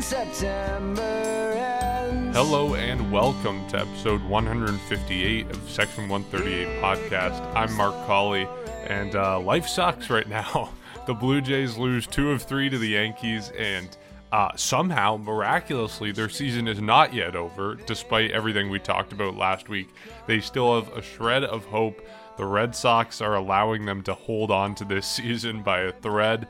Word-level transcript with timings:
September 0.00 1.02
ends. 1.02 2.34
Hello 2.34 2.74
and 2.74 3.12
welcome 3.12 3.68
to 3.68 3.80
episode 3.80 4.22
158 4.24 5.50
of 5.50 5.70
Section 5.70 6.08
138 6.08 6.80
podcast. 6.80 7.54
I'm 7.54 7.70
Mark 7.74 7.94
Colley, 8.06 8.48
and 8.86 9.14
uh, 9.14 9.38
life 9.40 9.66
sucks 9.68 10.08
right 10.10 10.28
now. 10.28 10.70
The 11.06 11.14
Blue 11.14 11.40
Jays 11.40 11.76
lose 11.76 12.06
two 12.06 12.30
of 12.30 12.42
three 12.42 12.68
to 12.68 12.78
the 12.78 12.88
Yankees, 12.88 13.50
and 13.58 13.96
uh, 14.30 14.50
somehow, 14.54 15.16
miraculously, 15.16 16.12
their 16.12 16.28
season 16.28 16.68
is 16.68 16.80
not 16.80 17.12
yet 17.12 17.34
over, 17.34 17.74
despite 17.74 18.30
everything 18.30 18.70
we 18.70 18.78
talked 18.78 19.12
about 19.12 19.34
last 19.34 19.68
week. 19.68 19.88
They 20.26 20.40
still 20.40 20.80
have 20.80 20.96
a 20.96 21.02
shred 21.02 21.42
of 21.42 21.64
hope. 21.64 22.06
The 22.36 22.44
Red 22.46 22.76
Sox 22.76 23.20
are 23.20 23.34
allowing 23.34 23.86
them 23.86 24.02
to 24.04 24.14
hold 24.14 24.50
on 24.50 24.74
to 24.76 24.84
this 24.84 25.06
season 25.16 25.62
by 25.62 25.80
a 25.80 25.92
thread 25.92 26.46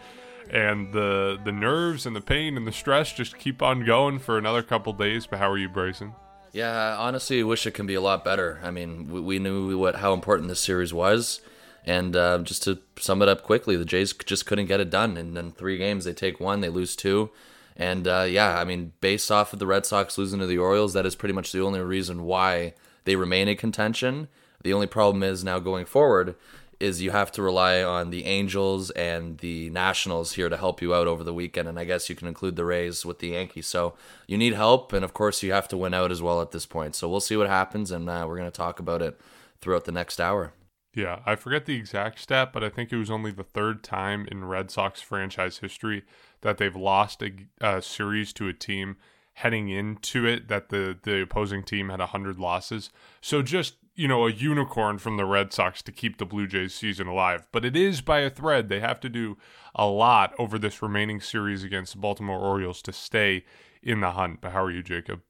and 0.51 0.93
the 0.93 1.41
the 1.45 1.53
nerves 1.53 2.07
and 2.07 2.15
the 2.15 2.21
pain 2.21 2.57
and 2.57 2.67
the 2.67 2.73
stress 2.73 3.13
just 3.13 3.39
keep 3.39 3.63
on 3.63 3.85
going 3.85 4.19
for 4.19 4.37
another 4.37 4.63
couple 4.63 4.93
days. 4.93 5.27
But 5.27 5.39
how 5.39 5.51
are 5.51 5.59
you, 5.59 5.69
Bryson? 5.69 6.15
Yeah, 6.53 6.97
honestly, 6.99 7.41
I 7.41 7.45
wish 7.45 7.67
it 7.67 7.75
can 7.75 7.87
be 7.87 7.95
a 7.95 8.01
lot 8.01 8.25
better. 8.25 8.61
I 8.63 8.73
mean, 8.73 9.09
we, 9.09 9.21
we 9.21 9.39
knew 9.39 9.79
what 9.79 9.97
how 9.97 10.13
important 10.13 10.49
this 10.49 10.61
series 10.61 10.93
was, 10.93 11.41
and 11.85 12.17
uh, 12.17 12.39
just 12.39 12.65
to 12.65 12.81
sum 12.99 13.23
it 13.23 13.29
up 13.29 13.43
quickly, 13.43 13.77
the 13.77 13.85
Jays 13.85 14.13
just 14.13 14.47
couldn't 14.47 14.67
get 14.67 14.81
it 14.81 14.91
done. 14.91 15.17
And 15.17 15.37
then 15.37 15.53
three 15.53 15.79
games, 15.79 16.05
they 16.05 16.13
take 16.13 16.41
one, 16.41 16.61
they 16.61 16.69
lose 16.69 16.97
two, 16.97 17.31
and 17.77 18.09
uh, 18.09 18.27
yeah, 18.29 18.59
I 18.59 18.65
mean, 18.65 18.93
based 19.01 19.31
off 19.31 19.53
of 19.53 19.61
the 19.61 19.67
Red 19.67 19.87
Sox 19.87 20.19
losing 20.19 20.41
to 20.41 20.47
the 20.47 20.59
Orioles, 20.59 20.93
that 20.95 21.07
is 21.07 21.15
pretty 21.15 21.35
much 21.35 21.53
the 21.53 21.63
only 21.63 21.81
reason 21.81 22.25
why 22.25 22.75
they 23.05 23.15
remain 23.15 23.47
in 23.47 23.57
contention. 23.57 24.29
The 24.63 24.73
only 24.75 24.89
problem 24.89 25.23
is 25.23 25.43
now 25.43 25.59
going 25.59 25.87
forward 25.87 26.35
is 26.81 27.03
you 27.03 27.11
have 27.11 27.31
to 27.33 27.43
rely 27.43 27.83
on 27.83 28.11
the 28.11 28.25
Angels 28.25 28.91
and 28.91 29.39
the 29.39 29.71
Nationals 29.71 30.33
here 30.33 30.49
to 30.49 30.57
help 30.57 30.81
you 30.81 30.95
out 30.95 31.07
over 31.07 31.23
the 31.23 31.35
weekend, 31.35 31.69
and 31.69 31.79
I 31.79 31.85
guess 31.85 32.09
you 32.09 32.17
can 32.17 32.27
include 32.27 32.57
the 32.57 32.65
Rays 32.65 33.05
with 33.05 33.19
the 33.19 33.29
Yankees. 33.29 33.67
So 33.67 33.95
you 34.27 34.39
need 34.39 34.55
help, 34.55 34.93
and 34.93 35.05
of 35.05 35.13
course 35.13 35.43
you 35.43 35.53
have 35.53 35.69
to 35.69 35.77
win 35.77 35.95
out 35.95 36.11
as 36.11 36.23
well 36.23 36.41
at 36.41 36.53
this 36.53 36.67
point. 36.67 36.95
So 36.95 37.09
we'll 37.09 37.21
see 37.21 37.37
what 37.37 37.49
happens, 37.49 37.91
and 37.91 38.09
uh, 38.09 38.25
we're 38.27 38.39
going 38.39 38.51
to 38.51 38.57
talk 38.57 38.81
about 38.81 39.03
it 39.03 39.21
throughout 39.61 39.85
the 39.85 39.93
next 39.93 40.21
hour. 40.21 40.55
Yeah, 40.95 41.21
I 41.25 41.37
forget 41.37 41.67
the 41.67 41.77
exact 41.77 42.19
stat, 42.19 42.53
but 42.53 42.65
I 42.65 42.69
think 42.69 42.93
it 42.93 42.97
was 42.97 43.11
only 43.11 43.31
the 43.31 43.45
third 43.45 43.85
time 43.85 44.27
in 44.31 44.45
Red 44.45 44.71
Sox 44.71 45.01
franchise 45.01 45.59
history 45.59 46.03
that 46.41 46.59
they've 46.59 46.75
lost 46.75 47.23
a, 47.23 47.33
a 47.61 47.81
series 47.81 48.33
to 48.35 48.49
a 48.49 48.53
team 48.53 48.97
heading 49.35 49.69
into 49.69 50.27
it 50.27 50.49
that 50.49 50.69
the 50.69 50.99
the 51.03 51.23
opposing 51.23 51.63
team 51.63 51.91
had 51.91 52.01
100 52.01 52.39
losses. 52.39 52.91
So 53.21 53.41
just 53.43 53.77
you 54.01 54.09
know, 54.09 54.27
a 54.27 54.33
unicorn 54.33 54.97
from 54.97 55.19
the 55.19 55.27
Red 55.27 55.53
Sox 55.53 55.83
to 55.83 55.93
keep 55.93 56.17
the 56.17 56.25
Blue 56.25 56.47
Jays 56.47 56.73
season 56.73 57.07
alive. 57.07 57.47
But 57.53 57.67
it 57.67 57.77
is 57.77 58.01
by 58.01 58.21
a 58.21 58.31
thread. 58.31 58.71
They 58.71 58.81
have 58.81 58.99
to 59.01 59.11
do 59.11 59.37
a 59.75 59.85
lot 59.85 60.33
over 60.39 60.59
this 60.59 60.81
remaining 60.81 61.21
series 61.21 61.63
against 61.63 61.93
the 61.93 61.99
Baltimore 61.99 62.41
Orioles 62.41 62.81
to 62.83 62.95
stay 62.95 63.45
in 63.83 64.01
the 64.01 64.13
hunt. 64.13 64.41
But 64.41 64.53
how 64.53 64.65
are 64.65 64.71
you, 64.71 64.83
Jacob? 64.83 65.21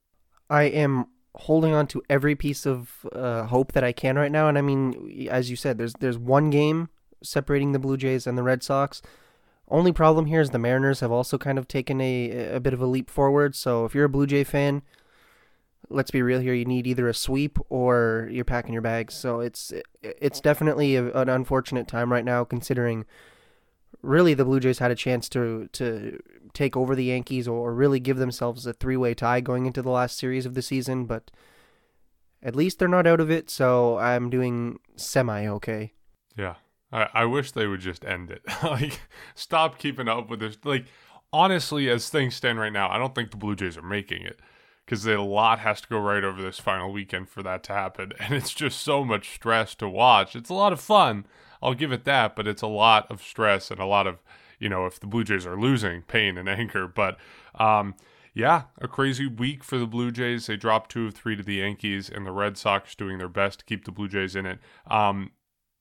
I 0.49 0.65
am 0.65 1.07
holding 1.35 1.75
on 1.75 1.89
to 1.89 2.03
every 2.09 2.37
piece 2.37 2.65
of 2.65 3.05
uh, 3.13 3.47
hope 3.47 3.73
that 3.73 3.83
I 3.83 3.91
can 3.91 4.15
right 4.15 4.31
now. 4.31 4.47
And 4.47 4.57
I 4.57 4.61
mean, 4.61 5.29
as 5.29 5.51
you 5.51 5.57
said, 5.57 5.77
there's 5.77 5.95
there's 5.95 6.17
one 6.17 6.51
game 6.51 6.91
separating 7.25 7.73
the 7.73 7.81
Blue 7.81 7.97
Jays 7.97 8.25
and 8.25 8.39
the 8.39 8.45
Red 8.45 8.63
Sox. 8.63 9.03
Only 9.67 9.91
problem 9.91 10.27
here 10.27 10.41
is 10.41 10.51
the 10.51 10.61
Mariners 10.61 11.01
have 11.01 11.11
also 11.11 11.39
kind 11.39 11.59
of 11.59 11.67
taken 11.67 12.01
a 12.01 12.55
a 12.55 12.61
bit 12.61 12.73
of 12.73 12.81
a 12.81 12.87
leap 12.87 13.11
forward. 13.11 13.57
So 13.57 13.85
if 13.85 13.97
you're 13.97 14.05
a 14.05 14.09
Blue 14.09 14.29
Jay 14.29 14.45
fan, 14.45 14.83
let's 15.91 16.11
be 16.11 16.23
real 16.23 16.41
here. 16.41 16.55
You 16.55 16.65
need 16.65 16.87
either 16.87 17.09
a 17.09 17.15
sweep 17.15 17.59
or 17.69 18.29
you're 18.31 18.45
packing 18.45 18.73
your 18.73 18.83
bags. 18.83 19.15
So 19.15 19.41
it's 19.41 19.73
it's 20.03 20.41
definitely 20.41 20.97
a, 20.97 21.13
an 21.13 21.29
unfortunate 21.29 21.89
time 21.89 22.13
right 22.13 22.25
now, 22.25 22.45
considering 22.45 23.05
really 24.03 24.35
the 24.35 24.45
Blue 24.45 24.61
Jays 24.61 24.79
had 24.79 24.91
a 24.91 24.97
chance 24.97 25.29
to 25.31 25.69
to 25.73 26.21
take 26.55 26.77
over 26.77 26.95
the 26.95 27.05
Yankees 27.05 27.47
or 27.47 27.75
really 27.75 28.01
give 28.01 28.17
themselves 28.17 28.67
a 28.67 28.73
three 28.73 28.97
way 28.97 29.15
tie 29.15 29.41
going 29.41 29.67
into 29.67 29.83
the 29.83 29.91
last 29.91 30.17
series 30.17 30.47
of 30.47 30.55
the 30.55 30.63
season. 30.63 31.05
But 31.05 31.31
at 32.43 32.57
least 32.57 32.79
they're 32.79 32.89
not 32.89 33.07
out 33.07 33.21
of 33.21 33.31
it, 33.31 33.51
so 33.51 33.99
I'm 33.99 34.31
doing 34.31 34.79
semi 34.97 35.47
okay. 35.47 35.93
Yeah, 36.37 36.55
I, 36.93 37.09
I 37.13 37.25
wish 37.25 37.53
they 37.53 37.67
would 37.67 37.81
just 37.81 38.05
end 38.05 38.31
it. 38.31 38.43
like, 38.63 39.01
stop 39.35 39.79
keeping 39.79 40.09
up 40.09 40.31
with 40.31 40.41
this. 40.41 40.57
Like, 40.65 40.87
honestly, 41.33 41.91
as 41.91 42.09
things 42.09 42.35
stand 42.37 42.59
right 42.59 42.73
now, 42.73 42.89
I 42.89 42.99
don't 42.99 43.15
think 43.15 43.31
the 43.31 43.37
Blue 43.37 43.57
Jays 43.57 43.77
are 43.77 43.83
making 43.83 44.23
it 44.23 44.41
because 44.85 45.07
a 45.07 45.21
lot 45.21 45.61
has 45.61 45.81
to 45.81 45.89
go 45.89 45.99
right 45.99 46.25
over 46.25 46.43
this 46.43 46.59
final 46.59 46.93
weekend 46.93 47.29
for 47.29 47.43
that 47.43 47.63
to 47.65 47.73
happen. 47.73 48.13
And 48.21 48.35
it's 48.35 48.53
just 48.53 48.81
so 48.81 49.05
much 49.05 49.35
stress 49.35 49.75
to 49.77 49.89
watch. 49.89 50.35
It's 50.35 50.51
a 50.51 50.55
lot 50.55 50.73
of 50.73 50.81
fun, 50.81 51.27
I'll 51.63 51.75
give 51.75 51.93
it 51.93 52.05
that, 52.05 52.37
but 52.37 52.47
it's 52.47 52.63
a 52.63 52.67
lot 52.67 53.11
of 53.11 53.23
stress 53.23 53.71
and 53.71 53.81
a 53.81 53.87
lot 53.87 54.07
of, 54.07 54.19
you 54.59 54.69
know, 54.69 54.87
if 54.87 54.99
the 54.99 55.07
Blue 55.07 55.25
Jays 55.25 55.47
are 55.47 55.61
losing, 55.61 56.03
pain 56.03 56.39
and 56.39 56.49
anger. 56.49 56.87
But, 56.87 57.19
um, 57.55 57.95
yeah, 58.35 58.65
a 58.81 58.89
crazy 58.89 59.27
week 59.27 59.63
for 59.65 59.79
the 59.79 59.87
Blue 59.87 60.11
Jays. 60.11 60.47
They 60.47 60.57
dropped 60.57 60.91
two 60.91 61.07
of 61.07 61.15
three 61.15 61.37
to 61.37 61.43
the 61.43 61.57
Yankees, 61.57 62.09
and 62.09 62.25
the 62.25 62.33
Red 62.33 62.57
Sox 62.57 62.95
doing 62.95 63.19
their 63.19 63.29
best 63.29 63.61
to 63.61 63.65
keep 63.65 63.85
the 63.85 63.93
Blue 63.93 64.09
Jays 64.09 64.37
in 64.37 64.47
it. 64.47 64.59
Um, 64.91 65.33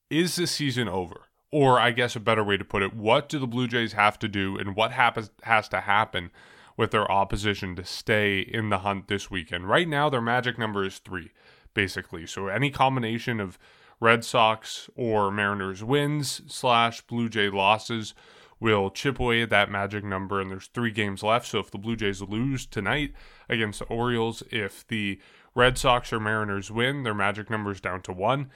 is 0.10 0.36
the 0.36 0.48
season 0.48 0.88
over? 0.88 1.22
Or, 1.52 1.80
I 1.80 1.92
guess 1.92 2.16
a 2.16 2.20
better 2.20 2.44
way 2.44 2.58
to 2.58 2.66
put 2.66 2.84
it, 2.84 2.94
what 2.94 3.30
do 3.30 3.40
the 3.40 3.48
Blue 3.48 3.68
Jays 3.68 3.94
have 3.94 4.20
to 4.20 4.28
do, 4.28 4.58
and 4.58 4.76
what 4.76 4.92
happens 4.92 5.32
has 5.44 5.68
to 5.70 5.82
happen 5.82 6.32
with 6.80 6.92
their 6.92 7.12
opposition 7.12 7.76
to 7.76 7.84
stay 7.84 8.40
in 8.40 8.70
the 8.70 8.80
hunt 8.80 9.10
this 9.10 9.30
weekend? 9.30 9.68
Right 9.68 9.86
now, 9.86 10.10
their 10.10 10.22
magic 10.22 10.58
number 10.58 10.86
is 10.86 11.00
three, 11.00 11.32
basically. 11.74 12.26
So, 12.26 12.48
any 12.48 12.72
combination 12.72 13.42
of 13.42 13.60
Red 14.00 14.24
Sox 14.24 14.90
or 14.96 15.30
Mariners 15.30 15.84
wins 15.84 16.42
slash 16.48 17.02
Blue 17.02 17.28
Jay 17.28 17.50
losses 17.50 18.14
will 18.62 18.92
chip 18.92 19.20
away 19.20 19.42
at 19.42 19.50
that 19.50 19.70
magic 19.70 20.06
number, 20.06 20.40
and 20.40 20.50
there's 20.50 20.68
three 20.68 20.92
games 20.92 21.22
left. 21.22 21.48
So 21.48 21.60
if 21.60 21.70
the 21.70 21.78
Blue 21.78 21.98
Jays 21.98 22.22
lose 22.22 22.66
tonight 22.66 23.12
against 23.50 23.80
the 23.80 23.86
Orioles, 23.86 24.42
if 24.50 24.88
the 24.88 25.20
Red 25.56 25.78
Sox 25.78 26.14
or 26.14 26.20
Mariners 26.22 26.72
win, 26.72 27.04
their 27.04 27.14
magic 27.14 27.50
number 27.50 27.72
is 27.72 27.82
down 27.82 28.02
to 28.04 28.14
one. 28.14 28.52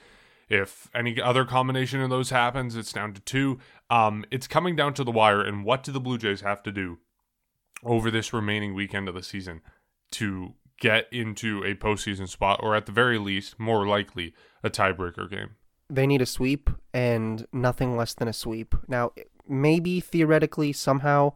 If 0.48 0.88
any 0.94 1.20
other 1.20 1.44
combination 1.44 2.00
of 2.00 2.08
those 2.08 2.30
happens, 2.30 2.74
it's 2.74 2.92
down 2.92 3.12
to 3.12 3.20
two. 3.20 3.58
Um, 3.90 4.24
it's 4.30 4.46
coming 4.46 4.76
down 4.76 4.94
to 4.94 5.04
the 5.04 5.10
wire, 5.10 5.42
and 5.42 5.62
what 5.64 5.82
do 5.82 5.92
the 5.92 6.00
Blue 6.00 6.16
Jays 6.16 6.40
have 6.40 6.62
to 6.62 6.72
do 6.72 6.98
over 7.84 8.10
this 8.10 8.32
remaining 8.32 8.74
weekend 8.74 9.08
of 9.08 9.14
the 9.14 9.22
season 9.22 9.60
to 10.12 10.54
get 10.80 11.06
into 11.12 11.62
a 11.64 11.74
postseason 11.74 12.28
spot, 12.28 12.60
or 12.62 12.74
at 12.74 12.86
the 12.86 12.92
very 12.92 13.18
least, 13.18 13.58
more 13.58 13.86
likely, 13.86 14.34
a 14.62 14.70
tiebreaker 14.70 15.30
game? 15.30 15.50
They 15.88 16.06
need 16.06 16.22
a 16.22 16.26
sweep 16.26 16.70
and 16.92 17.46
nothing 17.52 17.96
less 17.96 18.14
than 18.14 18.28
a 18.28 18.32
sweep. 18.32 18.74
Now, 18.88 19.12
maybe 19.48 20.00
theoretically, 20.00 20.72
somehow, 20.72 21.34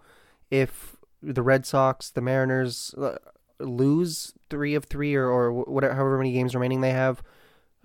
if 0.51 0.97
the 1.23 1.43
Red 1.43 1.67
Sox, 1.67 2.11
the 2.11 2.21
Mariners 2.21 2.95
uh, 2.99 3.17
lose 3.61 4.35
three 4.51 4.75
of 4.75 4.85
three 4.85 5.15
or, 5.15 5.27
or 5.27 5.53
whatever, 5.53 5.95
however 5.95 6.19
many 6.19 6.33
games 6.33 6.55
remaining 6.55 6.81
they 6.81 6.93
have, 6.93 7.23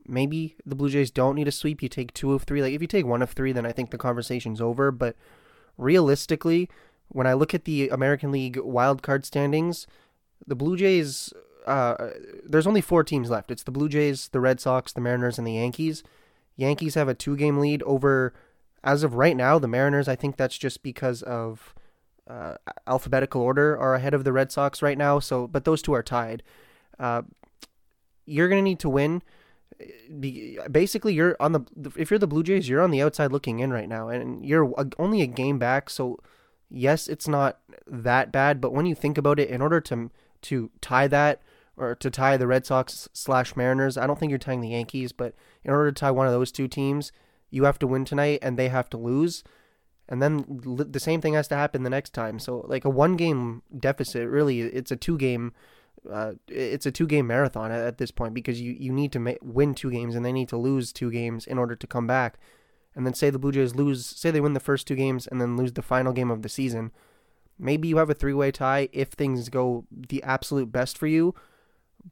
maybe 0.08 0.56
the 0.66 0.76
Blue 0.76 0.90
Jays 0.90 1.12
don't 1.12 1.36
need 1.36 1.48
a 1.48 1.52
sweep. 1.52 1.82
You 1.82 1.90
take 1.90 2.14
two 2.14 2.34
of 2.34 2.44
three. 2.44 2.62
Like 2.62 2.74
if 2.74 2.82
you 2.82 2.88
take 2.88 3.06
one 3.06 3.22
of 3.22 3.32
three, 3.32 3.52
then 3.52 3.66
I 3.66 3.72
think 3.72 3.92
the 3.92 3.98
conversation's 3.98 4.62
over. 4.62 4.92
But 4.92 5.16
realistically, 5.78 6.70
when 7.10 7.28
I 7.28 7.34
look 7.34 7.54
at 7.54 7.66
the 7.66 7.90
American 7.90 8.32
League 8.32 8.58
wild 8.58 9.02
card 9.02 9.26
standings, 9.26 9.88
the 10.46 10.56
Blue 10.56 10.76
Jays, 10.76 11.34
uh, 11.66 12.10
there's 12.46 12.68
only 12.68 12.82
four 12.82 13.04
teams 13.04 13.30
left. 13.30 13.52
It's 13.52 13.64
the 13.64 13.72
Blue 13.72 13.90
Jays, 13.90 14.30
the 14.30 14.40
Red 14.40 14.60
Sox, 14.60 14.92
the 14.92 15.02
Mariners, 15.02 15.38
and 15.38 15.48
the 15.48 15.54
Yankees. 15.54 16.04
Yankees 16.56 16.96
have 16.96 17.08
a 17.08 17.14
two 17.14 17.36
game 17.36 17.60
lead 17.60 17.82
over, 17.84 18.34
as 18.84 19.04
of 19.04 19.16
right 19.16 19.36
now, 19.36 19.60
the 19.60 19.68
Mariners. 19.68 20.08
I 20.08 20.16
think 20.16 20.38
that's 20.38 20.58
just 20.58 20.84
because 20.84 21.22
of 21.24 21.74
uh, 22.28 22.56
alphabetical 22.88 23.42
order 23.42 23.78
are 23.78 23.96
ahead 23.96 24.14
of 24.14 24.24
the 24.24 24.34
Red 24.34 24.52
Sox 24.52 24.82
right 24.82 24.98
now. 24.98 25.20
So, 25.20 25.48
but 25.48 25.66
those 25.66 25.82
two 25.82 25.94
are 25.94 26.04
tied. 26.04 26.44
Uh, 27.00 27.24
you're 28.26 28.50
gonna 28.50 28.62
need 28.62 28.80
to 28.80 28.90
win. 28.90 29.22
Basically, 30.72 31.14
you're 31.14 31.36
on 31.40 31.52
the. 31.52 31.62
If 31.98 32.12
you're 32.12 32.20
the 32.20 32.28
Blue 32.28 32.44
Jays, 32.44 32.70
you're 32.70 32.82
on 32.82 32.92
the 32.92 33.02
outside 33.02 33.32
looking 33.32 33.60
in 33.60 33.74
right 33.74 33.90
now, 33.90 34.10
and 34.10 34.46
you're 34.46 34.74
only 35.00 35.22
a 35.22 35.28
game 35.28 35.60
back. 35.60 35.90
So, 35.90 36.20
yes, 36.74 37.08
it's 37.08 37.28
not 37.28 37.60
that 37.88 38.32
bad. 38.32 38.60
But 38.60 38.74
when 38.74 38.86
you 38.86 38.96
think 38.96 39.18
about 39.18 39.40
it, 39.40 39.50
in 39.50 39.62
order 39.62 39.80
to 39.82 40.12
to 40.44 40.72
tie 40.82 41.08
that 41.08 41.42
or 41.78 41.96
to 41.96 42.10
tie 42.10 42.36
the 42.38 42.48
Red 42.48 42.66
Sox 42.66 43.08
slash 43.14 43.56
Mariners, 43.56 43.98
I 43.98 44.06
don't 44.06 44.20
think 44.20 44.30
you're 44.30 44.40
tying 44.40 44.62
the 44.62 44.70
Yankees, 44.70 45.12
but 45.12 45.34
in 45.64 45.72
order 45.72 45.92
to 45.92 46.00
tie 46.00 46.12
one 46.12 46.28
of 46.28 46.34
those 46.34 46.52
two 46.52 46.68
teams, 46.68 47.12
you 47.50 47.64
have 47.64 47.80
to 47.80 47.88
win 47.88 48.04
tonight 48.06 48.40
and 48.42 48.58
they 48.58 48.70
have 48.70 48.90
to 48.92 48.98
lose. 48.98 49.44
and 50.10 50.22
then 50.22 50.44
the 50.66 51.00
same 51.00 51.22
thing 51.22 51.34
has 51.34 51.48
to 51.48 51.56
happen 51.56 51.84
the 51.84 51.90
next 51.90 52.14
time. 52.14 52.38
So 52.38 52.66
like 52.68 52.84
a 52.84 52.90
one 52.90 53.16
game 53.16 53.62
deficit, 53.80 54.28
really, 54.28 54.60
it's 54.62 54.92
a 54.92 54.98
two 54.98 55.18
game. 55.18 55.54
Uh, 56.10 56.34
it's 56.50 56.86
a 56.86 56.92
two 56.92 57.08
game 57.08 57.26
marathon 57.28 57.72
at, 57.72 57.98
this 57.98 58.12
point 58.12 58.34
because 58.34 58.60
you, 58.60 58.74
you 58.78 58.92
need 58.92 59.14
to 59.14 59.20
ma- 59.20 59.42
win 59.42 59.74
two 59.74 59.90
games 59.90 60.16
and 60.16 60.26
they 60.26 60.34
need 60.34 60.50
to 60.50 60.58
lose 60.58 60.92
two 60.92 61.10
games 61.10 61.48
in 61.48 61.58
order 61.58 61.78
to 61.78 61.88
come 61.88 62.06
back. 62.06 62.38
And 62.96 63.06
then 63.06 63.14
say 63.14 63.30
the 63.30 63.40
Blue 63.40 63.52
Jays 63.52 63.76
lose, 63.76 64.06
say 64.06 64.30
they 64.30 64.42
win 64.42 64.54
the 64.54 64.60
first 64.60 64.88
two 64.88 64.96
games 64.96 65.26
and 65.28 65.42
then 65.42 65.58
lose 65.58 65.74
the 65.74 65.82
final 65.82 66.14
game 66.14 66.30
of 66.30 66.42
the 66.42 66.50
season. 66.50 66.92
Maybe 67.58 67.88
you 67.88 67.98
have 67.98 68.10
a 68.10 68.14
three 68.14 68.34
way 68.34 68.52
tie 68.52 68.90
if 68.92 69.10
things 69.10 69.50
go 69.50 69.86
the 69.92 70.22
absolute 70.24 70.72
best 70.72 70.98
for 70.98 71.08
you, 71.08 71.34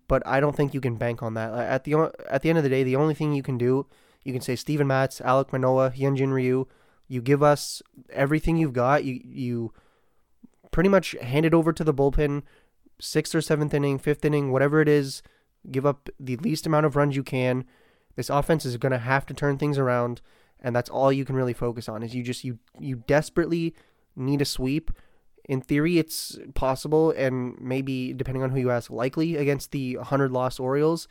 but 0.08 0.26
I 0.26 0.40
don't 0.40 0.56
think 0.56 0.74
you 0.74 0.82
can 0.82 0.96
bank 0.96 1.22
on 1.22 1.34
that. 1.36 1.54
At 1.54 1.84
the 1.84 2.12
at 2.30 2.42
the 2.42 2.50
end 2.50 2.58
of 2.58 2.64
the 2.64 2.70
day, 2.70 2.84
the 2.84 2.96
only 2.96 3.14
thing 3.14 3.34
you 3.34 3.44
can 3.44 3.58
do, 3.58 3.86
you 4.24 4.34
can 4.34 4.42
say 4.42 4.56
Steven 4.56 4.88
Matz, 4.88 5.20
Alek 5.20 5.52
Manoah, 5.52 5.92
Hyun-Jin 5.92 6.32
Ryu 6.32 6.68
you 7.12 7.22
give 7.22 7.44
us 7.44 7.82
everything 8.10 8.56
you've 8.56 8.72
got. 8.72 9.04
You 9.04 9.20
you 9.26 9.74
pretty 10.72 10.88
much 10.88 11.12
hand 11.22 11.46
it 11.46 11.54
over 11.54 11.74
to 11.74 11.84
the 11.84 11.94
bullpen, 11.94 12.44
sixth 13.02 13.36
or 13.36 13.42
seventh 13.42 13.74
inning, 13.74 14.00
fifth 14.00 14.24
inning, 14.24 14.50
whatever 14.50 14.80
it 14.80 14.88
is. 14.88 15.22
Give 15.70 15.86
up 15.86 16.10
the 16.18 16.38
least 16.38 16.66
amount 16.66 16.86
of 16.86 16.96
runs 16.96 17.18
you 17.18 17.24
can. 17.24 17.66
This 18.16 18.30
offense 18.30 18.66
is 18.66 18.78
going 18.78 18.94
to 18.94 18.98
have 18.98 19.26
to 19.26 19.34
turn 19.34 19.58
things 19.58 19.78
around, 19.78 20.22
and 20.62 20.76
that's 20.76 20.90
all 20.90 21.12
you 21.12 21.26
can 21.26 21.36
really 21.36 21.54
focus 21.54 21.90
on. 21.90 22.04
Is 22.04 22.16
you 22.16 22.24
just 22.24 22.44
you 22.44 22.60
you 22.80 23.04
desperately 23.08 23.76
need 24.16 24.42
a 24.42 24.46
sweep. 24.46 24.92
In 25.46 25.60
theory, 25.60 25.98
it's 25.98 26.38
possible, 26.54 27.12
and 27.12 27.60
maybe 27.60 28.14
depending 28.14 28.44
on 28.44 28.52
who 28.52 28.60
you 28.60 28.70
ask, 28.70 28.92
likely 28.92 29.36
against 29.36 29.72
the 29.72 29.98
100 29.98 30.32
loss 30.32 30.60
Orioles. 30.60 31.08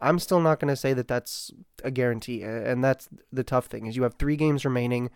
I'm 0.00 0.18
still 0.18 0.40
not 0.40 0.58
going 0.58 0.70
to 0.70 0.76
say 0.76 0.94
that 0.94 1.08
that's 1.08 1.52
a 1.84 1.90
guarantee, 1.90 2.42
and 2.42 2.82
that's 2.82 3.08
the 3.30 3.44
tough 3.44 3.66
thing 3.66 3.84
is 3.86 3.96
you 3.96 4.02
have 4.04 4.14
three 4.14 4.36
games 4.36 4.64
remaining, 4.64 5.10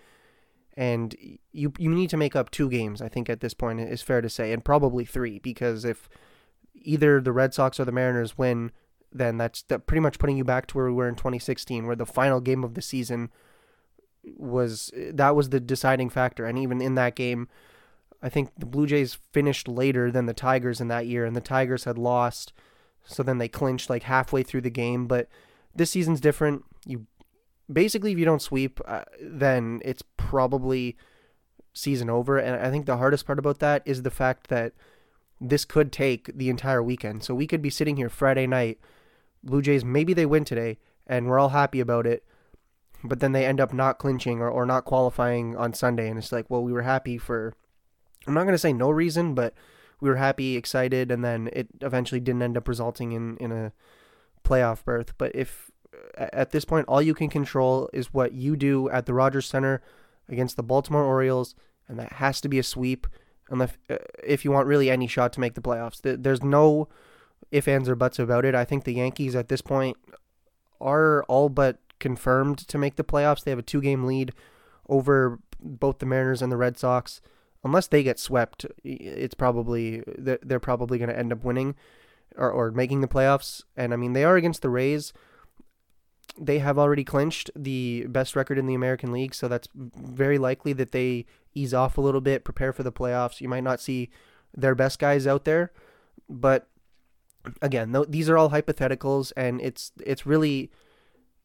and 0.76 1.16
you 1.52 1.72
you 1.78 1.90
need 1.90 2.10
to 2.10 2.18
make 2.18 2.36
up 2.36 2.50
two 2.50 2.68
games. 2.68 3.00
I 3.00 3.08
think 3.08 3.30
at 3.30 3.40
this 3.40 3.54
point 3.54 3.80
is 3.80 4.02
fair 4.02 4.20
to 4.20 4.28
say, 4.28 4.52
and 4.52 4.62
probably 4.62 5.06
three 5.06 5.38
because 5.38 5.86
if 5.86 6.08
either 6.74 7.20
the 7.20 7.32
Red 7.32 7.54
Sox 7.54 7.80
or 7.80 7.86
the 7.86 7.92
Mariners 7.92 8.36
win, 8.36 8.72
then 9.10 9.38
that's 9.38 9.62
pretty 9.62 10.00
much 10.00 10.18
putting 10.18 10.36
you 10.36 10.44
back 10.44 10.66
to 10.66 10.76
where 10.76 10.86
we 10.86 10.92
were 10.92 11.08
in 11.08 11.14
2016, 11.14 11.86
where 11.86 11.96
the 11.96 12.04
final 12.04 12.40
game 12.40 12.62
of 12.62 12.74
the 12.74 12.82
season 12.82 13.30
was 14.36 14.90
that 14.94 15.36
was 15.36 15.50
the 15.50 15.60
deciding 15.60 16.10
factor, 16.10 16.46
and 16.46 16.58
even 16.58 16.80
in 16.80 16.94
that 16.94 17.14
game. 17.14 17.48
I 18.22 18.30
think 18.30 18.52
the 18.56 18.64
Blue 18.64 18.86
Jays 18.86 19.18
finished 19.34 19.68
later 19.68 20.10
than 20.10 20.24
the 20.24 20.32
Tigers 20.32 20.80
in 20.80 20.88
that 20.88 21.06
year, 21.06 21.26
and 21.26 21.36
the 21.36 21.42
Tigers 21.42 21.84
had 21.84 21.98
lost 21.98 22.54
so 23.04 23.22
then 23.22 23.38
they 23.38 23.48
clinched 23.48 23.90
like 23.90 24.04
halfway 24.04 24.42
through 24.42 24.62
the 24.62 24.70
game. 24.70 25.06
But 25.06 25.28
this 25.74 25.90
season's 25.90 26.20
different. 26.20 26.64
You 26.86 27.06
basically, 27.72 28.12
if 28.12 28.18
you 28.18 28.24
don't 28.24 28.42
sweep, 28.42 28.80
uh, 28.86 29.04
then 29.20 29.80
it's 29.84 30.02
probably 30.16 30.96
season 31.72 32.08
over. 32.08 32.38
And 32.38 32.60
I 32.60 32.70
think 32.70 32.86
the 32.86 32.96
hardest 32.96 33.26
part 33.26 33.38
about 33.38 33.58
that 33.60 33.82
is 33.84 34.02
the 34.02 34.10
fact 34.10 34.48
that 34.48 34.72
this 35.40 35.64
could 35.64 35.92
take 35.92 36.36
the 36.36 36.48
entire 36.48 36.82
weekend. 36.82 37.24
So 37.24 37.34
we 37.34 37.46
could 37.46 37.62
be 37.62 37.70
sitting 37.70 37.96
here 37.96 38.08
Friday 38.08 38.46
night, 38.46 38.78
Blue 39.42 39.60
Jays, 39.60 39.84
maybe 39.84 40.14
they 40.14 40.26
win 40.26 40.44
today, 40.44 40.78
and 41.06 41.26
we're 41.26 41.38
all 41.38 41.50
happy 41.50 41.80
about 41.80 42.06
it. 42.06 42.24
But 43.04 43.20
then 43.20 43.32
they 43.32 43.44
end 43.44 43.60
up 43.60 43.72
not 43.72 43.98
clinching 43.98 44.40
or, 44.40 44.48
or 44.48 44.64
not 44.64 44.86
qualifying 44.86 45.56
on 45.56 45.74
Sunday. 45.74 46.08
And 46.08 46.18
it's 46.18 46.32
like, 46.32 46.48
well, 46.48 46.62
we 46.62 46.72
were 46.72 46.82
happy 46.82 47.18
for, 47.18 47.54
I'm 48.26 48.34
not 48.34 48.44
going 48.44 48.54
to 48.54 48.58
say 48.58 48.72
no 48.72 48.90
reason, 48.90 49.34
but 49.34 49.54
we 50.00 50.08
were 50.08 50.16
happy, 50.16 50.56
excited, 50.56 51.10
and 51.10 51.24
then 51.24 51.48
it 51.52 51.68
eventually 51.80 52.20
didn't 52.20 52.42
end 52.42 52.56
up 52.56 52.68
resulting 52.68 53.12
in 53.12 53.36
in 53.38 53.52
a 53.52 53.72
playoff 54.42 54.84
berth. 54.84 55.14
But 55.16 55.34
if 55.34 55.70
at 56.16 56.50
this 56.50 56.64
point 56.64 56.86
all 56.88 57.02
you 57.02 57.14
can 57.14 57.28
control 57.28 57.88
is 57.92 58.12
what 58.12 58.32
you 58.32 58.56
do 58.56 58.88
at 58.90 59.06
the 59.06 59.14
Rogers 59.14 59.46
Center 59.46 59.82
against 60.28 60.56
the 60.56 60.62
Baltimore 60.62 61.04
Orioles, 61.04 61.54
and 61.88 61.98
that 61.98 62.14
has 62.14 62.40
to 62.42 62.48
be 62.48 62.58
a 62.58 62.62
sweep. 62.62 63.06
Unless 63.50 63.76
uh, 63.90 63.96
if 64.22 64.44
you 64.44 64.50
want 64.50 64.66
really 64.66 64.90
any 64.90 65.06
shot 65.06 65.32
to 65.34 65.40
make 65.40 65.54
the 65.54 65.60
playoffs, 65.60 66.00
there's 66.02 66.42
no 66.42 66.88
if 67.50 67.68
ands 67.68 67.88
or 67.88 67.94
buts 67.94 68.18
about 68.18 68.44
it. 68.44 68.54
I 68.54 68.64
think 68.64 68.84
the 68.84 68.94
Yankees 68.94 69.34
at 69.34 69.48
this 69.48 69.60
point 69.60 69.96
are 70.80 71.24
all 71.24 71.48
but 71.48 71.78
confirmed 72.04 72.58
to 72.58 72.78
make 72.78 72.96
the 72.96 73.10
playoffs. 73.12 73.42
They 73.42 73.50
have 73.50 73.58
a 73.58 73.62
two 73.72 73.80
game 73.80 74.04
lead 74.04 74.32
over 74.88 75.40
both 75.58 75.98
the 75.98 76.06
Mariners 76.06 76.42
and 76.42 76.52
the 76.52 76.56
Red 76.56 76.78
Sox 76.78 77.20
unless 77.64 77.86
they 77.86 78.02
get 78.02 78.20
swept, 78.20 78.66
it's 78.84 79.34
probably 79.34 80.04
they're 80.06 80.60
probably 80.60 80.98
going 80.98 81.08
to 81.08 81.18
end 81.18 81.32
up 81.32 81.42
winning 81.42 81.74
or, 82.36 82.50
or 82.50 82.70
making 82.70 83.00
the 83.00 83.08
playoffs. 83.08 83.62
And 83.76 83.92
I 83.92 83.96
mean, 83.96 84.12
they 84.12 84.24
are 84.24 84.36
against 84.36 84.62
the 84.62 84.68
Rays. 84.68 85.12
They 86.38 86.58
have 86.58 86.78
already 86.78 87.04
clinched 87.04 87.50
the 87.56 88.06
best 88.08 88.36
record 88.36 88.58
in 88.58 88.66
the 88.66 88.74
American 88.74 89.12
League, 89.12 89.34
so 89.34 89.48
that's 89.48 89.68
very 89.74 90.36
likely 90.36 90.72
that 90.74 90.92
they 90.92 91.26
ease 91.54 91.72
off 91.72 91.96
a 91.96 92.00
little 92.00 92.20
bit, 92.20 92.44
prepare 92.44 92.72
for 92.72 92.82
the 92.82 92.92
playoffs. 92.92 93.40
You 93.40 93.48
might 93.48 93.62
not 93.62 93.80
see 93.80 94.10
their 94.52 94.74
best 94.74 94.98
guys 94.98 95.26
out 95.26 95.44
there, 95.44 95.72
but 96.28 96.68
again, 97.62 97.92
th- 97.92 98.08
these 98.08 98.28
are 98.28 98.36
all 98.36 98.50
hypotheticals, 98.50 99.32
and 99.36 99.60
it's 99.60 99.92
it's 100.04 100.26
really 100.26 100.70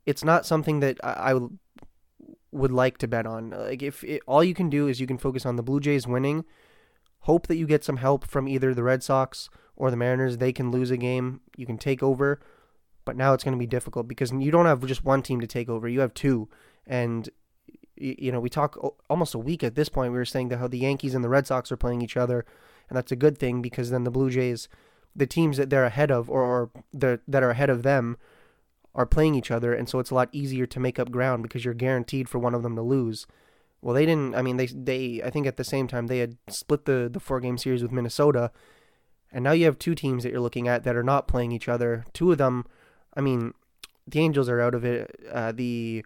it's 0.09 0.23
not 0.23 0.43
something 0.43 0.79
that 0.79 0.97
I, 1.03 1.33
I 1.33 1.39
would 2.51 2.71
like 2.71 2.97
to 2.97 3.07
bet 3.07 3.27
on. 3.27 3.51
Like 3.51 3.83
if 3.83 4.03
it, 4.03 4.23
all 4.25 4.43
you 4.43 4.55
can 4.55 4.67
do 4.67 4.87
is 4.87 4.99
you 4.99 5.05
can 5.05 5.19
focus 5.19 5.45
on 5.45 5.55
the 5.55 5.61
Blue 5.61 5.79
Jays 5.79 6.07
winning, 6.07 6.45
hope 7.21 7.45
that 7.45 7.57
you 7.57 7.67
get 7.67 7.83
some 7.83 7.97
help 7.97 8.25
from 8.25 8.47
either 8.47 8.73
the 8.73 8.81
Red 8.81 9.03
Sox 9.03 9.51
or 9.75 9.91
the 9.91 9.97
Mariners. 9.97 10.37
They 10.37 10.51
can 10.51 10.71
lose 10.71 10.89
a 10.89 10.97
game, 10.97 11.41
you 11.55 11.67
can 11.67 11.77
take 11.77 12.01
over, 12.01 12.39
but 13.05 13.15
now 13.15 13.33
it's 13.33 13.43
going 13.43 13.53
to 13.53 13.59
be 13.59 13.67
difficult 13.67 14.07
because 14.07 14.31
you 14.31 14.49
don't 14.49 14.65
have 14.65 14.83
just 14.87 15.05
one 15.05 15.21
team 15.21 15.41
to 15.41 15.47
take 15.47 15.69
over. 15.69 15.87
You 15.87 15.99
have 15.99 16.15
two, 16.15 16.49
and 16.87 17.29
you 17.95 18.31
know 18.31 18.39
we 18.39 18.49
talk 18.49 18.77
almost 19.11 19.35
a 19.35 19.39
week 19.39 19.63
at 19.63 19.75
this 19.75 19.89
point. 19.89 20.11
We 20.11 20.17
were 20.17 20.25
saying 20.25 20.49
that 20.49 20.57
how 20.57 20.67
the 20.67 20.79
Yankees 20.79 21.13
and 21.13 21.23
the 21.23 21.29
Red 21.29 21.45
Sox 21.45 21.71
are 21.71 21.77
playing 21.77 22.01
each 22.01 22.17
other, 22.17 22.47
and 22.89 22.97
that's 22.97 23.11
a 23.11 23.15
good 23.15 23.37
thing 23.37 23.61
because 23.61 23.91
then 23.91 24.05
the 24.05 24.11
Blue 24.11 24.31
Jays, 24.31 24.69
the 25.15 25.27
teams 25.27 25.57
that 25.57 25.69
they're 25.69 25.85
ahead 25.85 26.09
of 26.09 26.31
or, 26.31 26.41
or 26.41 26.71
that 26.93 27.43
are 27.43 27.51
ahead 27.51 27.69
of 27.69 27.83
them 27.83 28.17
are 28.99 29.05
playing 29.05 29.33
each 29.33 29.49
other, 29.49 29.73
and 29.73 29.87
so 29.87 29.99
it's 29.99 30.11
a 30.11 30.13
lot 30.13 30.27
easier 30.33 30.65
to 30.65 30.77
make 30.77 30.99
up 30.99 31.09
ground 31.09 31.41
because 31.41 31.63
you're 31.63 31.73
guaranteed 31.73 32.27
for 32.27 32.37
one 32.37 32.53
of 32.53 32.63
them 32.63 32.75
to 32.75 32.81
lose. 32.81 33.25
Well, 33.81 33.95
they 33.95 34.05
didn't. 34.05 34.35
I 34.35 34.41
mean, 34.41 34.57
they 34.57 34.65
they 34.65 35.21
I 35.23 35.29
think 35.29 35.47
at 35.47 35.55
the 35.55 35.63
same 35.63 35.87
time 35.87 36.07
they 36.07 36.19
had 36.19 36.35
split 36.49 36.83
the 36.83 37.09
the 37.11 37.21
four 37.21 37.39
game 37.39 37.57
series 37.57 37.81
with 37.81 37.93
Minnesota, 37.93 38.51
and 39.31 39.41
now 39.41 39.53
you 39.53 39.63
have 39.63 39.79
two 39.79 39.95
teams 39.95 40.23
that 40.23 40.33
you're 40.33 40.41
looking 40.41 40.67
at 40.67 40.83
that 40.83 40.97
are 40.97 41.03
not 41.13 41.29
playing 41.29 41.53
each 41.53 41.69
other. 41.69 42.03
Two 42.11 42.33
of 42.33 42.39
them, 42.39 42.65
I 43.15 43.21
mean, 43.21 43.53
the 44.05 44.19
Angels 44.19 44.49
are 44.49 44.59
out 44.59 44.75
of 44.75 44.83
it. 44.83 45.15
Uh, 45.31 45.53
the 45.53 46.03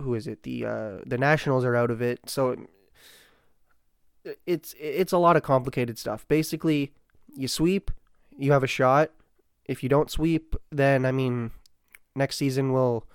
who 0.00 0.14
is 0.14 0.26
it? 0.26 0.44
The 0.44 0.64
uh, 0.64 0.96
the 1.04 1.18
Nationals 1.18 1.62
are 1.62 1.76
out 1.76 1.90
of 1.90 2.00
it. 2.00 2.20
So 2.24 2.56
it's 4.46 4.74
it's 4.80 5.12
a 5.12 5.18
lot 5.18 5.36
of 5.36 5.42
complicated 5.42 5.98
stuff. 5.98 6.26
Basically, 6.26 6.94
you 7.36 7.48
sweep, 7.48 7.90
you 8.38 8.52
have 8.52 8.62
a 8.62 8.66
shot. 8.66 9.10
If 9.66 9.82
you 9.82 9.90
don't 9.90 10.10
sweep, 10.10 10.56
then 10.72 11.04
I 11.04 11.12
mean, 11.12 11.50
next 12.14 12.36
season 12.36 12.72
will 12.72 13.06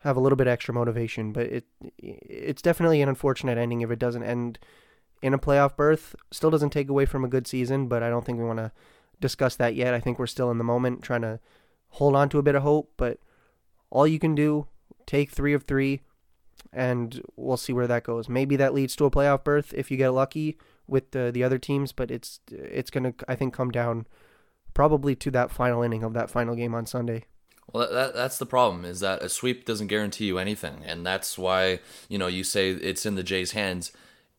have 0.00 0.16
a 0.16 0.20
little 0.20 0.36
bit 0.36 0.46
extra 0.46 0.74
motivation. 0.74 1.32
But 1.32 1.46
it 1.46 1.64
it's 1.98 2.62
definitely 2.62 3.02
an 3.02 3.08
unfortunate 3.08 3.58
ending 3.58 3.80
if 3.80 3.90
it 3.90 3.98
doesn't 3.98 4.22
end 4.22 4.58
in 5.22 5.34
a 5.34 5.38
playoff 5.38 5.76
berth. 5.76 6.14
Still 6.30 6.50
doesn't 6.50 6.70
take 6.70 6.88
away 6.88 7.06
from 7.06 7.24
a 7.24 7.28
good 7.28 7.46
season, 7.46 7.88
but 7.88 8.02
I 8.02 8.10
don't 8.10 8.24
think 8.24 8.38
we 8.38 8.44
want 8.44 8.58
to 8.58 8.72
discuss 9.20 9.56
that 9.56 9.74
yet. 9.74 9.94
I 9.94 10.00
think 10.00 10.18
we're 10.18 10.26
still 10.26 10.50
in 10.50 10.58
the 10.58 10.64
moment 10.64 11.02
trying 11.02 11.22
to 11.22 11.40
hold 11.90 12.16
on 12.16 12.28
to 12.30 12.38
a 12.38 12.42
bit 12.42 12.54
of 12.54 12.62
hope. 12.62 12.92
But 12.96 13.18
all 13.90 14.06
you 14.06 14.18
can 14.18 14.34
do, 14.34 14.66
take 15.06 15.30
three 15.30 15.54
of 15.54 15.64
three, 15.64 16.00
and 16.72 17.22
we'll 17.36 17.56
see 17.56 17.72
where 17.72 17.86
that 17.86 18.04
goes. 18.04 18.28
Maybe 18.28 18.56
that 18.56 18.74
leads 18.74 18.96
to 18.96 19.04
a 19.04 19.10
playoff 19.10 19.44
berth 19.44 19.72
if 19.74 19.90
you 19.90 19.96
get 19.96 20.10
lucky 20.10 20.58
with 20.86 21.12
the 21.12 21.30
the 21.32 21.44
other 21.44 21.58
teams, 21.58 21.92
but 21.92 22.10
it's 22.10 22.40
it's 22.50 22.90
gonna 22.90 23.14
I 23.28 23.36
think 23.36 23.54
come 23.54 23.70
down 23.70 24.06
probably 24.74 25.14
to 25.16 25.30
that 25.30 25.50
final 25.50 25.82
inning 25.82 26.02
of 26.02 26.14
that 26.14 26.30
final 26.30 26.54
game 26.54 26.74
on 26.74 26.86
Sunday. 26.86 27.24
Well, 27.72 27.90
that, 27.90 28.14
that's 28.14 28.38
the 28.38 28.46
problem 28.46 28.84
is 28.84 29.00
that 29.00 29.22
a 29.22 29.28
sweep 29.28 29.64
doesn't 29.64 29.86
guarantee 29.86 30.26
you 30.26 30.38
anything, 30.38 30.82
and 30.84 31.06
that's 31.06 31.38
why 31.38 31.80
you 32.08 32.18
know 32.18 32.26
you 32.26 32.44
say 32.44 32.70
it's 32.70 33.06
in 33.06 33.14
the 33.14 33.22
Jays' 33.22 33.52
hands. 33.52 33.92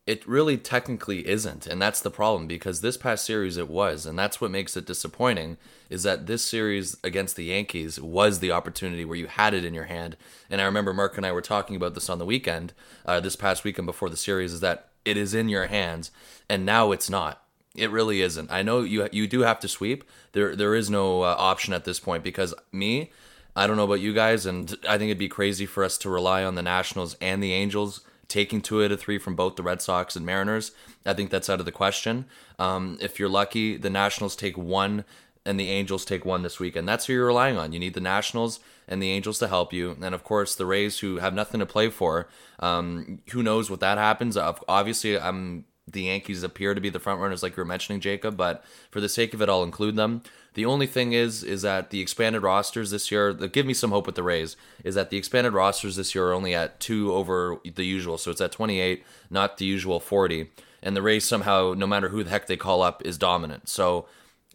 It 0.06 0.28
really 0.28 0.58
technically 0.58 1.26
isn't, 1.26 1.66
and 1.66 1.80
that's 1.80 2.02
the 2.02 2.10
problem 2.10 2.46
because 2.46 2.82
this 2.82 2.98
past 2.98 3.24
series 3.24 3.56
it 3.56 3.68
was, 3.68 4.04
and 4.04 4.18
that's 4.18 4.38
what 4.38 4.50
makes 4.50 4.76
it 4.76 4.86
disappointing. 4.86 5.56
Is 5.88 6.02
that 6.02 6.26
this 6.26 6.44
series 6.44 6.96
against 7.02 7.36
the 7.36 7.44
Yankees 7.44 7.98
was 7.98 8.38
the 8.38 8.52
opportunity 8.52 9.04
where 9.04 9.16
you 9.16 9.26
had 9.26 9.54
it 9.54 9.64
in 9.64 9.74
your 9.74 9.84
hand, 9.84 10.16
and 10.50 10.60
I 10.60 10.64
remember 10.64 10.92
Mark 10.92 11.16
and 11.16 11.26
I 11.26 11.32
were 11.32 11.40
talking 11.40 11.74
about 11.74 11.94
this 11.94 12.10
on 12.10 12.18
the 12.18 12.26
weekend, 12.26 12.72
uh, 13.06 13.18
this 13.20 13.34
past 13.34 13.64
weekend 13.64 13.86
before 13.86 14.10
the 14.10 14.16
series, 14.16 14.52
is 14.52 14.60
that 14.60 14.90
it 15.04 15.16
is 15.16 15.34
in 15.34 15.48
your 15.48 15.66
hands, 15.66 16.10
and 16.48 16.64
now 16.64 16.92
it's 16.92 17.10
not. 17.10 17.40
It 17.74 17.90
really 17.90 18.20
isn't. 18.20 18.52
I 18.52 18.62
know 18.62 18.82
you 18.82 19.08
you 19.10 19.26
do 19.26 19.40
have 19.40 19.58
to 19.60 19.68
sweep. 19.68 20.04
There 20.32 20.54
there 20.54 20.76
is 20.76 20.88
no 20.88 21.22
uh, 21.22 21.34
option 21.36 21.74
at 21.74 21.84
this 21.84 21.98
point 21.98 22.22
because 22.22 22.54
me, 22.70 23.10
I 23.56 23.66
don't 23.66 23.76
know 23.76 23.84
about 23.84 24.00
you 24.00 24.12
guys, 24.12 24.46
and 24.46 24.74
I 24.88 24.98
think 24.98 25.08
it'd 25.08 25.18
be 25.18 25.28
crazy 25.28 25.66
for 25.66 25.84
us 25.84 25.96
to 25.98 26.10
rely 26.10 26.44
on 26.44 26.54
the 26.54 26.62
Nationals 26.62 27.16
and 27.20 27.42
the 27.42 27.52
Angels 27.52 28.00
taking 28.26 28.60
two 28.60 28.82
out 28.82 28.90
of 28.90 29.00
three 29.00 29.18
from 29.18 29.36
both 29.36 29.54
the 29.56 29.62
Red 29.62 29.80
Sox 29.80 30.16
and 30.16 30.26
Mariners. 30.26 30.72
I 31.06 31.14
think 31.14 31.30
that's 31.30 31.50
out 31.50 31.60
of 31.60 31.66
the 31.66 31.72
question. 31.72 32.24
Um, 32.58 32.98
if 33.00 33.18
you're 33.18 33.28
lucky, 33.28 33.76
the 33.76 33.90
Nationals 33.90 34.34
take 34.34 34.56
one 34.56 35.04
and 35.46 35.60
the 35.60 35.68
Angels 35.68 36.04
take 36.04 36.24
one 36.24 36.42
this 36.42 36.58
weekend. 36.58 36.88
That's 36.88 37.04
who 37.04 37.12
you're 37.12 37.26
relying 37.26 37.58
on. 37.58 37.72
You 37.72 37.78
need 37.78 37.94
the 37.94 38.00
Nationals 38.00 38.60
and 38.88 39.02
the 39.02 39.10
Angels 39.10 39.38
to 39.38 39.48
help 39.48 39.72
you, 39.72 39.96
and 40.00 40.14
of 40.14 40.24
course 40.24 40.54
the 40.54 40.66
Rays, 40.66 41.00
who 41.00 41.18
have 41.18 41.34
nothing 41.34 41.60
to 41.60 41.66
play 41.66 41.90
for. 41.90 42.28
Um, 42.58 43.20
who 43.30 43.42
knows 43.42 43.70
what 43.70 43.80
that 43.80 43.98
happens? 43.98 44.36
Obviously, 44.36 45.18
I'm 45.18 45.66
the 45.94 46.02
Yankees 46.02 46.42
appear 46.42 46.74
to 46.74 46.80
be 46.80 46.90
the 46.90 47.00
front 47.00 47.20
runners, 47.20 47.42
like 47.42 47.56
you 47.56 47.60
were 47.62 47.64
mentioning, 47.64 48.00
Jacob. 48.00 48.36
But 48.36 48.62
for 48.90 49.00
the 49.00 49.08
sake 49.08 49.32
of 49.32 49.40
it, 49.40 49.48
I'll 49.48 49.62
include 49.62 49.96
them. 49.96 50.22
The 50.52 50.66
only 50.66 50.86
thing 50.86 51.12
is, 51.12 51.42
is 51.42 51.62
that 51.62 51.90
the 51.90 52.00
expanded 52.00 52.42
rosters 52.42 52.90
this 52.90 53.10
year, 53.10 53.32
that 53.32 53.52
give 53.52 53.66
me 53.66 53.74
some 53.74 53.90
hope 53.90 54.06
with 54.06 54.14
the 54.14 54.22
Rays, 54.22 54.56
is 54.84 54.94
that 54.94 55.10
the 55.10 55.16
expanded 55.16 55.52
rosters 55.52 55.96
this 55.96 56.14
year 56.14 56.28
are 56.28 56.32
only 56.32 56.54
at 56.54 56.78
two 56.78 57.12
over 57.12 57.56
the 57.64 57.84
usual, 57.84 58.18
so 58.18 58.30
it's 58.30 58.40
at 58.40 58.52
28, 58.52 59.02
not 59.30 59.56
the 59.56 59.64
usual 59.64 59.98
40. 59.98 60.50
And 60.82 60.94
the 60.94 61.02
Rays 61.02 61.24
somehow, 61.24 61.74
no 61.76 61.86
matter 61.86 62.10
who 62.10 62.22
the 62.22 62.30
heck 62.30 62.46
they 62.46 62.56
call 62.56 62.82
up, 62.82 63.02
is 63.04 63.18
dominant. 63.18 63.68
So, 63.68 64.06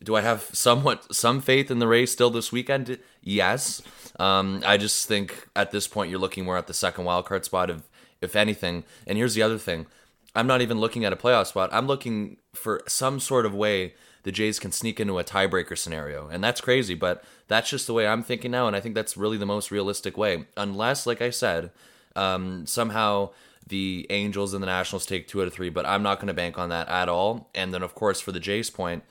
do 0.02 0.16
I 0.16 0.22
have 0.22 0.44
somewhat 0.54 1.14
some 1.14 1.42
faith 1.42 1.70
in 1.70 1.80
the 1.80 1.88
Rays 1.88 2.12
still 2.12 2.30
this 2.30 2.52
weekend? 2.52 3.00
Yes. 3.22 3.82
Um, 4.18 4.64
I 4.66 4.78
just 4.78 5.08
think 5.08 5.50
at 5.56 5.72
this 5.72 5.88
point 5.88 6.10
you're 6.10 6.20
looking 6.20 6.46
more 6.46 6.58
at 6.58 6.68
the 6.68 6.74
second 6.74 7.04
wild 7.04 7.26
card 7.26 7.44
spot, 7.46 7.70
if 7.70 7.82
if 8.22 8.36
anything. 8.36 8.84
And 9.08 9.18
here's 9.18 9.34
the 9.34 9.42
other 9.42 9.58
thing: 9.58 9.88
I'm 10.36 10.48
not 10.48 10.62
even 10.62 10.80
looking 10.80 11.06
at 11.06 11.14
a 11.14 11.16
playoff 11.16 11.48
spot. 11.48 11.70
I'm 11.74 11.88
looking 11.88 12.38
for 12.54 12.82
some 12.88 13.20
sort 13.20 13.46
of 13.46 13.54
way 13.54 13.94
the 14.24 14.32
Jays 14.32 14.60
can 14.60 14.72
sneak 14.72 15.00
into 15.00 15.18
a 15.18 15.24
tiebreaker 15.24 15.78
scenario. 15.78 16.28
And 16.28 16.44
that's 16.44 16.62
crazy, 16.62 16.94
but 16.94 17.24
that's 17.48 17.70
just 17.70 17.88
the 17.88 17.94
way 17.94 18.06
I'm 18.08 18.24
thinking 18.24 18.52
now. 18.52 18.68
And 18.68 18.76
I 18.76 18.80
think 18.80 18.96
that's 18.96 19.18
really 19.18 19.38
the 19.38 19.46
most 19.46 19.72
realistic 19.72 20.18
way. 20.18 20.46
Unless, 20.58 21.08
like 21.08 21.22
I 21.22 21.30
said, 21.30 21.72
um, 22.16 22.66
somehow 22.66 23.32
the 23.66 24.06
Angels 24.10 24.54
and 24.54 24.62
the 24.62 24.68
Nationals 24.68 25.06
take 25.06 25.28
two 25.28 25.42
out 25.42 25.48
of 25.48 25.54
three, 25.54 25.70
but 25.70 25.86
I'm 25.86 26.04
not 26.04 26.18
going 26.20 26.28
to 26.28 26.34
bank 26.34 26.58
on 26.58 26.70
that 26.70 26.90
at 26.90 27.10
all. 27.10 27.50
And 27.56 27.74
then, 27.74 27.82
of 27.82 27.96
course, 27.96 28.20
for 28.20 28.32
the 28.32 28.40
Jays' 28.40 28.70
point, 28.70 29.04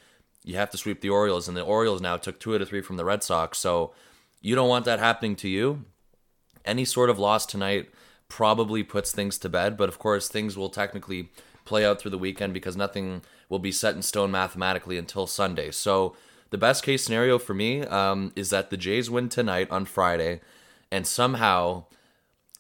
you 0.45 0.57
have 0.57 0.71
to 0.71 0.79
sweep 0.79 1.01
the 1.01 1.11
Orioles, 1.11 1.49
and 1.49 1.57
the 1.57 1.63
Orioles 1.63 2.01
now 2.01 2.17
took 2.17 2.39
two 2.39 2.55
out 2.55 2.63
of 2.63 2.69
three 2.69 2.81
from 2.81 2.97
the 2.97 3.05
Red 3.05 3.23
Sox. 3.23 3.59
So 3.59 3.93
you 4.41 4.55
don't 4.55 4.69
want 4.69 4.85
that 4.85 4.99
happening 4.99 5.37
to 5.37 5.49
you. 5.49 5.85
Any 6.65 6.85
sort 6.85 7.11
of 7.11 7.19
loss 7.19 7.47
tonight 7.47 7.89
probably 8.29 8.83
puts 8.83 9.13
things 9.13 9.39
to 9.39 9.49
bed. 9.49 9.77
But 9.77 9.89
of 9.89 9.99
course, 9.99 10.29
things 10.29 10.57
will 10.57 10.71
technically 10.71 11.31
play 11.65 11.85
out 11.85 12.01
through 12.01 12.11
the 12.11 12.19
weekend 12.19 12.55
because 12.55 12.77
nothing 12.77 13.23
will 13.49 13.59
be 13.59 13.73
set 13.73 13.95
in 13.95 14.03
stone 14.03 14.31
mathematically 14.31 14.97
until 14.99 15.27
Sunday. 15.27 15.71
So 15.71 16.17
the 16.51 16.59
best 16.59 16.83
case 16.83 17.05
scenario 17.05 17.39
for 17.39 17.55
me 17.55 17.83
um, 17.83 18.33
is 18.35 18.51
that 18.51 18.71
the 18.71 18.77
Jays 18.77 19.11
win 19.11 19.29
tonight 19.29 19.71
on 19.71 19.85
Friday, 19.85 20.41
and 20.91 21.07
somehow 21.07 21.85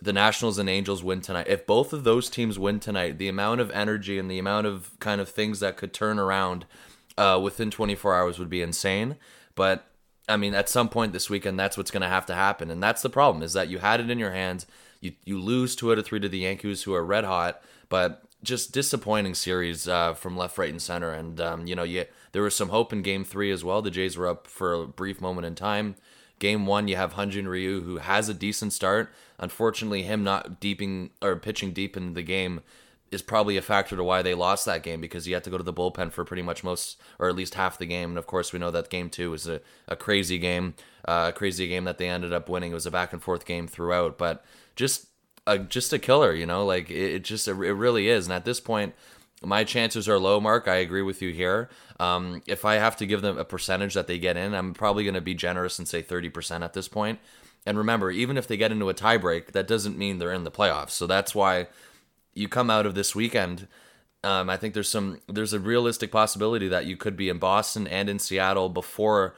the 0.00 0.12
Nationals 0.12 0.58
and 0.58 0.68
Angels 0.68 1.02
win 1.02 1.20
tonight. 1.20 1.48
If 1.48 1.66
both 1.66 1.92
of 1.92 2.04
those 2.04 2.28
teams 2.28 2.58
win 2.58 2.80
tonight, 2.80 3.18
the 3.18 3.28
amount 3.28 3.60
of 3.60 3.70
energy 3.70 4.18
and 4.18 4.30
the 4.30 4.38
amount 4.38 4.66
of 4.66 4.92
kind 5.00 5.20
of 5.20 5.28
things 5.28 5.60
that 5.60 5.76
could 5.76 5.92
turn 5.92 6.18
around 6.18 6.66
uh, 7.16 7.40
within 7.42 7.70
24 7.70 8.14
hours 8.14 8.38
would 8.38 8.50
be 8.50 8.62
insane. 8.62 9.16
But 9.54 9.87
I 10.28 10.37
mean, 10.37 10.54
at 10.54 10.68
some 10.68 10.90
point 10.90 11.14
this 11.14 11.30
weekend, 11.30 11.58
that's 11.58 11.76
what's 11.76 11.90
going 11.90 12.02
to 12.02 12.08
have 12.08 12.26
to 12.26 12.34
happen, 12.34 12.70
and 12.70 12.82
that's 12.82 13.02
the 13.02 13.10
problem: 13.10 13.42
is 13.42 13.54
that 13.54 13.68
you 13.68 13.78
had 13.78 14.00
it 14.00 14.10
in 14.10 14.18
your 14.18 14.32
hands 14.32 14.66
you 15.00 15.12
you 15.25 15.40
lose 15.40 15.76
two 15.76 15.93
out 15.93 15.99
of 15.99 16.07
three 16.07 16.21
to 16.21 16.28
the 16.28 16.38
Yankees, 16.38 16.83
who 16.83 16.95
are 16.95 17.05
red 17.05 17.25
hot, 17.25 17.62
but 17.88 18.23
just 18.43 18.73
disappointing 18.73 19.35
series 19.35 19.88
uh, 19.88 20.14
from 20.14 20.37
left, 20.37 20.59
right, 20.59 20.71
and 20.71 20.81
center. 20.81 21.11
And 21.11 21.40
um, 21.40 21.67
you 21.67 21.75
know, 21.75 21.83
yeah, 21.83 22.05
there 22.33 22.43
was 22.43 22.55
some 22.55 22.69
hope 22.69 22.93
in 22.93 23.02
Game 23.02 23.25
Three 23.25 23.50
as 23.50 23.64
well. 23.64 23.83
The 23.83 23.90
Jays 23.90 24.17
were 24.17 24.28
up 24.28 24.47
for 24.47 24.73
a 24.73 24.87
brief 24.87 25.21
moment 25.21 25.47
in 25.47 25.55
time. 25.55 25.97
Game 26.38 26.67
One, 26.67 26.87
you 26.87 26.95
have 26.95 27.14
Hyun-Jin 27.14 27.49
Ryu, 27.49 27.81
who 27.83 27.97
has 27.99 28.28
a 28.28 28.35
decent 28.35 28.73
start. 28.73 29.12
Unfortunately, 29.38 30.02
him 30.02 30.23
not 30.23 30.61
deeping 30.61 31.11
or 31.21 31.37
pitching 31.37 31.73
deep 31.73 31.97
in 31.97 32.14
the 32.14 32.23
game 32.23 32.61
is 33.11 33.23
probably 33.23 33.57
a 33.57 33.62
factor 33.62 33.97
to 33.97 34.05
why 34.05 34.23
they 34.23 34.35
lost 34.35 34.67
that 34.67 34.83
game 34.83 35.00
because 35.00 35.25
he 35.25 35.33
had 35.33 35.43
to 35.45 35.50
go 35.50 35.57
to 35.57 35.64
the 35.64 35.73
bullpen 35.73 36.12
for 36.12 36.25
pretty 36.25 36.43
much 36.43 36.62
most 36.62 37.00
or 37.19 37.28
at 37.28 37.35
least 37.35 37.55
half 37.55 37.78
the 37.78 37.87
game. 37.87 38.11
And 38.11 38.19
of 38.19 38.26
course, 38.26 38.52
we 38.52 38.59
know 38.59 38.71
that 38.71 38.90
game 38.90 39.09
two 39.09 39.31
was 39.31 39.47
a, 39.47 39.61
a 39.87 39.97
crazy 39.97 40.38
game, 40.38 40.75
uh, 41.07 41.31
a 41.31 41.37
crazy 41.37 41.67
game 41.67 41.85
that 41.85 41.99
they 41.99 42.09
ended 42.09 42.33
up 42.33 42.49
winning. 42.49 42.73
It 42.73 42.75
was 42.75 42.87
a 42.87 42.90
back 42.90 43.12
and 43.12 43.23
forth 43.23 43.47
game 43.47 43.67
throughout, 43.67 44.19
but 44.19 44.45
just 44.78 45.08
a 45.47 45.58
just 45.58 45.92
a 45.92 45.99
killer, 45.99 46.32
you 46.32 46.47
know, 46.47 46.64
like 46.64 46.88
it, 46.88 47.14
it 47.14 47.25
just 47.25 47.49
it 47.49 47.52
really 47.52 48.08
is. 48.08 48.26
And 48.26 48.32
at 48.32 48.44
this 48.44 48.61
point, 48.61 48.94
my 49.42 49.64
chances 49.64 50.08
are 50.08 50.18
low, 50.18 50.40
Mark. 50.40 50.68
I 50.68 50.76
agree 50.76 51.02
with 51.02 51.20
you 51.20 51.32
here. 51.32 51.68
Um, 51.99 52.42
if 52.47 52.64
I 52.64 52.76
have 52.76 52.97
to 52.99 53.06
give 53.06 53.20
them 53.20 53.37
a 53.37 53.44
percentage 53.44 53.94
that 53.94 54.06
they 54.06 54.18
get 54.18 54.37
in, 54.37 54.54
I'm 54.54 54.73
probably 54.73 55.02
going 55.02 55.14
to 55.14 55.20
be 55.20 55.35
generous 55.35 55.78
and 55.78 55.88
say 55.88 56.00
30% 56.00 56.62
at 56.62 56.75
this 56.75 56.87
point. 56.87 57.18
And 57.66 57.76
remember, 57.76 58.11
even 58.11 58.37
if 58.37 58.47
they 58.47 58.56
get 58.56 58.70
into 58.70 58.88
a 58.88 58.94
tiebreak, 58.94 59.52
that 59.52 59.66
doesn't 59.66 59.99
mean 59.99 60.18
they're 60.18 60.32
in 60.32 60.44
the 60.44 60.50
playoffs. 60.50 60.90
So 60.90 61.08
that's 61.08 61.35
why 61.35 61.66
you 62.35 62.49
come 62.49 62.70
out 62.70 62.87
of 62.87 62.94
this 62.94 63.16
weekend. 63.16 63.66
Um, 64.23 64.49
I 64.49 64.56
think 64.56 64.75
there's 64.75 64.88
some 64.88 65.20
there's 65.28 65.52
a 65.52 65.61
realistic 65.61 66.12
possibility 66.12 66.68
that 66.68 66.87
you 66.87 66.97
could 66.97 67.16
be 67.16 67.28
in 67.28 67.38
Boston 67.38 67.88
and 67.88 68.08
in 68.08 68.18
Seattle 68.20 68.68
before 68.68 69.35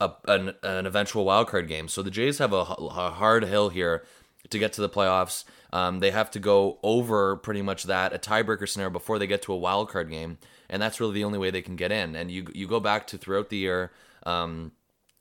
a, 0.00 0.12
an, 0.26 0.54
an 0.62 0.86
eventual 0.86 1.24
wild 1.24 1.48
card 1.48 1.68
game. 1.68 1.88
So 1.88 2.02
the 2.02 2.10
Jays 2.10 2.38
have 2.38 2.52
a, 2.52 2.56
a 2.56 3.10
hard 3.10 3.44
hill 3.44 3.68
here 3.68 4.04
to 4.50 4.58
get 4.58 4.72
to 4.74 4.80
the 4.80 4.88
playoffs. 4.88 5.44
Um, 5.72 6.00
they 6.00 6.10
have 6.10 6.30
to 6.32 6.38
go 6.38 6.78
over 6.82 7.36
pretty 7.36 7.62
much 7.62 7.84
that 7.84 8.12
a 8.12 8.18
tiebreaker 8.18 8.68
scenario 8.68 8.90
before 8.90 9.18
they 9.18 9.26
get 9.26 9.42
to 9.42 9.52
a 9.52 9.56
wild 9.56 9.90
card 9.90 10.10
game, 10.10 10.38
and 10.68 10.80
that's 10.80 11.00
really 11.00 11.14
the 11.14 11.24
only 11.24 11.38
way 11.38 11.50
they 11.50 11.62
can 11.62 11.76
get 11.76 11.92
in. 11.92 12.16
And 12.16 12.30
you 12.30 12.46
you 12.54 12.66
go 12.66 12.80
back 12.80 13.06
to 13.08 13.18
throughout 13.18 13.50
the 13.50 13.56
year. 13.56 13.92
Um, 14.24 14.72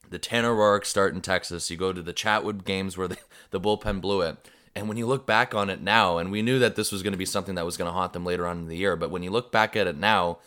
the 0.10 0.20
Tanner 0.20 0.54
Roark 0.54 0.86
start 0.86 1.14
in 1.14 1.22
Texas. 1.22 1.70
You 1.72 1.78
go 1.78 1.92
to 1.92 2.02
the 2.02 2.14
Chatwood 2.14 2.64
games 2.64 2.98
where 2.98 3.08
the, 3.08 3.18
the 3.52 3.60
bullpen 3.60 4.02
blew 4.02 4.22
it. 4.22 4.38
And 4.76 4.90
when 4.90 4.98
you 4.98 5.08
look 5.08 5.26
back 5.26 5.56
on 5.56 5.70
it 5.70 5.82
now, 5.82 6.18
and 6.18 6.32
we 6.32 6.42
knew 6.42 6.60
that 6.60 6.76
this 6.76 6.92
was 6.92 7.02
going 7.02 7.14
to 7.14 7.18
be 7.18 7.26
something 7.26 7.56
that 7.56 7.66
was 7.66 7.78
going 7.78 7.88
to 7.88 7.94
haunt 7.94 8.14
them 8.14 8.26
later 8.26 8.46
on 8.46 8.60
in 8.60 8.68
the 8.68 8.76
year, 8.76 8.96
but 8.96 9.10
when 9.10 9.24
you 9.24 9.32
look 9.32 9.52
back 9.52 9.76
at 9.76 9.88
it 9.88 9.98
now, 9.98 10.40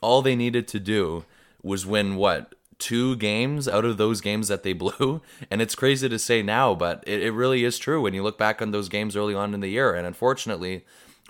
all 0.00 0.22
they 0.22 0.34
needed 0.34 0.66
to 0.68 0.80
do 0.80 1.24
was 1.62 1.84
win 1.84 2.16
what 2.16 2.54
two 2.84 3.16
games 3.16 3.66
out 3.66 3.86
of 3.86 3.96
those 3.96 4.20
games 4.20 4.48
that 4.48 4.62
they 4.62 4.74
blew. 4.74 5.22
And 5.50 5.62
it's 5.62 5.74
crazy 5.74 6.08
to 6.08 6.18
say 6.18 6.42
now, 6.42 6.74
but 6.74 7.02
it, 7.06 7.22
it 7.22 7.30
really 7.30 7.64
is 7.64 7.78
true 7.78 8.02
when 8.02 8.12
you 8.12 8.22
look 8.22 8.36
back 8.36 8.60
on 8.60 8.72
those 8.72 8.90
games 8.90 9.16
early 9.16 9.34
on 9.34 9.54
in 9.54 9.60
the 9.60 9.68
year. 9.68 9.94
And 9.94 10.06
unfortunately, 10.06 10.84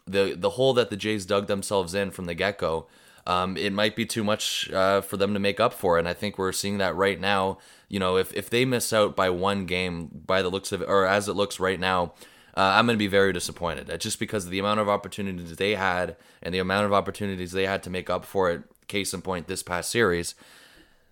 the 0.06 0.34
the 0.36 0.50
hole 0.50 0.74
that 0.74 0.90
the 0.90 0.96
Jays 0.96 1.24
dug 1.24 1.46
themselves 1.46 1.94
in 1.94 2.10
from 2.10 2.24
the 2.24 2.34
get 2.34 2.58
go, 2.58 2.86
um, 3.26 3.56
it 3.56 3.72
might 3.72 3.94
be 3.94 4.04
too 4.04 4.24
much 4.24 4.70
uh, 4.72 5.00
for 5.00 5.16
them 5.16 5.32
to 5.34 5.40
make 5.40 5.60
up 5.60 5.72
for. 5.72 5.96
And 5.96 6.08
I 6.08 6.12
think 6.12 6.38
we're 6.38 6.52
seeing 6.52 6.78
that 6.78 6.96
right 6.96 7.20
now. 7.20 7.58
You 7.88 8.00
know, 8.00 8.16
if 8.16 8.32
if 8.34 8.50
they 8.50 8.64
miss 8.64 8.92
out 8.92 9.14
by 9.14 9.30
one 9.30 9.66
game, 9.66 10.22
by 10.26 10.42
the 10.42 10.50
looks 10.50 10.72
of 10.72 10.82
it, 10.82 10.88
or 10.88 11.06
as 11.06 11.28
it 11.28 11.34
looks 11.34 11.60
right 11.60 11.78
now. 11.78 12.14
Uh, 12.56 12.78
I'm 12.78 12.86
going 12.86 12.94
to 12.94 12.98
be 12.98 13.08
very 13.08 13.32
disappointed 13.32 13.90
uh, 13.90 13.96
just 13.96 14.20
because 14.20 14.44
of 14.44 14.52
the 14.52 14.60
amount 14.60 14.78
of 14.78 14.88
opportunities 14.88 15.56
they 15.56 15.74
had 15.74 16.14
and 16.40 16.54
the 16.54 16.60
amount 16.60 16.86
of 16.86 16.92
opportunities 16.92 17.50
they 17.50 17.66
had 17.66 17.82
to 17.82 17.90
make 17.90 18.08
up 18.08 18.24
for 18.24 18.48
it. 18.48 18.62
Case 18.86 19.12
in 19.12 19.22
point, 19.22 19.48
this 19.48 19.64
past 19.64 19.90
series 19.90 20.36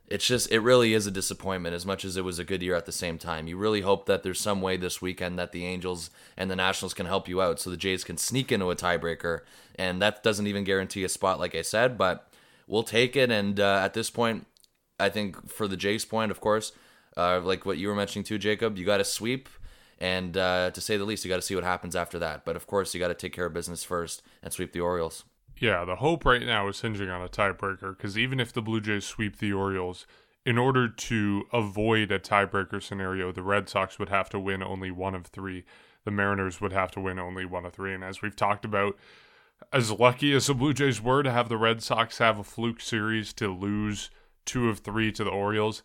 it's 0.08 0.26
just 0.26 0.50
it 0.50 0.60
really 0.60 0.94
is 0.94 1.06
a 1.06 1.10
disappointment 1.10 1.74
as 1.74 1.86
much 1.86 2.04
as 2.04 2.16
it 2.16 2.24
was 2.24 2.38
a 2.38 2.44
good 2.44 2.62
year 2.62 2.74
at 2.74 2.86
the 2.86 2.92
same 2.92 3.18
time. 3.18 3.46
You 3.46 3.56
really 3.56 3.80
hope 3.80 4.06
that 4.06 4.22
there's 4.22 4.40
some 4.40 4.60
way 4.60 4.76
this 4.76 5.00
weekend 5.00 5.38
that 5.38 5.52
the 5.52 5.64
Angels 5.64 6.10
and 6.36 6.50
the 6.50 6.56
Nationals 6.56 6.94
can 6.94 7.06
help 7.06 7.28
you 7.28 7.40
out 7.40 7.60
so 7.60 7.70
the 7.70 7.76
Jays 7.76 8.04
can 8.04 8.18
sneak 8.18 8.52
into 8.52 8.70
a 8.70 8.76
tiebreaker 8.76 9.40
and 9.76 10.02
that 10.02 10.22
doesn't 10.22 10.46
even 10.46 10.64
guarantee 10.64 11.04
a 11.04 11.08
spot 11.08 11.40
like 11.40 11.54
I 11.54 11.62
said, 11.62 11.96
but 11.96 12.30
we'll 12.66 12.82
take 12.82 13.16
it 13.16 13.30
and 13.30 13.58
uh, 13.58 13.80
at 13.82 13.94
this 13.94 14.10
point 14.10 14.46
I 15.00 15.08
think 15.08 15.50
for 15.50 15.66
the 15.66 15.76
Jays 15.76 16.04
point 16.04 16.30
of 16.30 16.40
course, 16.40 16.72
uh, 17.16 17.40
like 17.40 17.64
what 17.64 17.78
you 17.78 17.88
were 17.88 17.94
mentioning 17.94 18.24
too 18.24 18.38
Jacob, 18.38 18.76
you 18.76 18.84
got 18.84 18.98
to 18.98 19.04
sweep 19.04 19.48
and 19.98 20.36
uh, 20.36 20.72
to 20.72 20.80
say 20.80 20.96
the 20.96 21.04
least 21.04 21.24
you 21.24 21.30
got 21.30 21.36
to 21.36 21.42
see 21.42 21.54
what 21.54 21.64
happens 21.64 21.96
after 21.96 22.18
that. 22.18 22.44
But 22.44 22.56
of 22.56 22.66
course 22.66 22.92
you 22.92 23.00
got 23.00 23.08
to 23.08 23.14
take 23.14 23.32
care 23.32 23.46
of 23.46 23.54
business 23.54 23.84
first 23.84 24.22
and 24.42 24.52
sweep 24.52 24.72
the 24.72 24.80
Orioles. 24.80 25.24
Yeah, 25.62 25.84
the 25.84 25.94
hope 25.94 26.24
right 26.24 26.42
now 26.42 26.66
is 26.66 26.80
hinging 26.80 27.08
on 27.08 27.22
a 27.22 27.28
tiebreaker 27.28 27.96
because 27.96 28.18
even 28.18 28.40
if 28.40 28.52
the 28.52 28.60
Blue 28.60 28.80
Jays 28.80 29.04
sweep 29.04 29.38
the 29.38 29.52
Orioles, 29.52 30.08
in 30.44 30.58
order 30.58 30.88
to 30.88 31.44
avoid 31.52 32.10
a 32.10 32.18
tiebreaker 32.18 32.82
scenario, 32.82 33.30
the 33.30 33.44
Red 33.44 33.68
Sox 33.68 33.96
would 33.96 34.08
have 34.08 34.28
to 34.30 34.40
win 34.40 34.60
only 34.60 34.90
one 34.90 35.14
of 35.14 35.26
three. 35.26 35.62
The 36.04 36.10
Mariners 36.10 36.60
would 36.60 36.72
have 36.72 36.90
to 36.90 37.00
win 37.00 37.20
only 37.20 37.44
one 37.44 37.64
of 37.64 37.74
three. 37.74 37.94
And 37.94 38.02
as 38.02 38.22
we've 38.22 38.34
talked 38.34 38.64
about, 38.64 38.98
as 39.72 39.92
lucky 39.92 40.34
as 40.34 40.48
the 40.48 40.54
Blue 40.54 40.74
Jays 40.74 41.00
were 41.00 41.22
to 41.22 41.30
have 41.30 41.48
the 41.48 41.56
Red 41.56 41.80
Sox 41.80 42.18
have 42.18 42.40
a 42.40 42.42
fluke 42.42 42.80
series 42.80 43.32
to 43.34 43.46
lose 43.46 44.10
two 44.44 44.68
of 44.68 44.80
three 44.80 45.12
to 45.12 45.22
the 45.22 45.30
Orioles, 45.30 45.84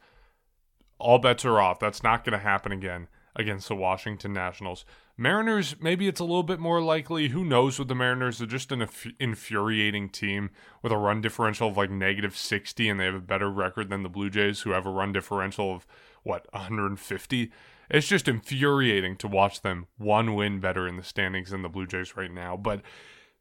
all 0.98 1.19
bets 1.19 1.46
are 1.46 1.62
off. 1.62 1.79
That's 1.79 2.01
not 2.01 2.24
going 2.24 2.34
to 2.34 2.43
happen 2.43 2.72
again 2.72 3.10
against 3.36 3.67
the 3.67 3.75
Washington 3.75 4.34
Nationals. 4.34 4.86
Mariners, 5.20 5.76
maybe 5.82 6.08
it's 6.08 6.20
a 6.20 6.24
little 6.24 6.44
bit 6.44 6.60
more 6.60 6.80
likely. 6.80 7.30
Who 7.30 7.44
knows 7.44 7.80
with 7.80 7.88
the 7.88 7.96
Mariners? 7.96 8.38
They're 8.38 8.48
just 8.48 8.72
an 8.72 8.84
inf- 8.84 9.08
infuriating 9.20 10.10
team 10.10 10.52
with 10.84 10.92
a 10.92 10.98
run 10.98 11.22
differential 11.22 11.70
of 11.70 11.78
like 11.78 11.90
negative 11.90 12.38
60, 12.38 12.88
and 12.88 13.00
they 13.00 13.06
have 13.06 13.16
a 13.16 13.20
better 13.20 13.50
record 13.50 13.90
than 13.90 14.04
the 14.04 14.10
Blue 14.10 14.30
Jays, 14.30 14.62
who 14.62 14.72
have 14.72 14.86
a 14.86 14.92
run 14.92 15.12
differential 15.12 15.74
of 15.74 15.88
what, 16.22 16.46
150? 16.54 17.52
It's 17.90 18.08
just 18.08 18.28
infuriating 18.28 19.16
to 19.18 19.28
watch 19.28 19.62
them 19.62 19.88
one 19.98 20.36
win 20.36 20.60
better 20.60 20.88
in 20.88 20.98
the 20.98 21.04
standings 21.04 21.50
than 21.50 21.64
the 21.64 21.70
Blue 21.70 21.88
Jays 21.88 22.16
right 22.16 22.32
now. 22.32 22.56
But 22.56 22.82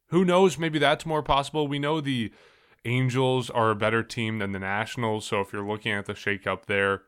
who 0.07 0.25
knows? 0.25 0.57
Maybe 0.57 0.79
that's 0.79 1.05
more 1.05 1.23
possible. 1.23 1.69
We 1.69 1.79
know 1.79 2.01
the 2.01 2.33
Angels 2.87 3.51
are 3.51 3.71
a 3.71 3.77
better 3.77 4.05
team 4.05 4.39
than 4.39 4.53
the 4.53 4.61
Nationals, 4.61 5.27
so 5.27 5.41
if 5.41 5.53
you're 5.53 5.67
looking 5.67 5.93
at 5.93 6.07
the 6.07 6.15
shakeup 6.15 6.67
there, 6.67 7.03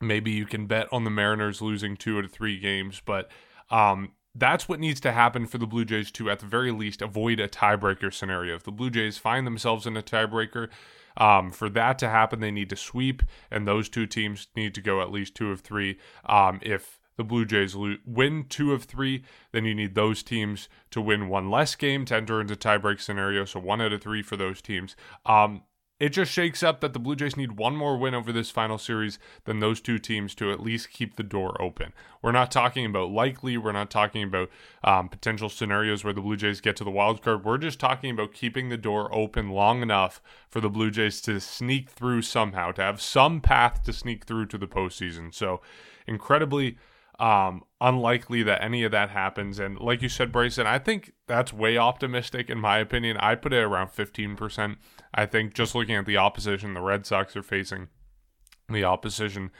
maybe 0.00 0.32
you 0.32 0.44
can 0.44 0.66
bet 0.66 0.88
on 0.92 1.04
the 1.04 1.10
Mariners 1.10 1.62
losing 1.62 1.96
two 1.96 2.18
out 2.18 2.24
of 2.24 2.32
three 2.32 2.58
games, 2.58 3.00
but 3.06 3.30
um, 3.70 4.12
that's 4.34 4.68
what 4.68 4.80
needs 4.80 5.00
to 5.00 5.12
happen 5.12 5.46
for 5.46 5.58
the 5.58 5.66
Blue 5.66 5.84
Jays 5.84 6.10
to, 6.12 6.30
at 6.30 6.40
the 6.40 6.46
very 6.46 6.72
least, 6.72 7.02
avoid 7.02 7.40
a 7.40 7.48
tiebreaker 7.48 8.12
scenario. 8.12 8.54
If 8.56 8.64
the 8.64 8.72
Blue 8.72 8.90
Jays 8.90 9.18
find 9.18 9.46
themselves 9.46 9.86
in 9.86 9.96
a 9.96 10.02
tiebreaker, 10.02 10.68
Um, 11.18 11.50
for 11.50 11.70
that 11.70 11.98
to 12.00 12.08
happen, 12.10 12.40
they 12.40 12.50
need 12.50 12.68
to 12.68 12.76
sweep, 12.76 13.22
and 13.50 13.66
those 13.66 13.88
two 13.88 14.06
teams 14.06 14.48
need 14.54 14.74
to 14.74 14.82
go 14.82 15.00
at 15.00 15.10
least 15.10 15.34
two 15.34 15.50
of 15.50 15.62
three. 15.62 15.98
Um, 16.26 16.60
if 16.60 16.98
the 17.16 17.24
Blue 17.24 17.46
Jays 17.46 17.74
lo- 17.74 17.96
win 18.04 18.44
two 18.50 18.74
of 18.74 18.84
three, 18.84 19.24
then 19.50 19.64
you 19.64 19.74
need 19.74 19.94
those 19.94 20.22
teams 20.22 20.68
to 20.90 21.00
win 21.00 21.30
one 21.30 21.48
less 21.50 21.74
game 21.74 22.04
to 22.04 22.16
enter 22.16 22.38
into 22.38 22.54
tiebreak 22.54 23.00
scenario. 23.00 23.46
So 23.46 23.58
one 23.60 23.80
out 23.80 23.94
of 23.94 24.02
three 24.02 24.22
for 24.22 24.36
those 24.36 24.60
teams. 24.60 24.94
Um, 25.24 25.62
it 25.98 26.10
just 26.10 26.30
shakes 26.30 26.62
up 26.62 26.80
that 26.80 26.92
the 26.92 26.98
Blue 26.98 27.16
Jays 27.16 27.36
need 27.36 27.52
one 27.52 27.74
more 27.74 27.96
win 27.96 28.14
over 28.14 28.30
this 28.30 28.50
final 28.50 28.76
series 28.76 29.18
than 29.44 29.60
those 29.60 29.80
two 29.80 29.98
teams 29.98 30.34
to 30.34 30.52
at 30.52 30.60
least 30.60 30.90
keep 30.90 31.16
the 31.16 31.22
door 31.22 31.60
open. 31.60 31.94
We're 32.20 32.32
not 32.32 32.50
talking 32.50 32.84
about 32.84 33.10
likely, 33.10 33.56
we're 33.56 33.72
not 33.72 33.90
talking 33.90 34.22
about 34.22 34.50
um, 34.84 35.08
potential 35.08 35.48
scenarios 35.48 36.04
where 36.04 36.12
the 36.12 36.20
Blue 36.20 36.36
Jays 36.36 36.60
get 36.60 36.76
to 36.76 36.84
the 36.84 36.90
wild 36.90 37.22
card. 37.22 37.44
We're 37.44 37.56
just 37.56 37.80
talking 37.80 38.10
about 38.10 38.34
keeping 38.34 38.68
the 38.68 38.76
door 38.76 39.08
open 39.14 39.50
long 39.50 39.80
enough 39.80 40.20
for 40.50 40.60
the 40.60 40.68
Blue 40.68 40.90
Jays 40.90 41.22
to 41.22 41.40
sneak 41.40 41.88
through 41.88 42.22
somehow, 42.22 42.72
to 42.72 42.82
have 42.82 43.00
some 43.00 43.40
path 43.40 43.82
to 43.84 43.92
sneak 43.92 44.26
through 44.26 44.46
to 44.46 44.58
the 44.58 44.68
postseason. 44.68 45.32
So, 45.34 45.62
incredibly 46.06 46.76
um, 47.18 47.64
unlikely 47.80 48.42
that 48.42 48.62
any 48.62 48.82
of 48.82 48.92
that 48.92 49.10
happens. 49.10 49.58
And 49.58 49.78
like 49.78 50.02
you 50.02 50.08
said, 50.08 50.32
Bryson, 50.32 50.66
I 50.66 50.78
think 50.78 51.12
that's 51.26 51.52
way 51.52 51.78
optimistic 51.78 52.50
in 52.50 52.58
my 52.58 52.78
opinion. 52.78 53.16
I 53.18 53.34
put 53.34 53.52
it 53.52 53.62
around 53.62 53.88
15%. 53.88 54.76
I 55.14 55.26
think 55.26 55.54
just 55.54 55.74
looking 55.74 55.94
at 55.94 56.06
the 56.06 56.16
opposition 56.16 56.74
the 56.74 56.80
Red 56.80 57.06
Sox 57.06 57.36
are 57.36 57.42
facing, 57.42 57.88
the 58.68 58.84
opposition 58.84 59.50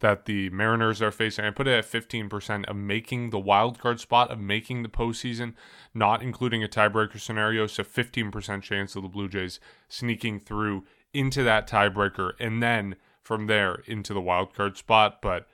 that 0.00 0.24
the 0.24 0.48
Mariners 0.50 1.02
are 1.02 1.10
facing, 1.10 1.44
I 1.44 1.50
put 1.50 1.68
it 1.68 1.72
at 1.72 1.84
15% 1.84 2.64
of 2.66 2.76
making 2.76 3.30
the 3.30 3.38
wild 3.38 3.78
card 3.78 4.00
spot, 4.00 4.30
of 4.30 4.38
making 4.38 4.82
the 4.82 4.88
postseason, 4.88 5.54
not 5.92 6.22
including 6.22 6.64
a 6.64 6.68
tiebreaker 6.68 7.20
scenario. 7.20 7.66
So 7.66 7.82
15% 7.82 8.62
chance 8.62 8.96
of 8.96 9.02
the 9.02 9.08
Blue 9.08 9.28
Jays 9.28 9.60
sneaking 9.88 10.40
through 10.40 10.84
into 11.12 11.42
that 11.42 11.68
tiebreaker 11.68 12.32
and 12.38 12.62
then 12.62 12.96
from 13.22 13.46
there 13.46 13.82
into 13.86 14.14
the 14.14 14.20
wild 14.20 14.54
card 14.54 14.76
spot. 14.76 15.20
But 15.20 15.46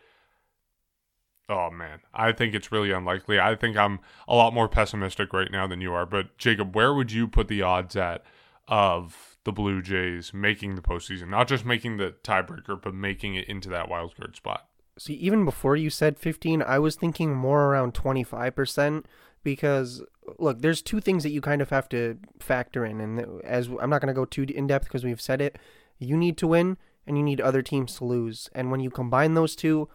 Oh 1.49 1.71
man, 1.71 2.01
I 2.13 2.33
think 2.33 2.55
it's 2.55 2.73
really 2.73 2.91
unlikely. 2.91 3.39
I 3.39 3.55
think 3.55 3.77
I'm 3.77 4.01
a 4.27 4.35
lot 4.35 4.53
more 4.53 4.69
pessimistic 4.69 5.33
right 5.33 5.51
now 5.51 5.67
than 5.67 5.81
you 5.81 5.93
are. 5.93 6.05
But 6.05 6.37
Jacob, 6.39 6.75
where 6.75 6.93
would 6.93 7.13
you 7.13 7.29
put 7.29 7.49
the 7.49 7.63
odds 7.63 7.95
at 7.95 8.25
of 8.67 9.39
the 9.45 9.53
Blue 9.53 9.81
Jays 9.81 10.35
making 10.35 10.75
the 10.75 10.83
postseason? 10.83 11.29
Not 11.29 11.47
just 11.47 11.65
making 11.65 11.99
the 11.99 12.15
tiebreaker, 12.25 12.81
but 12.81 12.95
making 12.95 13.37
it 13.37 13.49
into 13.49 13.69
that 13.69 13.89
wild 13.89 14.17
card 14.17 14.35
spot. 14.35 14.67
See, 14.99 15.15
even 15.15 15.45
before 15.45 15.77
you 15.77 15.91
said 15.91 16.19
15, 16.19 16.63
I 16.63 16.79
was 16.79 16.97
thinking 16.97 17.35
more 17.35 17.67
around 17.67 17.95
25% 17.95 19.05
because 19.45 20.03
look, 20.39 20.63
there's 20.63 20.83
two 20.83 21.01
things 21.01 21.23
that 21.23 21.31
you 21.31 21.41
kind 21.41 21.63
of 21.63 21.71
have 21.71 21.89
to 21.91 22.19
factor 22.41 22.85
in 22.85 23.01
and 23.01 23.43
as 23.45 23.69
I'm 23.81 23.91
not 23.91 24.01
going 24.01 24.13
to 24.13 24.15
go 24.15 24.25
too 24.25 24.47
in 24.49 24.67
depth 24.67 24.87
because 24.87 25.05
we've 25.05 25.21
said 25.21 25.41
it, 25.41 25.59
you 25.99 26.17
need 26.17 26.37
to 26.39 26.47
win 26.47 26.79
and 27.07 27.17
you 27.17 27.23
need 27.23 27.41
other 27.41 27.63
teams 27.63 27.97
to 27.99 28.05
lose. 28.05 28.49
And 28.53 28.71
when 28.71 28.81
you 28.81 28.91
combine 28.91 29.35
those 29.35 29.55
two, 29.55 29.89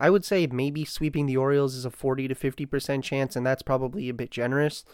I 0.00 0.10
would 0.10 0.24
say 0.24 0.46
maybe 0.46 0.84
sweeping 0.84 1.26
the 1.26 1.36
Orioles 1.36 1.74
is 1.74 1.84
a 1.84 1.90
40 1.90 2.28
to 2.28 2.34
50% 2.34 3.02
chance, 3.02 3.36
and 3.36 3.46
that's 3.46 3.62
probably 3.62 4.08
a 4.08 4.14
bit 4.14 4.30
generous. 4.30 4.84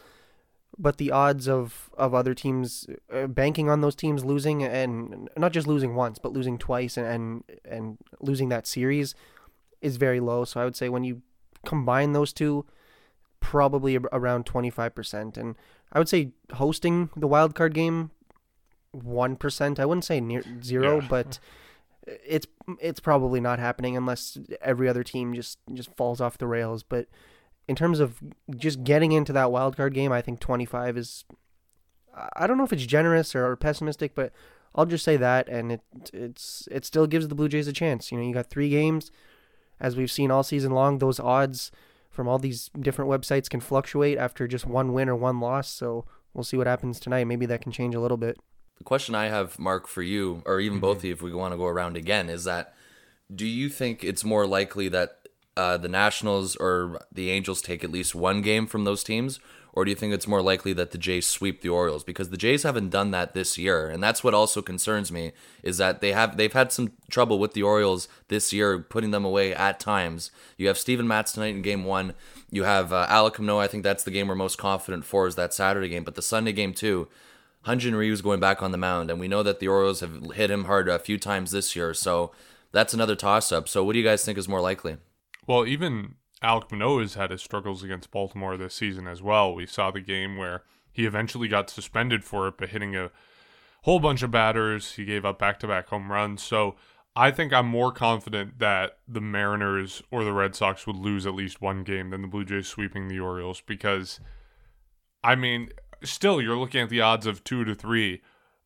But 0.76 0.98
the 0.98 1.12
odds 1.12 1.48
of, 1.48 1.88
of 1.96 2.12
other 2.12 2.34
teams 2.34 2.86
uh, 3.10 3.28
banking 3.28 3.70
on 3.70 3.80
those 3.80 3.94
teams 3.94 4.25
losing, 4.25 4.64
and 4.64 5.30
not 5.36 5.52
just 5.52 5.68
losing 5.68 5.94
once, 5.94 6.18
but 6.18 6.32
losing 6.32 6.58
twice 6.58 6.96
and, 6.96 7.06
and, 7.06 7.44
and 7.64 7.98
losing 8.20 8.48
that 8.48 8.66
series 8.66 9.14
is 9.80 9.96
very 9.96 10.20
low. 10.20 10.44
So 10.44 10.60
I 10.60 10.64
would 10.64 10.76
say 10.76 10.88
when 10.88 11.04
you 11.04 11.22
combine 11.64 12.12
those 12.12 12.32
two, 12.32 12.66
probably 13.40 13.96
around 14.12 14.44
25%. 14.44 15.36
And 15.36 15.54
I 15.92 16.00
would 16.00 16.08
say 16.08 16.32
hosting 16.54 17.10
the 17.16 17.28
wild 17.28 17.54
card 17.54 17.75
game, 17.75 18.10
1%. 18.92 19.78
I 19.78 19.84
wouldn't 19.86 20.04
say 20.04 20.20
near 20.20 20.42
zero, 20.62 21.00
yeah. 21.00 21.06
but 21.08 21.38
it's 22.06 22.46
it's 22.80 23.00
probably 23.00 23.40
not 23.40 23.58
happening 23.58 23.96
unless 23.96 24.38
every 24.61 24.88
other 24.88 25.04
team 25.04 25.35
just 25.35 25.58
just 25.73 25.94
falls 25.96 26.20
off 26.20 26.38
the 26.38 26.46
rails. 26.46 26.82
But 26.82 27.06
in 27.68 27.76
terms 27.76 28.00
of 28.00 28.20
just 28.56 28.85
getting 28.85 29.12
into 29.12 29.32
that 29.32 29.52
wild 29.52 29.76
card 29.76 29.94
game, 29.94 30.12
I 30.12 30.23
think 30.23 30.40
25 30.40 30.97
is. 30.97 31.25
I 32.34 32.47
don't 32.47 32.56
know 32.56 32.64
if 32.64 32.73
it's 32.73 32.86
generous 32.86 33.34
or 33.34 33.54
pessimistic, 33.56 34.14
but 34.14 34.32
I'll 34.75 34.86
just 34.86 35.04
say 35.04 35.17
that, 35.19 35.49
and 35.49 35.73
it 35.73 35.80
it's 36.12 36.67
it 36.71 36.84
still 36.84 37.06
gives 37.06 37.28
the 37.28 37.34
Blue 37.34 37.49
Jays 37.49 37.69
a 37.69 37.73
chance. 37.73 38.10
You 38.10 38.19
know, 38.19 38.25
you 38.25 38.32
got 38.34 38.47
three 38.47 38.71
games, 38.71 39.10
as 39.78 39.97
we've 39.97 40.10
seen 40.10 40.30
all 40.30 40.43
season 40.43 40.73
long. 40.73 40.99
Those 40.99 41.21
odds 41.21 41.71
from 42.10 42.26
all 42.26 42.38
these 42.38 42.71
different 42.80 43.10
websites 43.10 43.50
can 43.50 43.60
fluctuate 43.60 44.17
after 44.17 44.49
just 44.49 44.67
one 44.67 44.95
win 44.95 45.08
or 45.08 45.17
one 45.17 45.41
loss. 45.41 45.69
So 45.69 46.06
we'll 46.32 46.45
see 46.45 46.56
what 46.56 46.67
happens 46.67 46.99
tonight. 46.99 47.25
Maybe 47.25 47.45
that 47.47 47.60
can 47.60 47.73
change 47.73 47.95
a 47.95 48.00
little 48.00 48.17
bit 48.17 48.38
the 48.78 48.84
question 48.84 49.15
I 49.15 49.26
have, 49.26 49.58
Mark, 49.58 49.86
for 49.86 50.02
you, 50.02 50.43
or 50.45 50.60
even 50.60 50.76
mm-hmm. 50.76 50.82
both 50.82 50.99
of 50.99 51.04
you, 51.04 51.12
if 51.12 51.23
we 51.23 51.32
want 51.32 51.52
to 51.52 51.58
go 51.58 51.67
around 51.67 51.97
again, 51.97 52.28
is 52.28 52.45
that 52.45 52.75
do 53.34 53.47
you 53.47 53.69
think 53.69 54.04
it's 54.04 54.25
more 54.25 54.47
likely 54.47 54.89
that 54.89 55.28
uh, 55.56 55.76
the 55.76 55.89
Nationals 55.89 56.56
or 56.56 57.00
the 57.10 57.30
Angels 57.30 57.62
take 57.62 57.82
at 57.82 57.91
least 57.91 58.15
one 58.15 58.43
game 58.43 58.67
from 58.67 58.84
those 58.84 59.02
teams, 59.02 59.41
or 59.73 59.84
do 59.84 59.91
you 59.91 59.95
think 59.95 60.12
it's 60.12 60.26
more 60.26 60.43
likely 60.43 60.73
that 60.75 60.91
the 60.91 60.99
Jays 60.99 61.26
sweep 61.26 61.60
the 61.60 61.69
Orioles? 61.69 62.04
Because 62.04 62.30
the 62.30 62.36
Jays 62.36 62.62
haven't 62.62 62.91
done 62.91 63.10
that 63.10 63.34
this 63.34 63.58
year, 63.58 63.89
and 63.89 64.02
that's 64.02 64.23
what 64.23 64.34
also 64.34 64.62
concerns 64.62 65.10
me 65.10 65.32
is 65.62 65.78
that 65.78 66.00
they 66.00 66.12
have 66.12 66.36
they've 66.36 66.52
had 66.52 66.73
some 66.73 66.93
trouble 67.10 67.39
with 67.39 67.54
the 67.54 67.62
Orioles 67.62 68.08
this 68.28 68.52
year, 68.52 68.78
putting 68.78 69.10
them 69.10 69.25
away 69.25 69.54
at 69.54 69.80
times. 69.80 70.30
You 70.56 70.69
have 70.69 70.78
Steven 70.78 71.08
Matz 71.08 71.32
tonight 71.32 71.54
in 71.54 71.62
Game 71.62 71.84
One. 71.84 72.15
You 72.50 72.65
have 72.65 72.93
uh, 72.93 73.06
Alek 73.08 73.39
Manoah. 73.39 73.65
I 73.65 73.67
think 73.67 73.82
that's 73.82 74.04
the 74.04 74.10
game 74.10 74.28
we're 74.28 74.34
most 74.34 74.58
confident 74.58 75.04
for 75.04 75.26
is 75.26 75.34
that 75.36 75.54
Saturday 75.54 75.89
game, 75.89 76.04
but 76.04 76.15
the 76.15 76.23
Sunday 76.23 76.52
game 76.52 76.73
too 76.73 77.08
Hyun-Jin 77.67 77.97
Ryu 77.97 78.17
going 78.19 78.41
back 78.41 78.63
on 78.63 78.71
the 78.71 78.79
mound, 78.79 79.11
and 79.11 79.19
we 79.19 79.29
know 79.29 79.43
that 79.43 79.59
the 79.59 79.69
Orioles 79.69 80.00
have 80.00 80.33
hit 80.35 80.50
him 80.50 80.65
hard 80.65 80.89
a 80.89 80.99
few 80.99 81.19
times 81.19 81.50
this 81.50 81.75
year. 81.75 81.93
So 81.95 82.31
that's 82.73 82.95
another 82.95 83.17
toss-up. 83.17 83.69
So 83.69 83.85
what 83.85 83.95
do 83.95 83.99
you 83.99 84.05
guys 84.05 84.25
think 84.25 84.39
is 84.39 84.49
more 84.49 84.61
likely? 84.61 84.99
Well, 85.47 85.67
even 85.67 86.15
Alek 86.43 86.71
Manoah 86.71 87.02
has 87.02 87.15
had 87.15 87.31
his 87.31 87.43
struggles 87.43 87.83
against 87.83 88.11
Baltimore 88.11 88.57
this 88.57 88.75
season 88.75 89.07
as 89.09 89.23
well. 89.23 89.55
We 89.55 89.67
saw 89.67 89.91
the 89.91 90.00
game 90.00 90.37
where 90.37 90.63
he 90.93 91.07
eventually 91.07 91.49
got 91.49 91.69
suspended 91.69 92.25
for 92.25 92.49
it, 92.49 92.55
but 92.57 92.69
hitting 92.69 92.95
a 92.95 93.11
whole 93.83 94.00
bunch 94.00 94.23
of 94.23 94.31
batters, 94.31 94.93
he 94.93 95.05
gave 95.05 95.25
up 95.25 95.39
back-to-back 95.39 95.89
home 95.89 96.11
runs. 96.11 96.43
So 96.43 96.76
I 97.15 97.31
think 97.31 97.52
I'm 97.52 97.67
more 97.67 97.93
confident 97.93 98.59
that 98.59 98.99
the 99.09 99.21
Mariners 99.21 100.02
or 100.11 100.23
the 100.23 100.33
Red 100.33 100.55
Sox 100.55 100.87
would 100.87 100.97
lose 100.97 101.26
at 101.26 101.35
least 101.35 101.63
one 101.63 101.83
game 101.83 102.11
than 102.11 102.23
the 102.23 102.29
Blue 102.29 102.45
Jays 102.45 102.69
sweeping 102.69 103.09
the 103.09 103.21
Orioles 103.21 103.61
because, 103.61 104.21
I 105.25 105.35
mean, 105.35 105.71
still 106.02 106.41
you're 106.41 106.56
looking 106.56 106.82
at 106.82 106.89
the 106.89 107.00
odds 107.00 107.26
of 107.26 107.45
two 107.45 107.65
to 107.65 107.75
three. 107.75 108.23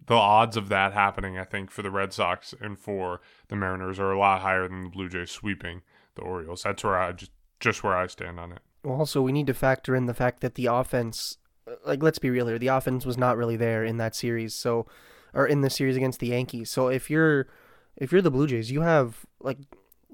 The 0.07 0.15
odds 0.15 0.57
of 0.57 0.69
that 0.71 0.93
happening, 0.93 1.39
I 1.39 1.45
think, 1.45 1.71
for 1.71 1.83
the 1.83 1.91
Red 1.91 2.13
Sox 2.13 2.55
and 2.61 2.79
for 2.79 3.21
the 3.49 3.57
Mariners 3.57 3.99
are 3.99 4.11
a 4.11 4.19
lot 4.19 4.41
higher 4.41 4.67
than 4.67 4.85
the 4.85 4.89
Blue 4.89 5.09
Jays 5.09 5.31
sweeping 5.31 5.83
the 6.15 6.23
Orioles. 6.23 6.63
That's 6.63 6.83
where 6.83 6.99
I 6.99 7.13
just 7.13 7.31
just 7.61 7.85
where 7.85 7.97
I 7.97 8.07
stand 8.07 8.41
on 8.41 8.53
it. 8.53 8.61
Also, 8.85 9.21
we 9.21 9.33
need 9.33 9.47
to 9.47 9.55
factor 9.55 9.95
in 9.95 10.07
the 10.07 10.15
fact 10.15 10.41
that 10.41 10.55
the 10.55 10.67
offense, 10.67 11.37
like 11.85 12.03
let's 12.03 12.19
be 12.19 12.31
real 12.31 12.47
here, 12.47 12.59
the 12.59 12.69
offense 12.69 13.05
was 13.05 13.19
not 13.19 13.37
really 13.37 13.57
there 13.57 13.85
in 13.85 13.99
that 13.99 14.15
series. 14.15 14.55
So, 14.55 14.87
or 15.35 15.47
in 15.47 15.61
the 15.61 15.71
series 15.71 15.97
against 15.97 16.19
the 16.19 16.29
Yankees. 16.29 16.71
So 16.71 16.89
if 16.89 17.11
you're 17.11 17.47
if 17.97 18.11
you're 18.11 18.23
the 18.23 18.31
Blue 18.31 18.47
Jays, 18.47 18.71
you 18.71 18.81
have 18.81 19.27
like 19.41 19.59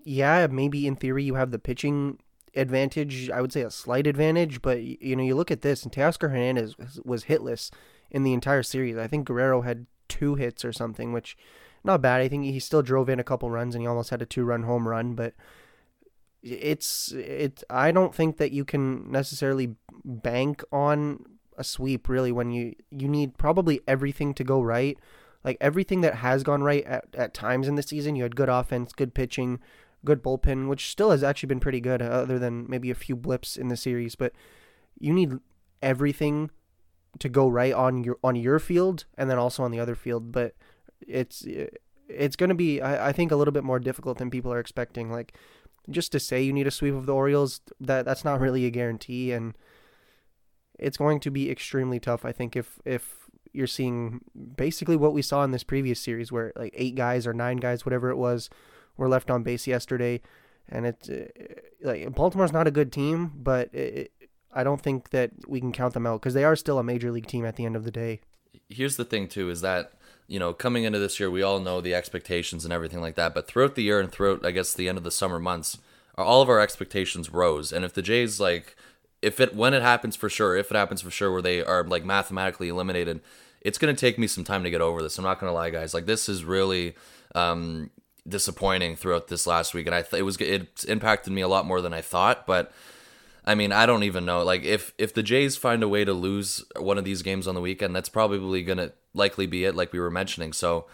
yeah, 0.04 0.46
maybe 0.48 0.86
in 0.86 0.96
theory 0.96 1.24
you 1.24 1.34
have 1.34 1.50
the 1.50 1.58
pitching 1.58 2.18
advantage. 2.56 3.30
I 3.30 3.40
would 3.40 3.52
say 3.52 3.62
a 3.62 3.70
slight 3.70 4.06
advantage, 4.06 4.62
but 4.62 4.82
you 4.82 5.14
know, 5.16 5.22
you 5.22 5.34
look 5.34 5.50
at 5.50 5.62
this, 5.62 5.82
and 5.82 5.92
Teoscar 5.92 6.30
Hernandez 6.30 6.74
was 7.04 7.24
hitless 7.24 7.70
in 8.10 8.22
the 8.22 8.32
entire 8.32 8.62
series. 8.62 8.96
I 8.96 9.06
think 9.06 9.26
Guerrero 9.26 9.62
had 9.62 9.86
two 10.08 10.34
hits 10.34 10.64
or 10.64 10.72
something, 10.72 11.12
which 11.12 11.36
not 11.84 12.02
bad. 12.02 12.20
I 12.20 12.28
think 12.28 12.44
he 12.44 12.58
still 12.58 12.82
drove 12.82 13.08
in 13.08 13.20
a 13.20 13.24
couple 13.24 13.50
runs, 13.50 13.74
and 13.74 13.82
he 13.82 13.88
almost 13.88 14.10
had 14.10 14.22
a 14.22 14.26
two-run 14.26 14.64
home 14.64 14.88
run. 14.88 15.14
But 15.14 15.34
it's 16.42 17.12
it. 17.12 17.62
I 17.70 17.92
don't 17.92 18.14
think 18.14 18.38
that 18.38 18.52
you 18.52 18.64
can 18.64 19.10
necessarily 19.10 19.74
bank 20.04 20.62
on 20.72 21.24
a 21.58 21.64
sweep 21.64 22.08
really 22.08 22.32
when 22.32 22.50
you 22.50 22.74
you 22.90 23.08
need 23.08 23.38
probably 23.38 23.80
everything 23.86 24.34
to 24.34 24.44
go 24.44 24.60
right. 24.60 24.98
Like 25.44 25.56
everything 25.60 26.00
that 26.00 26.16
has 26.16 26.42
gone 26.42 26.64
right 26.64 26.84
at, 26.84 27.04
at 27.14 27.32
times 27.32 27.68
in 27.68 27.76
the 27.76 27.82
season, 27.82 28.16
you 28.16 28.24
had 28.24 28.34
good 28.34 28.48
offense, 28.48 28.92
good 28.92 29.14
pitching, 29.14 29.60
good 30.06 30.22
bullpen, 30.22 30.68
which 30.68 30.88
still 30.88 31.10
has 31.10 31.22
actually 31.22 31.48
been 31.48 31.60
pretty 31.60 31.80
good, 31.80 32.00
uh, 32.00 32.06
other 32.06 32.38
than 32.38 32.64
maybe 32.68 32.90
a 32.90 32.94
few 32.94 33.14
blips 33.14 33.56
in 33.58 33.68
the 33.68 33.76
series. 33.76 34.14
But 34.14 34.32
you 34.98 35.12
need 35.12 35.34
everything 35.82 36.50
to 37.18 37.28
go 37.28 37.48
right 37.48 37.74
on 37.74 38.04
your 38.04 38.16
on 38.24 38.36
your 38.36 38.58
field 38.58 39.04
and 39.18 39.28
then 39.28 39.38
also 39.38 39.62
on 39.62 39.70
the 39.70 39.80
other 39.80 39.94
field. 39.94 40.32
But 40.32 40.54
it's 41.06 41.46
it's 42.08 42.36
going 42.36 42.48
to 42.48 42.54
be, 42.54 42.80
I, 42.80 43.08
I 43.08 43.12
think, 43.12 43.32
a 43.32 43.36
little 43.36 43.52
bit 43.52 43.64
more 43.64 43.78
difficult 43.78 44.18
than 44.18 44.30
people 44.30 44.52
are 44.52 44.60
expecting. 44.60 45.10
Like 45.10 45.34
just 45.90 46.12
to 46.12 46.20
say 46.20 46.42
you 46.42 46.52
need 46.52 46.66
a 46.66 46.70
sweep 46.70 46.94
of 46.94 47.06
the 47.06 47.14
Orioles, 47.14 47.60
that 47.80 48.04
that's 48.04 48.24
not 48.24 48.40
really 48.40 48.64
a 48.64 48.70
guarantee, 48.70 49.32
and 49.32 49.56
it's 50.78 50.96
going 50.96 51.20
to 51.20 51.30
be 51.30 51.50
extremely 51.50 52.00
tough. 52.00 52.24
I 52.24 52.32
think 52.32 52.56
if 52.56 52.78
if 52.84 53.28
you're 53.52 53.66
seeing 53.66 54.20
basically 54.56 54.96
what 54.96 55.14
we 55.14 55.22
saw 55.22 55.42
in 55.42 55.50
this 55.50 55.64
previous 55.64 56.00
series, 56.00 56.30
where 56.30 56.52
like 56.56 56.74
eight 56.76 56.94
guys 56.94 57.26
or 57.26 57.32
nine 57.32 57.56
guys, 57.56 57.86
whatever 57.86 58.10
it 58.10 58.16
was, 58.16 58.50
were 58.96 59.08
left 59.08 59.30
on 59.30 59.42
base 59.42 59.66
yesterday, 59.66 60.20
and 60.68 60.86
it's 60.86 61.08
uh, 61.08 61.26
like 61.82 62.14
Baltimore's 62.14 62.52
not 62.52 62.66
a 62.66 62.70
good 62.70 62.92
team, 62.92 63.32
but 63.36 63.72
it, 63.74 64.12
I 64.52 64.64
don't 64.64 64.80
think 64.80 65.10
that 65.10 65.30
we 65.46 65.60
can 65.60 65.72
count 65.72 65.94
them 65.94 66.06
out 66.06 66.20
because 66.20 66.34
they 66.34 66.44
are 66.44 66.56
still 66.56 66.78
a 66.78 66.84
major 66.84 67.10
league 67.10 67.26
team 67.26 67.44
at 67.44 67.56
the 67.56 67.64
end 67.64 67.76
of 67.76 67.84
the 67.84 67.90
day. 67.90 68.20
Here's 68.68 68.96
the 68.96 69.04
thing 69.04 69.28
too: 69.28 69.50
is 69.50 69.60
that 69.60 69.92
you 70.28 70.38
know, 70.38 70.52
coming 70.52 70.84
into 70.84 70.98
this 70.98 71.20
year, 71.20 71.30
we 71.30 71.42
all 71.42 71.60
know 71.60 71.80
the 71.80 71.94
expectations 71.94 72.64
and 72.64 72.72
everything 72.72 73.00
like 73.00 73.14
that. 73.14 73.34
But 73.34 73.46
throughout 73.46 73.74
the 73.74 73.82
year 73.82 74.00
and 74.00 74.10
throughout, 74.10 74.44
I 74.44 74.50
guess, 74.50 74.74
the 74.74 74.88
end 74.88 74.98
of 74.98 75.04
the 75.04 75.10
summer 75.10 75.38
months, 75.38 75.78
all 76.18 76.42
of 76.42 76.48
our 76.48 76.60
expectations 76.60 77.32
rose. 77.32 77.72
And 77.72 77.84
if 77.84 77.92
the 77.92 78.02
Jays 78.02 78.40
like, 78.40 78.76
if 79.22 79.40
it 79.40 79.54
when 79.54 79.74
it 79.74 79.82
happens 79.82 80.16
for 80.16 80.28
sure, 80.28 80.56
if 80.56 80.70
it 80.70 80.76
happens 80.76 81.00
for 81.00 81.10
sure, 81.10 81.32
where 81.32 81.42
they 81.42 81.62
are 81.62 81.84
like 81.84 82.04
mathematically 82.04 82.68
eliminated, 82.68 83.20
it's 83.60 83.78
gonna 83.78 83.94
take 83.94 84.18
me 84.18 84.26
some 84.26 84.44
time 84.44 84.64
to 84.64 84.70
get 84.70 84.80
over 84.80 85.02
this. 85.02 85.16
I'm 85.18 85.24
not 85.24 85.38
gonna 85.38 85.52
lie, 85.52 85.70
guys. 85.70 85.94
Like 85.94 86.06
this 86.06 86.28
is 86.28 86.44
really 86.44 86.96
um, 87.34 87.90
disappointing 88.28 88.96
throughout 88.96 89.28
this 89.28 89.46
last 89.46 89.74
week, 89.74 89.86
and 89.86 89.94
I 89.94 90.02
th- 90.02 90.20
it 90.20 90.24
was 90.24 90.36
it 90.38 90.84
impacted 90.88 91.32
me 91.32 91.42
a 91.42 91.48
lot 91.48 91.66
more 91.66 91.80
than 91.80 91.92
I 91.92 92.00
thought, 92.00 92.46
but. 92.46 92.72
I 93.48 93.54
mean, 93.54 93.70
I 93.70 93.86
don't 93.86 94.02
even 94.02 94.24
know. 94.24 94.42
Like, 94.42 94.64
if 94.64 94.92
if 94.98 95.14
the 95.14 95.22
Jays 95.22 95.56
find 95.56 95.84
a 95.84 95.88
way 95.88 96.04
to 96.04 96.12
lose 96.12 96.64
one 96.76 96.98
of 96.98 97.04
these 97.04 97.22
games 97.22 97.46
on 97.46 97.54
the 97.54 97.60
weekend, 97.60 97.94
that's 97.94 98.08
probably 98.08 98.64
gonna 98.64 98.90
likely 99.14 99.46
be 99.46 99.64
it, 99.64 99.76
like 99.76 99.92
we 99.92 100.00
were 100.00 100.10
mentioning. 100.10 100.52
So, 100.52 100.86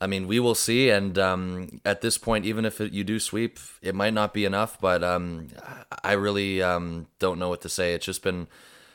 I 0.00 0.08
mean, 0.08 0.26
we 0.26 0.40
will 0.40 0.56
see. 0.56 0.90
And 0.90 1.16
um, 1.16 1.80
at 1.84 2.00
this 2.00 2.18
point, 2.18 2.44
even 2.44 2.64
if 2.64 2.80
it, 2.80 2.92
you 2.92 3.04
do 3.04 3.20
sweep, 3.20 3.60
it 3.82 3.94
might 3.94 4.14
not 4.14 4.34
be 4.34 4.44
enough. 4.44 4.80
But 4.80 5.04
um, 5.04 5.48
I 6.02 6.12
really 6.12 6.60
um, 6.60 7.06
don't 7.20 7.38
know 7.38 7.48
what 7.48 7.60
to 7.62 7.68
say. 7.68 7.94
It's 7.94 8.06
just 8.06 8.24
been, 8.24 8.48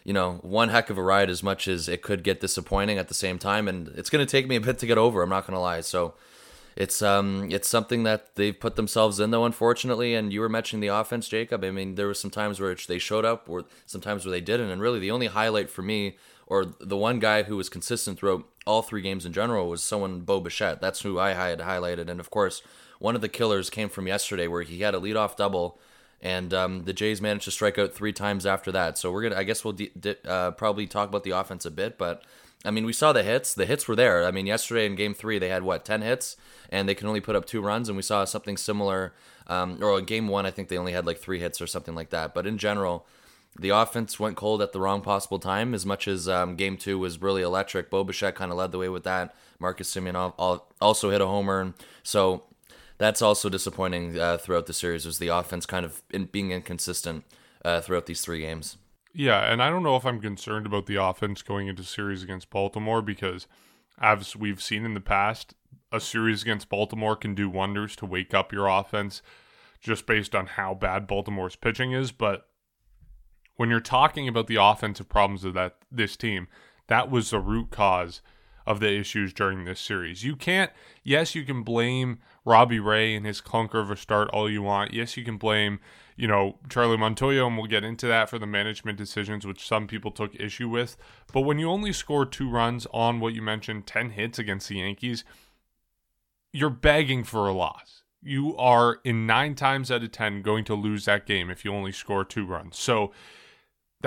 you 0.04 0.12
know, 0.12 0.39
one 0.41 0.67
heck 0.67 0.89
of 0.89 0.97
a 0.97 1.02
ride. 1.02 1.30
As 1.30 1.41
much 1.41 1.69
as 1.69 1.88
it 1.88 2.02
could 2.02 2.23
get 2.23 2.41
disappointing 2.41 2.97
at 2.97 3.08
the 3.08 3.13
same 3.13 3.39
time, 3.39 3.69
and 3.69 3.88
it's 3.89 4.10
gonna 4.10 4.26
take 4.26 4.50
me 4.50 4.58
a 4.58 4.62
bit 4.62 4.80
to 4.80 4.86
get 4.86 4.97
over. 4.97 5.23
I'm 5.23 5.30
not 5.30 5.47
gonna 5.47 5.62
lie. 5.62 5.80
So 5.80 6.13
it's 6.78 7.02
um 7.02 7.50
it's 7.52 7.68
something 7.68 8.04
that 8.04 8.36
they've 8.36 8.60
put 8.60 8.76
themselves 8.76 9.20
in 9.20 9.32
though 9.32 9.46
unfortunately 9.46 10.13
and 10.13 10.32
you 10.32 10.40
were 10.40 10.48
mentioning 10.48 10.80
the 10.80 10.88
offense 10.88 11.28
jacob 11.28 11.63
i 11.63 11.72
mean 11.72 11.96
there 11.96 12.06
were 12.06 12.13
some 12.13 12.32
times 12.32 12.60
where 12.60 12.76
they 12.88 13.00
showed 13.00 13.26
up 13.26 13.50
or 13.50 13.66
sometimes 13.86 14.24
where 14.24 14.32
they 14.32 14.42
didn't 14.42 14.70
and 14.70 14.82
really 14.82 15.00
the 15.00 15.12
only 15.12 15.28
highlight 15.28 15.70
for 15.70 15.82
me 15.82 16.16
or 16.46 16.66
the 16.80 16.96
one 16.96 17.20
guy 17.20 17.44
who 17.44 17.58
was 17.58 17.68
consistent 17.68 18.20
throughout 18.20 18.46
all 18.66 18.82
three 18.82 19.02
games 19.02 19.26
in 19.26 19.34
general 19.34 19.68
was 19.68 19.84
someone 19.84 20.22
bo 20.22 20.40
bichette 20.40 20.80
that's 20.80 21.02
who 21.02 21.20
i 21.20 21.34
had 21.34 21.60
highlighted 21.60 22.08
and 22.08 22.20
of 22.20 22.30
course 22.30 22.62
one 23.00 23.16
of 23.16 23.22
the 23.22 23.30
killers 23.30 23.70
came 23.70 23.90
from 23.90 24.08
yesterday 24.08 24.48
where 24.48 24.62
he 24.62 24.82
had 24.82 24.94
a 24.94 25.00
leadoff 25.00 25.36
double 25.36 25.80
and 26.20 26.52
um, 26.52 26.86
the 26.86 26.94
Jays 26.94 27.22
managed 27.22 27.46
to 27.46 27.52
strike 27.52 27.78
out 27.78 27.94
three 27.94 28.12
times 28.12 28.48
after 28.48 28.72
that. 28.72 28.98
So 28.98 29.12
we're 29.12 29.22
gonna, 29.22 29.36
I 29.36 29.44
guess, 29.44 29.63
we'll 29.63 29.74
de- 29.74 29.92
de- 30.00 30.28
uh, 30.28 30.50
probably 30.50 30.88
talk 30.88 31.10
about 31.10 31.24
the 31.24 31.30
offense 31.30 31.63
a 31.63 31.70
bit. 31.70 32.00
But 32.00 32.24
I 32.65 32.72
mean, 32.72 32.86
we 32.86 32.93
saw 32.93 33.13
the 33.13 33.24
hits. 33.24 33.54
The 33.54 33.65
hits 33.65 33.88
were 33.88 33.96
there. 33.96 34.26
I 34.26 34.32
mean, 34.32 34.46
yesterday 34.46 34.86
in 34.86 34.96
Game 34.96 35.13
Three, 35.13 35.39
they 35.39 35.50
had 35.50 35.63
what 35.63 35.86
ten 35.86 36.02
hits, 36.02 36.36
and 36.70 36.88
they 36.88 36.96
can 36.96 37.08
only 37.08 37.22
put 37.22 37.36
up 37.36 37.46
two 37.46 37.62
runs. 37.62 37.88
And 37.88 37.96
we 37.96 38.04
saw 38.04 38.26
something 38.26 38.58
similar. 38.58 39.13
Um, 39.48 39.82
or 39.82 39.98
in 40.00 40.06
Game 40.06 40.28
One, 40.28 40.46
I 40.46 40.52
think 40.52 40.67
they 40.67 40.78
only 40.78 40.91
had 40.91 41.06
like 41.06 41.20
three 41.20 41.39
hits 41.39 41.62
or 41.62 41.67
something 41.67 41.96
like 41.96 42.10
that. 42.10 42.34
But 42.34 42.46
in 42.46 42.58
general, 42.58 43.06
the 43.58 43.70
offense 43.70 44.20
went 44.20 44.36
cold 44.36 44.62
at 44.62 44.74
the 44.74 44.80
wrong 44.80 45.02
possible 45.02 45.39
time. 45.39 45.74
As 45.74 45.86
much 45.86 46.08
as 46.08 46.28
um, 46.28 46.56
Game 46.56 46.78
Two 46.78 47.00
was 47.00 47.22
really 47.22 47.41
electric, 47.41 47.89
Bo 47.89 48.04
Bichette 48.04 48.36
kind 48.36 48.52
of 48.52 48.58
led 48.58 48.72
the 48.72 48.78
way 48.78 48.89
with 48.89 49.04
that. 49.04 49.36
Marcus 49.60 49.93
Semien 49.93 50.63
also 50.82 51.10
hit 51.10 51.22
a 51.22 51.28
homer. 51.28 51.74
So 52.04 52.43
that's 52.98 53.22
also 53.22 53.50
disappointing 53.50 54.20
uh, 54.20 54.38
throughout 54.38 54.65
the 54.65 54.74
series. 54.74 55.06
Was 55.06 55.20
the 55.20 55.30
offense 55.30 55.65
kind 55.65 55.86
of 55.86 56.02
in, 56.12 56.26
being 56.26 56.52
inconsistent 56.52 57.24
uh, 57.63 57.82
throughout 57.82 58.08
these 58.08 58.22
three 58.22 58.39
games? 58.39 58.78
Yeah, 59.19 59.51
and 59.51 59.63
I 59.63 59.71
don't 59.71 59.82
know 59.82 59.95
if 59.95 60.06
I'm 60.06 60.21
concerned 60.21 60.67
about 60.67 60.86
the 60.86 61.01
offense 61.01 61.41
going 61.41 61.67
into 61.67 61.84
series 61.84 62.21
against 62.21 62.51
Baltimore 62.51 63.01
because, 63.01 63.47
as 63.99 64.36
we've 64.36 64.62
seen 64.62 64.86
in 64.86 64.93
the 64.93 64.99
past, 64.99 65.56
a 65.91 65.99
series 65.99 66.43
against 66.43 66.69
Baltimore 66.69 67.15
can 67.15 67.34
do 67.34 67.49
wonders 67.49 67.95
to 67.95 68.06
wake 68.06 68.36
up 68.36 68.53
your 68.53 68.67
offense 68.67 69.23
just 69.82 70.06
based 70.06 70.36
on 70.36 70.45
how 70.45 70.75
bad 70.75 71.08
Baltimore's 71.08 71.56
pitching 71.56 71.93
is. 71.93 72.12
But 72.12 72.47
when 73.56 73.71
you're 73.71 73.80
talking 73.80 74.27
about 74.27 74.45
the 74.45 74.62
offensive 74.62 75.10
problems 75.10 75.43
of 75.43 75.56
that 75.56 75.77
this 75.91 76.15
team, 76.15 76.47
that 76.86 77.10
was 77.10 77.32
the 77.32 77.39
root 77.39 77.71
cause 77.71 78.21
of 78.67 78.82
the 78.82 78.93
issues 78.93 79.34
during 79.34 79.63
this 79.63 79.80
series. 79.80 80.23
You 80.23 80.36
can't, 80.36 80.71
yes, 81.01 81.34
you 81.34 81.45
can 81.45 81.63
blame 81.63 82.19
Robbie 82.45 82.82
Ray 82.82 83.15
and 83.15 83.25
his 83.25 83.41
clunker 83.41 83.82
of 83.82 83.89
a 83.89 83.95
start 83.95 84.30
all 84.32 84.49
you 84.49 84.62
want. 84.62 84.93
Yes, 84.93 85.15
you 85.15 85.23
can 85.23 85.38
blame, 85.38 85.80
you 86.17 86.27
know, 86.27 86.58
Charlie 86.69 86.97
Montoyo, 86.97 87.47
and 87.47 87.58
we'll 87.58 87.67
get 87.67 87.86
into 87.86 88.08
that 88.08 88.30
for 88.30 88.38
the 88.38 88.45
management 88.45 88.97
decisions, 88.97 89.47
which 89.47 89.65
some 89.65 89.88
people 89.88 90.12
took 90.12 90.36
issue 90.36 90.67
with. 90.67 90.97
But 91.32 91.41
when 91.41 91.60
you 91.60 91.69
only 91.69 91.93
score 91.93 92.25
two 92.25 92.49
runs 92.49 92.86
on 92.93 93.21
what 93.21 93.34
you 93.34 93.41
mentioned, 93.41 93.88
10 93.88 94.12
hits 94.12 94.38
against 94.38 94.67
the 94.67 94.80
Yankees, 94.80 95.23
you're 96.51 96.69
begging 96.69 97.23
for 97.23 97.47
a 97.47 97.53
loss. 97.53 98.03
You 98.21 98.58
are 98.58 98.99
in 99.06 99.25
nine 99.25 99.56
times 99.56 99.89
out 99.89 100.03
of 100.03 100.12
10 100.12 100.41
going 100.41 100.65
to 100.65 100.75
lose 100.75 101.06
that 101.06 101.25
game 101.25 101.49
if 101.49 101.63
you 101.63 101.73
only 101.73 101.93
score 101.93 102.25
two 102.25 102.45
runs. 102.45 102.77
So, 102.77 103.13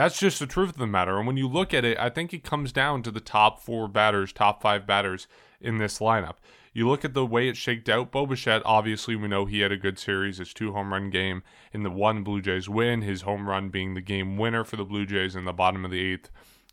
that's 0.00 0.18
just 0.18 0.38
the 0.38 0.46
truth 0.46 0.70
of 0.70 0.78
the 0.78 0.86
matter. 0.86 1.18
And 1.18 1.26
when 1.26 1.36
you 1.36 1.46
look 1.46 1.74
at 1.74 1.84
it, 1.84 1.98
I 1.98 2.08
think 2.08 2.32
it 2.32 2.42
comes 2.42 2.72
down 2.72 3.02
to 3.02 3.10
the 3.10 3.20
top 3.20 3.60
four 3.60 3.86
batters, 3.86 4.32
top 4.32 4.62
five 4.62 4.86
batters 4.86 5.28
in 5.60 5.76
this 5.76 5.98
lineup. 5.98 6.36
You 6.72 6.88
look 6.88 7.04
at 7.04 7.12
the 7.12 7.26
way 7.26 7.50
it 7.50 7.56
shaked 7.58 7.86
out. 7.86 8.10
Bo 8.10 8.24
Bichette, 8.24 8.62
obviously, 8.64 9.14
we 9.14 9.28
know 9.28 9.44
he 9.44 9.60
had 9.60 9.72
a 9.72 9.76
good 9.76 9.98
series, 9.98 10.38
his 10.38 10.54
two 10.54 10.72
home 10.72 10.94
run 10.94 11.10
game 11.10 11.42
in 11.74 11.82
the 11.82 11.90
one 11.90 12.22
Blue 12.22 12.40
Jays 12.40 12.66
win, 12.66 13.02
his 13.02 13.22
home 13.22 13.46
run 13.46 13.68
being 13.68 13.92
the 13.92 14.00
game 14.00 14.38
winner 14.38 14.64
for 14.64 14.76
the 14.76 14.86
Blue 14.86 15.04
Jays 15.04 15.36
in 15.36 15.44
the 15.44 15.52
bottom 15.52 15.84
of 15.84 15.90
the 15.90 16.00
eighth 16.00 16.30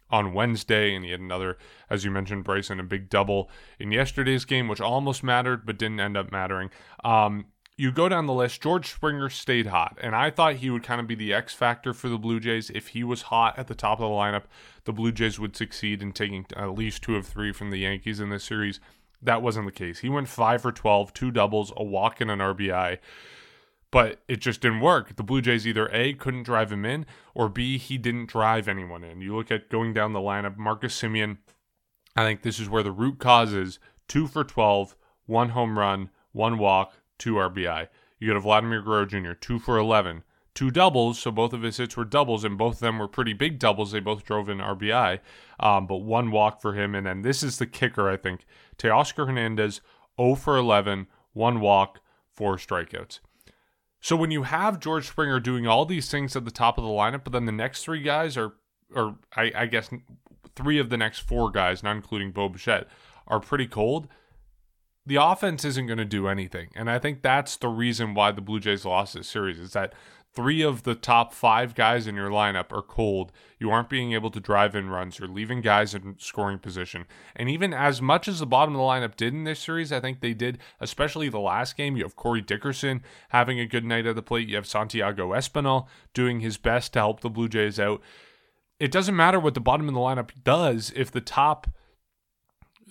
on 0.09 0.33
Wednesday. 0.33 0.95
And 0.95 1.03
he 1.03 1.11
had 1.11 1.19
another, 1.19 1.57
as 1.89 2.05
you 2.05 2.11
mentioned, 2.11 2.45
Bryson, 2.45 2.79
a 2.79 2.83
big 2.83 3.09
double 3.09 3.49
in 3.77 3.91
yesterday's 3.91 4.45
game, 4.45 4.69
which 4.69 4.79
almost 4.79 5.21
mattered, 5.21 5.65
but 5.65 5.77
didn't 5.77 5.99
end 5.99 6.15
up 6.15 6.31
mattering. 6.31 6.69
Um, 7.03 7.47
you 7.77 7.91
go 7.91 8.09
down 8.09 8.25
the 8.25 8.33
list, 8.33 8.61
George 8.61 8.91
Springer 8.91 9.29
stayed 9.29 9.67
hot, 9.67 9.99
and 10.01 10.15
I 10.15 10.31
thought 10.31 10.55
he 10.55 10.71
would 10.71 10.81
kind 10.81 10.99
of 10.99 11.05
be 11.05 11.13
the 11.13 11.31
X 11.31 11.53
factor 11.53 11.93
for 11.93 12.09
the 12.09 12.17
Blue 12.17 12.39
Jays. 12.39 12.71
If 12.71 12.89
he 12.89 13.03
was 13.03 13.23
hot 13.23 13.57
at 13.57 13.67
the 13.67 13.75
top 13.75 13.99
of 13.99 14.09
the 14.09 14.15
lineup, 14.15 14.43
the 14.85 14.93
Blue 14.93 15.11
Jays 15.11 15.39
would 15.39 15.55
succeed 15.55 16.01
in 16.01 16.11
taking 16.11 16.47
at 16.55 16.73
least 16.73 17.03
two 17.03 17.15
of 17.15 17.27
three 17.27 17.51
from 17.51 17.69
the 17.69 17.77
Yankees 17.77 18.19
in 18.19 18.29
this 18.29 18.43
series. 18.43 18.79
That 19.21 19.43
wasn't 19.43 19.67
the 19.67 19.71
case. 19.71 19.99
He 19.99 20.09
went 20.09 20.27
five 20.27 20.63
for 20.63 20.71
12, 20.71 21.13
two 21.13 21.29
doubles, 21.29 21.71
a 21.77 21.83
walk, 21.83 22.19
and 22.19 22.31
an 22.31 22.39
RBI. 22.39 22.97
But 23.91 24.21
it 24.27 24.37
just 24.37 24.61
didn't 24.61 24.81
work. 24.81 25.15
The 25.15 25.23
Blue 25.23 25.41
Jays 25.41 25.67
either 25.67 25.87
A, 25.93 26.13
couldn't 26.13 26.43
drive 26.43 26.71
him 26.71 26.83
in, 26.83 27.05
or 27.35 27.47
B, 27.47 27.77
he 27.77 27.99
didn't 27.99 28.25
drive 28.25 28.67
anyone 28.67 29.03
in. 29.03 29.21
You 29.21 29.35
look 29.35 29.51
at 29.51 29.69
going 29.69 29.93
down 29.93 30.13
the 30.13 30.19
lineup, 30.19 30.57
Marcus 30.57 30.99
Semien, 30.99 31.37
I 32.15 32.23
think 32.23 32.41
this 32.41 32.59
is 32.59 32.69
where 32.69 32.83
the 32.83 32.91
root 32.91 33.19
cause 33.19 33.53
is 33.53 33.77
two 34.07 34.25
for 34.25 34.43
12, 34.43 34.95
one 35.27 35.49
home 35.49 35.77
run, 35.77 36.09
one 36.31 36.57
walk, 36.57 36.93
two 37.17 37.35
RBI. 37.35 37.87
You 38.19 38.27
go 38.27 38.33
to 38.33 38.39
Vladimir 38.39 38.81
Guerrero 38.81 39.05
Jr., 39.05 39.33
two 39.33 39.59
for 39.59 39.77
11, 39.77 40.23
two 40.53 40.71
doubles. 40.71 41.19
So 41.19 41.31
both 41.31 41.53
of 41.53 41.61
his 41.61 41.77
hits 41.77 41.95
were 41.95 42.05
doubles, 42.05 42.43
and 42.43 42.57
both 42.57 42.75
of 42.75 42.79
them 42.79 42.99
were 42.99 43.07
pretty 43.07 43.33
big 43.33 43.59
doubles. 43.59 43.91
They 43.91 43.99
both 43.99 44.25
drove 44.25 44.49
in 44.49 44.57
RBI, 44.57 45.19
um, 45.59 45.85
but 45.87 45.97
one 45.97 46.31
walk 46.31 46.61
for 46.61 46.73
him. 46.73 46.95
And 46.95 47.05
then 47.05 47.21
this 47.21 47.43
is 47.43 47.57
the 47.57 47.67
kicker, 47.67 48.09
I 48.09 48.17
think. 48.17 48.45
Teoscar 48.77 49.27
Hernandez, 49.27 49.81
0 50.19 50.35
for 50.35 50.57
11, 50.57 51.07
one 51.33 51.59
walk, 51.59 51.99
four 52.31 52.57
strikeouts. 52.57 53.19
So 53.99 54.15
when 54.15 54.31
you 54.31 54.43
have 54.43 54.79
George 54.79 55.07
Springer 55.07 55.39
doing 55.39 55.67
all 55.67 55.85
these 55.85 56.09
things 56.09 56.35
at 56.35 56.45
the 56.45 56.51
top 56.51 56.77
of 56.77 56.83
the 56.83 56.89
lineup, 56.89 57.23
but 57.23 57.33
then 57.33 57.45
the 57.45 57.51
next 57.51 57.83
three 57.83 58.01
guys 58.01 58.37
are, 58.37 58.53
or 58.95 59.17
I, 59.35 59.51
I 59.55 59.65
guess 59.65 59.89
three 60.55 60.79
of 60.79 60.89
the 60.89 60.97
next 60.97 61.19
four 61.19 61.51
guys, 61.51 61.83
not 61.83 61.95
including 61.95 62.31
Bo 62.31 62.49
Bichette, 62.49 62.87
are 63.27 63.39
pretty 63.39 63.67
cold 63.67 64.07
the 65.07 65.15
offense 65.15 65.63
isn't 65.63 65.87
going 65.87 65.97
to 65.97 66.05
do 66.05 66.27
anything. 66.27 66.69
And 66.75 66.89
I 66.89 66.99
think 66.99 67.21
that's 67.21 67.55
the 67.55 67.69
reason 67.69 68.13
why 68.13 68.31
the 68.31 68.41
Blue 68.41 68.59
Jays 68.59 68.83
lost 68.83 69.13
this 69.13 69.29
series 69.29 69.57
is 69.57 69.71
that 69.71 69.93
three 70.33 70.61
of 70.61 70.83
the 70.83 70.95
top 70.95 71.33
five 71.33 71.73
guys 71.73 72.07
in 72.07 72.15
your 72.15 72.29
lineup 72.29 72.73
are 72.73 72.81
cold. 72.81 73.31
You 73.57 73.71
aren't 73.71 73.89
being 73.89 74.11
able 74.11 74.29
to 74.31 74.41
drive 74.41 74.75
in 74.75 74.89
runs. 74.89 75.17
You're 75.17 75.29
leaving 75.29 75.61
guys 75.61 75.95
in 75.95 76.15
scoring 76.19 76.59
position. 76.59 77.05
And 77.37 77.49
even 77.49 77.73
as 77.73 78.01
much 78.01 78.27
as 78.27 78.39
the 78.39 78.45
bottom 78.45 78.75
of 78.75 78.79
the 78.79 78.83
lineup 78.83 79.15
did 79.15 79.33
in 79.33 79.45
this 79.45 79.61
series, 79.61 79.93
I 79.93 80.01
think 80.01 80.19
they 80.19 80.33
did, 80.33 80.57
especially 80.81 81.29
the 81.29 81.39
last 81.39 81.77
game. 81.77 81.95
You 81.95 82.03
have 82.03 82.17
Corey 82.17 82.41
Dickerson 82.41 83.01
having 83.29 83.61
a 83.61 83.65
good 83.65 83.85
night 83.85 84.05
at 84.05 84.15
the 84.15 84.21
plate. 84.21 84.49
You 84.49 84.57
have 84.57 84.67
Santiago 84.67 85.31
Espinal 85.31 85.87
doing 86.13 86.41
his 86.41 86.57
best 86.57 86.91
to 86.93 86.99
help 86.99 87.21
the 87.21 87.29
Blue 87.29 87.47
Jays 87.47 87.79
out. 87.79 88.01
It 88.77 88.91
doesn't 88.91 89.15
matter 89.15 89.39
what 89.39 89.53
the 89.53 89.61
bottom 89.61 89.87
of 89.87 89.93
the 89.95 90.01
lineup 90.01 90.31
does 90.43 90.91
if 90.95 91.09
the 91.09 91.21
top 91.21 91.67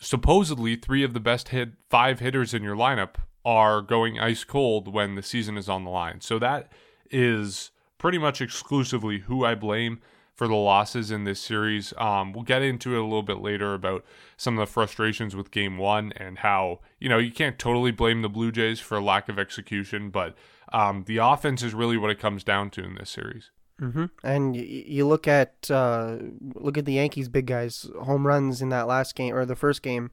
supposedly 0.00 0.76
three 0.76 1.02
of 1.02 1.14
the 1.14 1.20
best 1.20 1.48
hit 1.48 1.70
five 1.90 2.20
hitters 2.20 2.54
in 2.54 2.62
your 2.62 2.76
lineup 2.76 3.16
are 3.44 3.80
going 3.80 4.18
ice 4.18 4.44
cold 4.44 4.92
when 4.92 5.14
the 5.14 5.22
season 5.22 5.56
is 5.56 5.68
on 5.68 5.84
the 5.84 5.90
line. 5.90 6.20
So 6.20 6.38
that 6.38 6.70
is 7.10 7.70
pretty 7.98 8.18
much 8.18 8.40
exclusively 8.40 9.20
who 9.20 9.44
I 9.44 9.54
blame 9.54 10.00
for 10.34 10.46
the 10.46 10.54
losses 10.54 11.10
in 11.10 11.24
this 11.24 11.40
series. 11.40 11.94
Um, 11.96 12.32
we'll 12.32 12.44
get 12.44 12.60
into 12.60 12.94
it 12.94 12.98
a 12.98 13.04
little 13.04 13.22
bit 13.22 13.38
later 13.38 13.72
about 13.72 14.04
some 14.36 14.58
of 14.58 14.68
the 14.68 14.70
frustrations 14.70 15.34
with 15.34 15.50
game 15.50 15.78
one 15.78 16.12
and 16.16 16.38
how, 16.38 16.80
you 17.00 17.08
know, 17.08 17.18
you 17.18 17.32
can't 17.32 17.58
totally 17.58 17.90
blame 17.90 18.20
the 18.20 18.28
Blue 18.28 18.52
Jays 18.52 18.78
for 18.78 19.00
lack 19.00 19.30
of 19.30 19.38
execution, 19.38 20.10
but 20.10 20.36
um, 20.72 21.04
the 21.06 21.16
offense 21.18 21.62
is 21.62 21.72
really 21.72 21.96
what 21.96 22.10
it 22.10 22.18
comes 22.18 22.44
down 22.44 22.68
to 22.70 22.84
in 22.84 22.96
this 22.96 23.08
series. 23.08 23.50
Mm-hmm. 23.80 24.06
And 24.22 24.56
you, 24.56 24.62
you 24.62 25.06
look 25.06 25.28
at 25.28 25.70
uh, 25.70 26.16
look 26.54 26.78
at 26.78 26.84
the 26.84 26.94
Yankees' 26.94 27.28
big 27.28 27.46
guys 27.46 27.88
home 28.02 28.26
runs 28.26 28.62
in 28.62 28.70
that 28.70 28.86
last 28.86 29.14
game 29.14 29.34
or 29.34 29.44
the 29.44 29.56
first 29.56 29.82
game. 29.82 30.10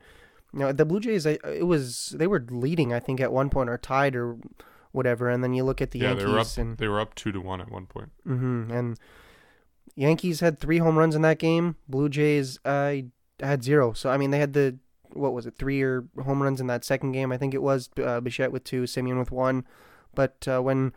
You 0.52 0.60
know, 0.60 0.72
the 0.72 0.86
Blue 0.86 1.00
Jays, 1.00 1.26
it 1.26 1.66
was 1.66 2.14
they 2.18 2.28
were 2.28 2.46
leading, 2.50 2.94
I 2.94 3.00
think, 3.00 3.20
at 3.20 3.32
one 3.32 3.50
point 3.50 3.70
or 3.70 3.78
tied 3.78 4.16
or 4.16 4.38
whatever. 4.92 5.30
And 5.30 5.44
then 5.44 5.54
you 5.54 5.64
look 5.64 5.82
at 5.82 5.92
the 5.92 6.00
yeah, 6.00 6.10
Yankees, 6.10 6.26
they 6.26 6.32
were 6.32 6.40
up. 6.40 6.58
and 6.58 6.78
They 6.78 6.88
were 6.88 7.00
up 7.00 7.16
two 7.16 7.32
to 7.32 7.42
one 7.42 7.62
at 7.62 7.72
one 7.72 7.86
point. 7.88 8.12
mm-hmm, 8.28 8.72
and 8.72 9.00
Yankees 9.96 10.40
had 10.42 10.60
three 10.60 10.80
home 10.80 10.98
runs 10.98 11.16
in 11.16 11.22
that 11.24 11.40
game. 11.40 11.76
Blue 11.88 12.10
Jays 12.10 12.60
uh, 12.66 12.96
had 13.40 13.64
zero. 13.64 13.94
So 13.94 14.10
I 14.10 14.18
mean, 14.18 14.32
they 14.32 14.40
had 14.40 14.54
the 14.54 14.78
what 15.14 15.34
was 15.34 15.46
it, 15.46 15.56
three 15.56 15.82
or 15.82 16.06
home 16.24 16.42
runs 16.42 16.60
in 16.60 16.68
that 16.68 16.84
second 16.84 17.12
game. 17.12 17.32
I 17.32 17.38
think 17.38 17.54
it 17.54 17.62
was 17.62 17.90
uh, 18.04 18.20
Bichette 18.20 18.52
with 18.52 18.64
two, 18.64 18.84
Semien 18.84 19.20
with 19.20 19.32
one. 19.32 19.66
But 20.16 20.48
uh, 20.48 20.62
when 20.62 20.94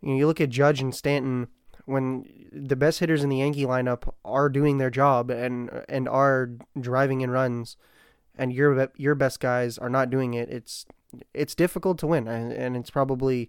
you, 0.00 0.10
know, 0.10 0.16
you 0.16 0.26
look 0.26 0.40
at 0.40 0.50
Judge 0.50 0.80
and 0.80 0.94
Stanton, 0.94 1.48
when 1.86 2.48
the 2.52 2.76
best 2.76 3.00
hitters 3.00 3.24
in 3.24 3.30
the 3.30 3.38
Yankee 3.38 3.64
lineup 3.64 4.12
are 4.24 4.48
doing 4.48 4.78
their 4.78 4.90
job 4.90 5.30
and 5.30 5.70
and 5.88 6.08
are 6.08 6.50
driving 6.78 7.22
in 7.22 7.30
runs, 7.30 7.76
and 8.36 8.52
your 8.52 8.88
your 8.96 9.14
best 9.14 9.40
guys 9.40 9.78
are 9.78 9.88
not 9.88 10.10
doing 10.10 10.34
it, 10.34 10.50
it's 10.50 10.84
it's 11.32 11.54
difficult 11.54 11.98
to 11.98 12.06
win, 12.06 12.28
and, 12.28 12.52
and 12.52 12.76
it's 12.76 12.90
probably 12.90 13.48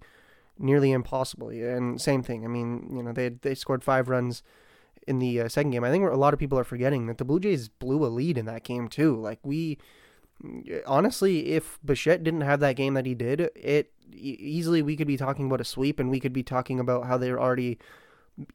nearly 0.60 0.92
impossible. 0.92 1.50
And 1.50 2.00
same 2.00 2.24
thing. 2.24 2.46
I 2.46 2.48
mean, 2.48 2.92
you 2.96 3.04
know, 3.04 3.12
they 3.12 3.30
they 3.30 3.56
scored 3.56 3.84
five 3.84 4.08
runs 4.08 4.44
in 5.08 5.20
the 5.20 5.42
uh, 5.42 5.50
second 5.50 5.72
game. 5.72 5.84
I 5.84 5.90
think 5.90 6.10
a 6.10 6.16
lot 6.16 6.34
of 6.34 6.40
people 6.40 6.60
are 6.60 6.64
forgetting 6.64 7.08
that 7.08 7.18
the 7.18 7.26
Blue 7.26 7.40
Jays 7.40 7.70
blew 7.70 8.06
a 8.06 8.08
lead 8.08 8.38
in 8.38 8.46
that 8.46 8.64
game 8.64 8.88
too. 8.88 9.16
Like 9.16 9.40
we 9.44 9.78
honestly, 10.86 11.48
if 11.48 11.80
Bichette 11.84 12.24
didn't 12.24 12.42
have 12.42 12.60
that 12.60 12.76
game 12.76 12.94
that 12.94 13.06
he 13.06 13.16
did, 13.16 13.50
it 13.56 13.92
easily 14.14 14.82
we 14.82 14.96
could 14.96 15.08
be 15.08 15.18
talking 15.18 15.48
about 15.48 15.62
a 15.62 15.66
sweep, 15.66 16.00
and 16.00 16.10
we 16.10 16.20
could 16.20 16.34
be 16.34 16.44
talking 16.44 16.80
about 16.80 17.08
how 17.08 17.18
they're 17.18 17.42
already 17.42 17.80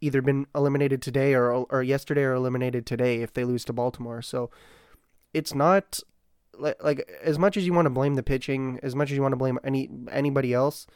either 0.00 0.22
been 0.22 0.46
eliminated 0.54 1.02
today 1.02 1.34
or 1.34 1.52
or 1.52 1.82
yesterday 1.82 2.22
or 2.22 2.34
eliminated 2.34 2.86
today 2.86 3.22
if 3.22 3.32
they 3.32 3.44
lose 3.44 3.64
to 3.64 3.72
Baltimore. 3.72 4.22
So 4.22 4.50
it's 5.32 5.54
not 5.54 6.00
like 6.58 6.82
like 6.82 7.10
as 7.22 7.38
much 7.38 7.56
as 7.56 7.66
you 7.66 7.72
want 7.72 7.86
to 7.86 7.90
blame 7.90 8.14
the 8.14 8.22
pitching, 8.22 8.78
as 8.82 8.94
much 8.94 9.10
as 9.10 9.16
you 9.16 9.22
want 9.22 9.32
to 9.32 9.36
blame 9.36 9.58
any 9.64 9.88
anybody 10.10 10.52
else. 10.52 10.86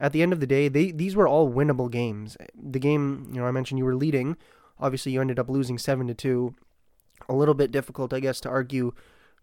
At 0.00 0.12
the 0.12 0.22
end 0.22 0.32
of 0.32 0.40
the 0.40 0.46
day, 0.46 0.68
they 0.68 0.90
these 0.90 1.14
were 1.14 1.28
all 1.28 1.52
winnable 1.52 1.90
games. 1.90 2.36
The 2.54 2.80
game, 2.80 3.30
you 3.32 3.40
know, 3.40 3.46
I 3.46 3.52
mentioned 3.52 3.78
you 3.78 3.84
were 3.84 3.94
leading. 3.94 4.36
Obviously, 4.78 5.12
you 5.12 5.20
ended 5.20 5.38
up 5.38 5.48
losing 5.48 5.78
seven 5.78 6.06
to 6.08 6.14
two. 6.14 6.54
A 7.28 7.34
little 7.34 7.54
bit 7.54 7.70
difficult, 7.70 8.12
I 8.12 8.18
guess, 8.18 8.40
to 8.40 8.48
argue 8.48 8.92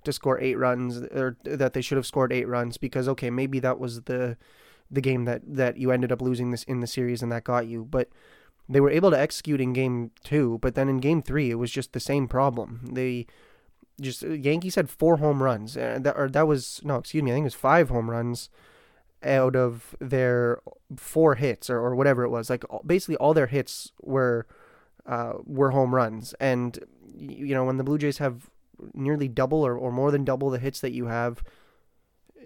to 0.04 0.12
score 0.12 0.40
eight 0.40 0.56
runs 0.56 0.98
or 0.98 1.38
that 1.44 1.74
they 1.74 1.82
should 1.82 1.96
have 1.96 2.06
scored 2.06 2.34
eight 2.34 2.48
runs 2.48 2.78
because 2.78 3.08
okay, 3.08 3.30
maybe 3.30 3.60
that 3.60 3.80
was 3.80 4.02
the 4.02 4.38
the 4.92 5.02
game 5.02 5.26
that 5.26 5.42
that 5.46 5.78
you 5.78 5.92
ended 5.92 6.12
up 6.12 6.22
losing 6.22 6.52
this 6.52 6.64
in 6.64 6.80
the 6.82 6.88
series 6.88 7.22
and 7.22 7.32
that 7.32 7.44
got 7.44 7.68
you, 7.68 7.86
but 7.86 8.10
they 8.70 8.80
were 8.80 8.92
able 8.92 9.10
to 9.10 9.20
execute 9.20 9.60
in 9.60 9.74
game 9.74 10.12
two, 10.24 10.60
but 10.62 10.76
then 10.76 10.88
in 10.88 11.00
game 11.00 11.24
three, 11.24 11.50
it 11.50 11.56
was 11.56 11.72
just 11.72 11.94
the 11.94 12.00
same 12.00 12.28
problem. 12.28 12.92
They 12.94 13.26
just 14.00 14.22
Yankees 14.22 14.76
had 14.76 14.90
four 14.90 15.18
home 15.18 15.42
runs, 15.42 15.76
uh, 15.76 15.98
that 16.02 16.16
or 16.16 16.30
that 16.30 16.48
was 16.48 16.80
no, 16.84 16.98
excuse 16.98 17.24
me, 17.24 17.32
I 17.32 17.34
think 17.34 17.44
it 17.44 17.48
was 17.48 17.56
five 17.56 17.90
home 17.90 18.10
runs 18.10 18.50
out 19.24 19.56
of 19.56 19.96
their 20.00 20.62
four 20.96 21.36
hits 21.36 21.70
or, 21.70 21.78
or 21.80 21.96
whatever 21.96 22.24
it 22.24 22.30
was. 22.30 22.50
Like 22.50 22.64
basically 22.86 23.18
all 23.18 23.34
their 23.34 23.48
hits 23.48 23.92
were 24.02 24.46
uh, 25.06 25.34
were 25.46 25.72
home 25.72 25.96
runs, 25.96 26.34
and 26.40 26.78
you 27.18 27.56
know 27.56 27.66
when 27.66 27.78
the 27.78 27.84
Blue 27.84 27.98
Jays 27.98 28.20
have 28.20 28.50
nearly 28.94 29.28
double 29.28 29.66
or, 29.66 29.76
or 29.76 29.92
more 29.92 30.12
than 30.12 30.24
double 30.24 30.52
the 30.52 30.60
hits 30.60 30.80
that 30.82 30.94
you 30.94 31.08
have, 31.08 31.44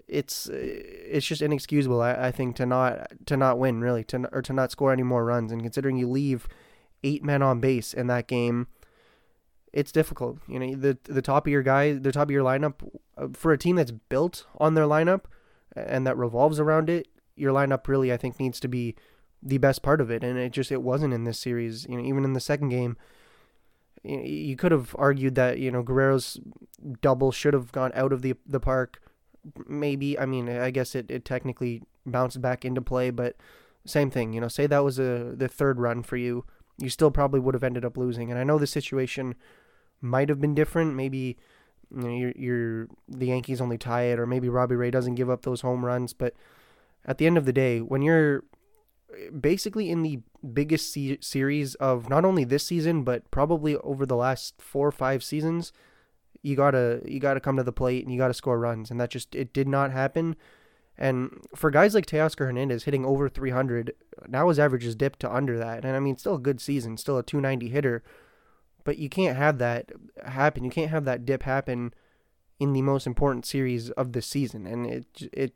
it's 0.08 0.48
it's 0.52 1.26
just 1.26 1.42
inexcusable. 1.42 2.00
I, 2.00 2.14
I 2.14 2.30
think 2.30 2.56
to 2.56 2.66
not 2.66 3.12
to 3.26 3.36
not 3.36 3.58
win 3.58 3.80
really 3.80 4.04
to 4.04 4.28
or 4.32 4.42
to 4.42 4.52
not 4.52 4.70
score 4.70 4.92
any 4.92 5.02
more 5.02 5.24
runs. 5.24 5.52
And 5.52 5.62
considering 5.62 5.96
you 5.96 6.08
leave 6.08 6.48
eight 7.02 7.24
men 7.24 7.42
on 7.42 7.60
base 7.60 7.94
in 7.94 8.06
that 8.08 8.26
game, 8.26 8.66
it's 9.72 9.92
difficult. 9.92 10.38
You 10.48 10.58
know 10.58 10.74
the 10.74 10.98
the 11.04 11.22
top 11.22 11.46
of 11.46 11.52
your 11.52 11.62
guy, 11.62 11.92
the 11.92 12.12
top 12.12 12.28
of 12.28 12.30
your 12.30 12.44
lineup 12.44 12.74
uh, 13.16 13.28
for 13.32 13.52
a 13.52 13.58
team 13.58 13.76
that's 13.76 13.92
built 13.92 14.46
on 14.58 14.74
their 14.74 14.86
lineup 14.86 15.22
and 15.74 16.06
that 16.06 16.16
revolves 16.16 16.60
around 16.60 16.90
it. 16.90 17.08
Your 17.36 17.52
lineup 17.52 17.88
really, 17.88 18.12
I 18.12 18.16
think, 18.16 18.38
needs 18.38 18.60
to 18.60 18.68
be 18.68 18.94
the 19.42 19.58
best 19.58 19.82
part 19.82 20.00
of 20.00 20.10
it, 20.10 20.22
and 20.22 20.38
it 20.38 20.52
just 20.52 20.70
it 20.70 20.82
wasn't 20.82 21.14
in 21.14 21.24
this 21.24 21.38
series. 21.38 21.86
You 21.88 21.98
know, 21.98 22.04
even 22.04 22.24
in 22.24 22.32
the 22.32 22.40
second 22.40 22.68
game, 22.68 22.96
you 24.02 24.56
could 24.56 24.72
have 24.72 24.94
argued 24.98 25.34
that 25.34 25.58
you 25.58 25.70
know 25.70 25.82
Guerrero's 25.82 26.38
double 27.00 27.32
should 27.32 27.54
have 27.54 27.72
gone 27.72 27.92
out 27.94 28.12
of 28.12 28.22
the 28.22 28.34
the 28.46 28.60
park 28.60 29.00
maybe 29.66 30.18
I 30.18 30.26
mean 30.26 30.48
I 30.48 30.70
guess 30.70 30.94
it, 30.94 31.10
it 31.10 31.24
technically 31.24 31.82
bounced 32.06 32.40
back 32.40 32.64
into 32.64 32.80
play, 32.80 33.10
but 33.10 33.36
same 33.86 34.10
thing. 34.10 34.32
You 34.32 34.40
know, 34.40 34.48
say 34.48 34.66
that 34.66 34.84
was 34.84 34.98
a 34.98 35.34
the 35.36 35.48
third 35.48 35.78
run 35.78 36.02
for 36.02 36.16
you, 36.16 36.44
you 36.78 36.88
still 36.88 37.10
probably 37.10 37.40
would 37.40 37.54
have 37.54 37.64
ended 37.64 37.84
up 37.84 37.96
losing. 37.96 38.30
And 38.30 38.38
I 38.38 38.44
know 38.44 38.58
the 38.58 38.66
situation 38.66 39.34
might 40.00 40.28
have 40.28 40.40
been 40.40 40.54
different. 40.54 40.94
Maybe 40.94 41.36
you 41.94 42.02
know 42.02 42.14
you're, 42.14 42.32
you're 42.36 42.88
the 43.08 43.26
Yankees 43.26 43.60
only 43.60 43.78
tie 43.78 44.04
it, 44.04 44.18
or 44.18 44.26
maybe 44.26 44.48
Robbie 44.48 44.76
Ray 44.76 44.90
doesn't 44.90 45.14
give 45.14 45.30
up 45.30 45.42
those 45.42 45.60
home 45.60 45.84
runs. 45.84 46.12
But 46.12 46.34
at 47.04 47.18
the 47.18 47.26
end 47.26 47.36
of 47.38 47.44
the 47.44 47.52
day, 47.52 47.80
when 47.80 48.02
you're 48.02 48.44
basically 49.38 49.90
in 49.90 50.02
the 50.02 50.20
biggest 50.52 50.92
se- 50.92 51.18
series 51.20 51.74
of 51.76 52.08
not 52.08 52.24
only 52.24 52.44
this 52.44 52.66
season 52.66 53.04
but 53.04 53.30
probably 53.30 53.76
over 53.76 54.04
the 54.04 54.16
last 54.16 54.60
four 54.60 54.88
or 54.88 54.92
five 54.92 55.22
seasons 55.22 55.72
you 56.44 56.56
gotta 56.56 57.00
you 57.06 57.18
gotta 57.18 57.40
come 57.40 57.56
to 57.56 57.62
the 57.62 57.72
plate 57.72 58.04
and 58.04 58.12
you 58.12 58.18
gotta 58.18 58.34
score 58.34 58.58
runs, 58.58 58.90
and 58.90 59.00
that 59.00 59.10
just 59.10 59.34
it 59.34 59.52
did 59.52 59.66
not 59.66 59.90
happen. 59.90 60.36
And 60.96 61.42
for 61.56 61.70
guys 61.70 61.94
like 61.94 62.06
Teoscar 62.06 62.46
Hernandez 62.46 62.84
hitting 62.84 63.04
over 63.04 63.28
300, 63.28 63.94
now 64.28 64.48
his 64.48 64.60
average 64.60 64.84
is 64.84 64.94
dipped 64.94 65.20
to 65.20 65.34
under 65.34 65.58
that. 65.58 65.84
And 65.84 65.96
I 65.96 66.00
mean, 66.00 66.16
still 66.16 66.36
a 66.36 66.40
good 66.40 66.60
season, 66.60 66.98
still 66.98 67.18
a 67.18 67.22
290 67.22 67.68
hitter, 67.70 68.04
but 68.84 68.98
you 68.98 69.08
can't 69.08 69.36
have 69.36 69.58
that 69.58 69.90
happen. 70.24 70.62
You 70.62 70.70
can't 70.70 70.90
have 70.90 71.06
that 71.06 71.24
dip 71.24 71.44
happen 71.44 71.94
in 72.60 72.74
the 72.74 72.82
most 72.82 73.06
important 73.06 73.46
series 73.46 73.90
of 73.90 74.12
the 74.12 74.22
season. 74.22 74.66
And 74.66 74.86
it 74.86 75.06
it 75.32 75.54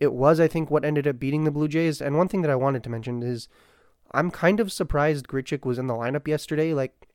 it 0.00 0.14
was, 0.14 0.40
I 0.40 0.48
think, 0.48 0.70
what 0.70 0.84
ended 0.84 1.06
up 1.06 1.18
beating 1.18 1.44
the 1.44 1.50
Blue 1.50 1.68
Jays. 1.68 2.00
And 2.00 2.16
one 2.16 2.28
thing 2.28 2.40
that 2.40 2.50
I 2.50 2.56
wanted 2.56 2.82
to 2.84 2.90
mention 2.90 3.22
is 3.22 3.48
I'm 4.12 4.30
kind 4.30 4.60
of 4.60 4.72
surprised 4.72 5.28
Grichuk 5.28 5.66
was 5.66 5.78
in 5.78 5.88
the 5.88 5.94
lineup 5.94 6.26
yesterday. 6.26 6.72
Like, 6.72 7.06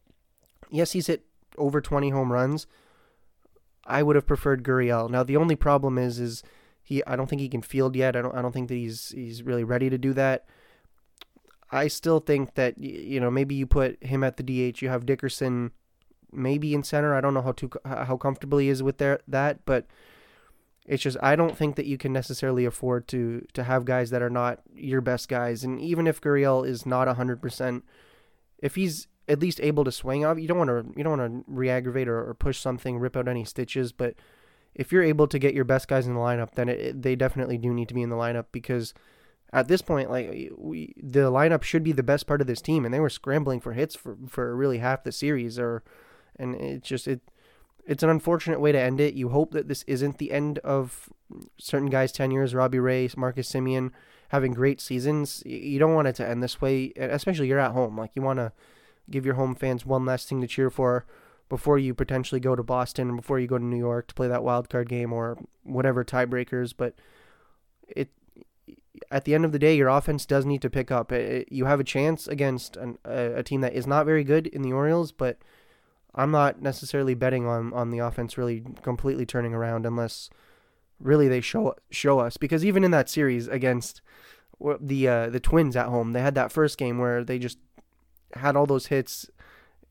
yes, 0.69 0.91
he's 0.91 1.07
hit 1.07 1.25
over 1.57 1.81
20 1.81 2.09
home 2.09 2.31
runs, 2.31 2.67
I 3.85 4.03
would 4.03 4.15
have 4.15 4.27
preferred 4.27 4.63
Gurriel. 4.63 5.09
Now 5.09 5.23
the 5.23 5.37
only 5.37 5.55
problem 5.55 5.97
is 5.97 6.19
is 6.19 6.43
he 6.83 7.03
I 7.05 7.15
don't 7.15 7.27
think 7.27 7.41
he 7.41 7.49
can 7.49 7.61
field 7.61 7.95
yet. 7.95 8.15
I 8.15 8.21
don't 8.21 8.35
I 8.35 8.41
don't 8.41 8.51
think 8.51 8.69
that 8.69 8.75
he's 8.75 9.09
he's 9.09 9.43
really 9.43 9.63
ready 9.63 9.89
to 9.89 9.97
do 9.97 10.13
that. 10.13 10.45
I 11.71 11.87
still 11.87 12.19
think 12.19 12.55
that 12.55 12.77
you 12.77 13.19
know 13.19 13.31
maybe 13.31 13.55
you 13.55 13.65
put 13.65 14.03
him 14.03 14.23
at 14.23 14.37
the 14.37 14.43
DH. 14.43 14.81
You 14.81 14.89
have 14.89 15.05
Dickerson 15.05 15.71
maybe 16.31 16.73
in 16.73 16.83
center. 16.83 17.15
I 17.15 17.21
don't 17.21 17.33
know 17.33 17.41
how 17.41 17.53
to 17.53 17.69
how 17.85 18.17
comfortable 18.17 18.57
he 18.57 18.69
is 18.69 18.83
with 18.83 18.97
there, 18.97 19.19
that, 19.27 19.65
but 19.65 19.87
it's 20.85 21.03
just 21.03 21.17
I 21.21 21.35
don't 21.35 21.57
think 21.57 21.75
that 21.75 21.85
you 21.85 21.97
can 21.97 22.13
necessarily 22.13 22.65
afford 22.65 23.07
to 23.09 23.45
to 23.53 23.63
have 23.63 23.85
guys 23.85 24.09
that 24.11 24.21
are 24.21 24.29
not 24.29 24.61
your 24.73 25.01
best 25.01 25.27
guys. 25.27 25.63
And 25.63 25.79
even 25.81 26.07
if 26.07 26.21
Gurriel 26.21 26.67
is 26.67 26.85
not 26.85 27.07
hundred 27.07 27.41
percent, 27.41 27.83
if 28.59 28.75
he's 28.75 29.07
at 29.27 29.39
least 29.39 29.59
able 29.61 29.83
to 29.83 29.91
swing. 29.91 30.25
Off. 30.25 30.39
You 30.39 30.47
don't 30.47 30.57
want 30.57 30.69
to 30.69 30.97
you 30.97 31.03
don't 31.03 31.17
want 31.17 31.45
to 31.45 31.51
re-aggravate 31.51 32.07
or, 32.07 32.29
or, 32.29 32.33
push 32.33 32.59
something, 32.59 32.97
rip 32.97 33.17
out 33.17 33.27
any 33.27 33.45
stitches. 33.45 33.91
But 33.91 34.15
if 34.73 34.91
you're 34.91 35.03
able 35.03 35.27
to 35.27 35.39
get 35.39 35.53
your 35.53 35.65
best 35.65 35.87
guys 35.87 36.07
in 36.07 36.13
the 36.13 36.19
lineup, 36.19 36.55
then 36.55 36.69
it, 36.69 36.79
it, 36.79 37.01
they 37.01 37.15
definitely 37.15 37.57
do 37.57 37.73
need 37.73 37.87
to 37.87 37.93
be 37.93 38.01
in 38.01 38.09
the 38.09 38.15
lineup 38.15 38.45
because 38.51 38.93
at 39.53 39.67
this 39.67 39.81
point, 39.81 40.09
like 40.09 40.51
we, 40.57 40.93
the 41.01 41.31
lineup 41.31 41.63
should 41.63 41.83
be 41.83 41.91
the 41.91 42.03
best 42.03 42.27
part 42.27 42.41
of 42.41 42.47
this 42.47 42.61
team, 42.61 42.85
and 42.85 42.93
they 42.93 42.99
were 42.99 43.09
scrambling 43.09 43.59
for 43.59 43.73
hits 43.73 43.95
for 43.95 44.17
for 44.27 44.55
really 44.55 44.79
half 44.79 45.03
the 45.03 45.11
series. 45.11 45.57
Or 45.57 45.83
and 46.35 46.55
it's 46.55 46.87
just 46.87 47.07
it. 47.07 47.21
It's 47.87 48.01
an 48.01 48.09
unfortunate 48.09 48.59
way 48.59 48.71
to 48.71 48.79
end 48.79 48.99
it. 48.99 49.13
You 49.13 49.29
hope 49.29 49.51
that 49.51 49.67
this 49.67 49.83
isn't 49.83 50.17
the 50.17 50.31
end 50.31 50.57
of 50.59 51.09
certain 51.59 51.89
guys' 51.89 52.11
tenures. 52.11 52.55
Robbie 52.55 52.79
Ray, 52.79 53.07
Marcus 53.15 53.51
Semien 53.51 53.91
having 54.29 54.53
great 54.53 54.81
seasons. 54.81 55.43
You 55.45 55.77
don't 55.77 55.93
want 55.93 56.07
it 56.07 56.15
to 56.15 56.27
end 56.27 56.41
this 56.41 56.59
way, 56.59 56.91
especially 56.97 57.47
you're 57.47 57.59
at 57.59 57.73
home. 57.73 57.97
Like 57.97 58.11
you 58.15 58.23
want 58.23 58.39
to 58.39 58.51
give 59.09 59.25
your 59.25 59.35
home 59.35 59.55
fans 59.55 59.85
one 59.85 60.05
last 60.05 60.29
thing 60.29 60.41
to 60.41 60.47
cheer 60.47 60.69
for 60.69 61.05
before 61.49 61.77
you 61.77 61.93
potentially 61.93 62.39
go 62.39 62.55
to 62.55 62.63
Boston 62.63 63.09
and 63.09 63.17
before 63.17 63.39
you 63.39 63.47
go 63.47 63.57
to 63.57 63.63
New 63.63 63.77
York 63.77 64.07
to 64.07 64.15
play 64.15 64.27
that 64.27 64.43
wild 64.43 64.69
card 64.69 64.89
game 64.89 65.13
or 65.13 65.37
whatever 65.63 66.03
tiebreakers. 66.03 66.73
But 66.75 66.95
it 67.87 68.09
at 69.11 69.25
the 69.25 69.35
end 69.35 69.45
of 69.45 69.51
the 69.51 69.59
day, 69.59 69.75
your 69.75 69.89
offense 69.89 70.25
does 70.25 70.45
need 70.45 70.61
to 70.61 70.69
pick 70.69 70.91
up. 70.91 71.11
It, 71.11 71.51
you 71.51 71.65
have 71.65 71.79
a 71.79 71.83
chance 71.83 72.27
against 72.27 72.77
an, 72.77 72.97
a, 73.05 73.35
a, 73.35 73.43
team 73.43 73.61
that 73.61 73.73
is 73.73 73.85
not 73.85 74.05
very 74.05 74.23
good 74.23 74.47
in 74.47 74.61
the 74.61 74.73
Orioles, 74.73 75.11
but 75.11 75.37
I'm 76.13 76.31
not 76.31 76.61
necessarily 76.61 77.13
betting 77.13 77.45
on, 77.45 77.73
on 77.73 77.89
the 77.89 77.99
offense 77.99 78.37
really 78.37 78.63
completely 78.81 79.25
turning 79.25 79.53
around 79.53 79.85
unless 79.85 80.29
really 80.99 81.27
they 81.27 81.41
show 81.41 81.75
show 81.91 82.19
us. 82.19 82.37
Because 82.37 82.63
even 82.63 82.83
in 82.83 82.91
that 82.91 83.09
series 83.09 83.47
against 83.47 84.01
the 84.79 85.07
uh, 85.07 85.29
the 85.29 85.39
Twins 85.39 85.75
at 85.75 85.87
home, 85.87 86.13
they 86.13 86.21
had 86.21 86.35
that 86.35 86.51
first 86.51 86.77
game 86.77 86.97
where 86.97 87.23
they 87.23 87.37
just 87.37 87.57
had 88.35 88.55
all 88.55 88.65
those 88.65 88.87
hits, 88.87 89.29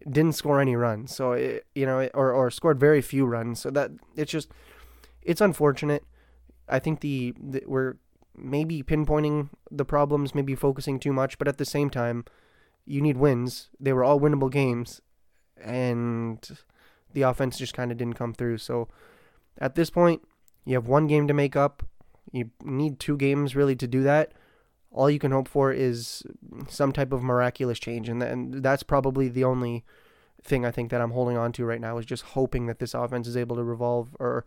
didn't 0.09 0.35
score 0.35 0.61
any 0.61 0.77
runs. 0.77 1.15
So 1.15 1.33
it, 1.33 1.67
you 1.75 1.87
know, 1.87 2.09
or 2.15 2.33
or 2.33 2.51
scored 2.51 2.79
very 2.79 3.01
few 3.01 3.27
runs. 3.27 3.61
So 3.61 3.71
that 3.71 3.91
it's 4.17 4.31
just 4.31 4.51
it's 5.23 5.41
unfortunate. 5.41 6.05
I 6.69 6.79
think 6.79 7.01
the, 7.01 7.35
the 7.39 7.63
we're 7.67 7.97
maybe 8.37 8.83
pinpointing 8.83 9.51
the 9.71 9.85
problems, 9.85 10.35
maybe 10.35 10.55
focusing 10.55 10.99
too 10.99 11.13
much, 11.13 11.39
but 11.39 11.49
at 11.49 11.59
the 11.59 11.65
same 11.65 11.91
time, 11.91 12.25
you 12.87 13.01
need 13.01 13.17
wins. 13.17 13.69
They 13.79 13.93
were 13.93 14.05
all 14.05 14.21
winnable 14.21 14.51
games, 14.51 15.01
and 15.63 16.59
the 17.13 17.23
offense 17.23 17.59
just 17.59 17.75
kind 17.75 17.93
of 17.93 17.99
didn't 17.99 18.17
come 18.17 18.35
through. 18.35 18.59
So 18.59 18.89
at 19.59 19.75
this 19.75 19.91
point, 19.91 20.23
you 20.65 20.75
have 20.75 20.87
one 20.87 21.07
game 21.07 21.29
to 21.29 21.35
make 21.35 21.55
up. 21.55 21.83
You 22.33 22.51
need 22.63 22.99
two 22.99 23.17
games 23.17 23.55
really 23.55 23.77
to 23.77 23.87
do 23.87 24.03
that 24.03 24.33
all 24.95 25.11
you 25.11 25.19
can 25.19 25.33
hope 25.33 25.49
for 25.49 25.73
is 25.73 26.23
some 26.69 26.93
type 26.93 27.13
of 27.13 27.23
miraculous 27.23 27.79
change, 27.79 28.09
and, 28.09 28.23
and 28.23 28.63
that's 28.63 28.83
probably 28.83 29.29
the 29.29 29.45
only 29.45 29.85
thing 30.43 30.65
I 30.65 30.71
think 30.71 30.91
that 30.91 31.01
I'm 31.01 31.11
holding 31.11 31.37
on 31.37 31.53
to 31.53 31.65
right 31.65 31.81
now 31.81 31.99
is 31.99 32.07
just 32.07 32.23
hoping 32.23 32.67
that 32.67 32.79
this 32.79 32.95
offense 32.95 33.27
is 33.27 33.37
able 33.37 33.57
to 33.57 33.65
revolve 33.65 34.17
or 34.21 34.45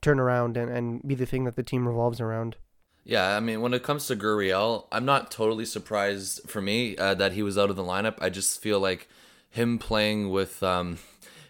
turn 0.00 0.18
around 0.18 0.56
and, 0.56 0.70
and 0.70 1.06
be 1.06 1.14
the 1.14 1.26
thing 1.26 1.44
that 1.44 1.56
the 1.56 1.62
team 1.62 1.86
revolves 1.86 2.20
around. 2.20 2.56
Yeah, 3.04 3.36
I 3.36 3.40
mean, 3.40 3.60
when 3.60 3.74
it 3.74 3.82
comes 3.82 4.06
to 4.06 4.16
Gurriel, 4.16 4.86
I'm 4.92 5.04
not 5.04 5.30
totally 5.30 5.64
surprised 5.64 6.48
for 6.48 6.62
me 6.62 6.96
uh, 6.96 7.14
that 7.14 7.32
he 7.32 7.42
was 7.42 7.58
out 7.58 7.70
of 7.70 7.76
the 7.76 7.82
lineup. 7.82 8.16
I 8.20 8.30
just 8.30 8.62
feel 8.62 8.78
like 8.78 9.08
him 9.50 9.78
playing 9.78 10.30
with 10.30 10.62
um, 10.62 10.98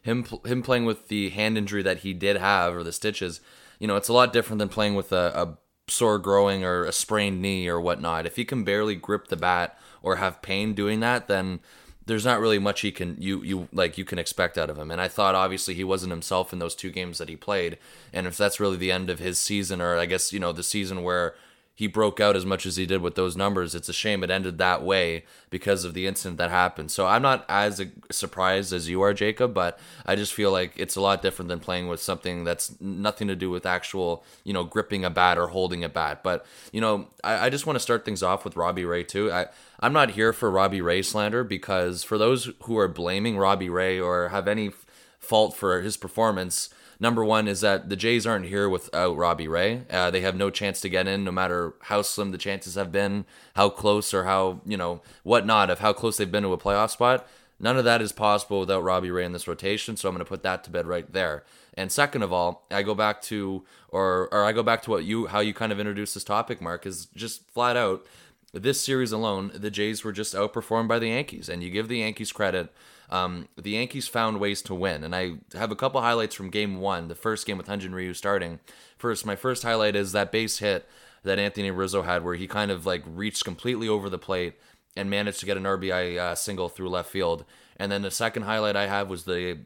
him 0.03 0.25
him 0.47 0.63
playing 0.63 0.87
with 0.87 1.09
the 1.09 1.29
hand 1.29 1.59
injury 1.59 1.83
that 1.83 1.99
he 1.99 2.15
did 2.15 2.37
have 2.37 2.75
or 2.75 2.83
the 2.83 2.93
stitches. 2.93 3.41
You 3.79 3.87
know, 3.87 3.97
it's 3.97 4.09
a 4.09 4.15
lot 4.15 4.33
different 4.33 4.61
than 4.61 4.69
playing 4.69 4.95
with 4.95 5.13
a, 5.13 5.33
a 5.35 5.59
sore 5.93 6.19
growing 6.19 6.65
or 6.65 6.85
a 6.85 6.93
sprained 6.93 7.41
knee 7.41 7.69
or 7.69 7.81
whatnot. 7.81 8.27
If 8.27 8.37
he 8.37 8.45
can 8.45 8.65
barely 8.65 8.97
grip 8.97 9.29
the 9.29 9.37
bat 9.37 9.79
or 10.03 10.17
have 10.17 10.43
pain 10.43 10.75
doing 10.75 11.01
that, 11.01 11.29
then 11.29 11.61
there's 12.07 12.25
not 12.25 12.41
really 12.41 12.59
much 12.59 12.81
he 12.81 12.91
can 12.91 13.17
you 13.19 13.43
you 13.43 13.69
like 13.73 13.97
you 13.97 14.05
can 14.05 14.19
expect 14.19 14.59
out 14.59 14.71
of 14.71 14.79
him. 14.79 14.91
And 14.91 15.01
I 15.01 15.09
thought 15.09 15.35
obviously 15.35 15.75
he 15.75 15.85
wasn't 15.85 16.11
himself 16.11 16.53
in 16.53 16.59
those 16.59 16.75
two 16.75 16.91
games 16.91 17.19
that 17.19 17.29
he 17.29 17.37
played. 17.37 17.79
And 18.13 18.27
if 18.27 18.37
that's 18.37 18.59
really 18.59 18.77
the 18.77 18.93
end 18.93 19.11
of 19.11 19.19
his 19.19 19.39
season, 19.39 19.81
or 19.81 19.97
I 19.97 20.07
guess 20.07 20.33
you 20.33 20.41
know 20.41 20.53
the 20.53 20.63
season 20.63 21.03
where 21.03 21.35
he 21.75 21.87
broke 21.87 22.21
out 22.21 22.37
as 22.37 22.45
much 22.45 22.67
as 22.67 22.77
he 22.77 22.85
did 22.85 23.01
with 23.01 23.15
those 23.15 23.37
numbers. 23.37 23.75
It's 23.75 23.89
a 23.89 23.95
shame 23.95 24.23
it 24.23 24.31
ended 24.31 24.59
that 24.59 24.83
way 24.83 25.25
because 25.49 25.85
of 25.85 25.95
the 25.95 26.07
incident 26.07 26.37
that 26.37 26.51
happened. 26.51 26.91
So 26.91 27.07
I'm 27.07 27.23
not 27.23 27.47
as 27.49 27.81
surprised 28.11 28.73
as 28.73 28.89
you 28.91 29.01
are, 29.01 29.15
Jacob, 29.15 29.55
but 29.55 29.79
I 30.05 30.15
just 30.15 30.35
feel 30.35 30.53
like 30.53 30.73
it's 30.77 30.97
a 30.97 31.01
lot 31.01 31.23
different 31.23 31.49
than 31.49 31.61
playing 31.61 31.89
with 31.89 32.01
something 32.01 32.45
that's 32.45 32.79
nothing 32.81 33.27
to 33.29 33.37
do 33.37 33.49
with 33.51 33.65
actual, 33.65 34.23
you 34.45 34.53
know, 34.53 34.65
gripping 34.65 35.05
a 35.05 35.11
bat 35.11 35.39
or 35.39 35.49
holding 35.49 35.83
a 35.83 35.89
bat. 35.89 36.23
But, 36.23 36.45
you 36.73 36.81
know, 36.81 37.09
I, 37.25 37.47
I 37.47 37.51
just 37.51 37.67
want 37.67 37.77
to 37.77 37.81
start 37.81 38.05
things 38.05 38.23
off 38.23 38.45
with 38.45 38.57
Robbie 38.57 38.85
Ray, 38.85 39.05
too. 39.05 39.33
I, 39.33 39.47
I'm 39.81 39.95
not 39.95 40.11
here 40.11 40.35
for 40.35 40.51
Robbie 40.51 40.83
Ray 40.83 41.01
slander 41.01 41.43
because 41.43 42.05
for 42.05 42.19
those 42.19 42.51
who 42.65 42.77
are 42.79 42.89
blaming 42.89 43.39
Robbie 43.39 43.71
Ray 43.71 43.99
or 43.99 44.29
have 44.29 44.47
any 44.47 44.73
fault 45.19 45.57
for 45.57 45.81
his 45.81 45.97
performance, 45.97 46.69
Number 47.03 47.25
one 47.25 47.49
is 47.49 47.63
that 47.63 47.89
the 47.89 47.97
Jays 47.97 48.29
aren't 48.29 48.47
here 48.47 48.69
without 48.69 49.17
Robbie 49.17 49.49
Ray. 49.49 49.83
Uh, 49.91 50.13
they 50.13 50.21
have 50.21 50.37
no 50.37 50.51
chance 50.51 50.81
to 50.83 50.89
get 50.89 51.09
in, 51.09 51.25
no 51.25 51.33
matter 51.33 51.75
how 51.81 52.01
slim 52.01 52.31
the 52.31 52.39
chances 52.39 52.77
have 52.77 52.93
been, 52.93 53.25
how 53.57 53.71
close 53.71 54.15
or 54.15 54.23
how 54.23 54.61
you 54.65 54.77
know 54.77 55.03
whatnot 55.25 55.69
of 55.69 55.81
how 55.81 55.93
close 55.93 56.17
they've 56.17 56.31
been 56.31 56.45
to 56.45 56.53
a 56.53 56.59
playoff 56.59 56.91
spot. 56.91 57.27
None 57.59 57.77
of 57.77 57.83
that 57.83 58.01
is 58.01 58.13
possible 58.13 58.61
without 58.61 58.85
Robbie 58.85 59.11
Ray 59.11 59.25
in 59.25 59.33
this 59.33 59.49
rotation. 59.49 59.97
So 59.97 60.09
I'm 60.09 60.15
going 60.15 60.25
to 60.25 60.29
put 60.29 60.45
that 60.45 60.63
to 60.63 60.71
bed 60.71 60.87
right 60.87 61.13
there. 61.13 61.43
And 61.75 61.91
second 61.91 62.23
of 62.23 62.33
all, 62.33 62.69
I 62.71 62.85
go 62.85 62.95
back 62.95 63.21
to 63.23 63.65
or 63.89 64.29
or 64.31 64.45
I 64.45 64.53
go 64.53 64.63
back 64.63 64.83
to 64.83 64.91
what 64.91 65.03
you 65.03 65.27
how 65.27 65.41
you 65.41 65.53
kind 65.53 65.73
of 65.73 65.81
introduced 65.81 66.15
this 66.15 66.23
topic, 66.23 66.63
Mark, 66.63 66.87
is 66.87 67.07
just 67.17 67.51
flat 67.51 67.77
out 67.77 68.07
this 68.53 68.81
series 68.81 69.13
alone, 69.13 69.51
the 69.55 69.71
Jays 69.71 70.05
were 70.05 70.13
just 70.13 70.35
outperformed 70.35 70.89
by 70.89 70.99
the 70.99 71.09
Yankees, 71.09 71.49
and 71.49 71.63
you 71.63 71.71
give 71.71 71.89
the 71.89 71.99
Yankees 71.99 72.33
credit 72.33 72.71
um, 73.13 73.49
the 73.61 73.73
Yankees 73.73 74.09
found 74.09 74.41
ways 74.41 74.63
to 74.63 74.75
win, 74.75 75.05
and 75.05 75.15
I 75.15 75.35
have 75.53 75.71
a 75.71 75.77
couple 75.77 76.01
highlights 76.01 76.35
from 76.35 76.49
Game 76.49 76.81
One, 76.81 77.09
the 77.09 77.15
first 77.15 77.47
game 77.47 77.59
with 77.59 77.67
Hyun-Jin 77.67 77.95
Ryu 77.95 78.15
starting. 78.15 78.59
First, 78.97 79.27
my 79.27 79.37
first 79.37 79.63
highlight 79.63 79.95
is 79.95 80.13
that 80.13 80.33
base 80.33 80.59
hit 80.59 80.89
that 81.23 81.39
Anthony 81.39 81.71
Rizzo 81.71 82.03
had, 82.03 82.25
where 82.25 82.37
he 82.37 82.49
kind 82.49 82.71
of 82.71 82.87
like 82.87 83.03
reached 83.07 83.45
completely 83.45 83.87
over 83.87 84.09
the 84.09 84.19
plate 84.19 84.55
and 84.97 85.11
managed 85.11 85.41
to 85.41 85.47
get 85.47 85.59
an 85.59 85.65
RBI 85.65 86.17
uh, 86.17 86.35
single 86.35 86.71
through 86.71 86.89
left 86.89 87.11
field. 87.11 87.45
And 87.77 87.93
then 87.93 88.01
the 88.01 88.11
second 88.11 88.45
highlight 88.45 88.77
I 88.77 88.87
have 88.87 89.11
was 89.11 89.25
the 89.25 89.59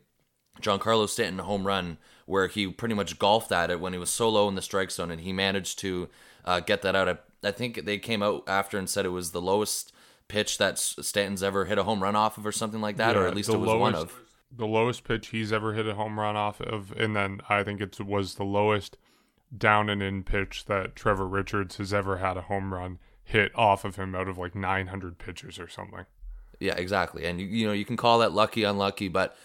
Giancarlo 0.61 1.09
Stanton 1.09 1.39
home 1.39 1.69
run, 1.69 1.99
where 2.27 2.49
he 2.49 2.67
pretty 2.67 2.97
much 2.97 3.17
golfed 3.17 3.53
at 3.53 3.71
it 3.71 3.79
when 3.79 3.93
he 3.93 3.99
was 3.99 4.11
so 4.11 4.29
low 4.29 4.49
in 4.49 4.57
the 4.57 4.63
strike 4.63 4.91
zone, 4.91 5.13
and 5.13 5.21
he 5.21 5.33
managed 5.33 5.79
to 5.79 6.09
uh, 6.45 6.59
get 6.59 6.83
that 6.83 6.97
out. 6.97 7.09
I, 7.09 7.19
I 7.47 7.53
think 7.53 7.85
they 7.85 7.99
came 7.99 8.25
out 8.25 8.43
after 8.49 8.77
and 8.77 8.91
said 8.91 9.07
it 9.07 9.11
was 9.11 9.31
the 9.31 9.41
lowest 9.41 9.93
pitch 10.29 10.59
that 10.59 10.79
Stanton's 10.79 11.43
ever 11.43 11.65
hit 11.65 11.79
a 11.79 11.85
home 11.85 12.03
run 12.03 12.17
off 12.17 12.39
of, 12.39 12.47
or 12.47 12.53
something 12.53 12.81
like 12.81 12.97
that, 12.97 13.15
yeah, 13.15 13.23
or 13.23 13.27
at 13.27 13.35
least 13.35 13.49
it 13.49 13.57
was 13.57 13.69
lowest, 13.69 13.81
one 13.81 13.95
of 13.95 14.13
the 14.55 14.67
lowest 14.67 15.05
pitch 15.05 15.29
he's 15.29 15.53
ever 15.53 15.75
hit 15.75 15.87
a 15.87 15.95
home 15.95 16.19
run 16.19 16.37
off 16.37 16.61
of, 16.61 16.93
and 16.93 17.15
then 17.15 17.41
I 17.49 17.63
think 17.63 17.81
it 17.81 18.01
was 18.01 18.35
the 18.35 18.45
lowest 18.45 18.97
down 19.57 19.89
and 19.89 20.03
in 20.03 20.23
pitch 20.25 20.65
that 20.67 20.97
Trevor 20.97 21.27
Richards 21.27 21.77
has 21.77 21.95
ever 21.95 22.19
had 22.19 22.37
a 22.37 22.43
home 22.43 22.75
run 22.75 22.99
hit 23.23 23.53
off 23.55 23.85
of 23.85 23.97
him 23.97 24.15
out 24.15 24.29
of 24.29 24.39
like 24.39 24.55
900 24.55 25.19
pitches 25.19 25.59
or 25.59 25.69
something. 25.69 26.07
Yeah, 26.61 26.75
exactly. 26.75 27.27
And 27.27 27.41
you, 27.41 27.47
you 27.47 27.67
know, 27.67 27.73
you 27.73 27.85
can 27.85 27.97
call 27.97 28.21
that 28.21 28.33
lucky, 28.33 28.65
unlucky, 28.65 29.09
but 29.09 29.37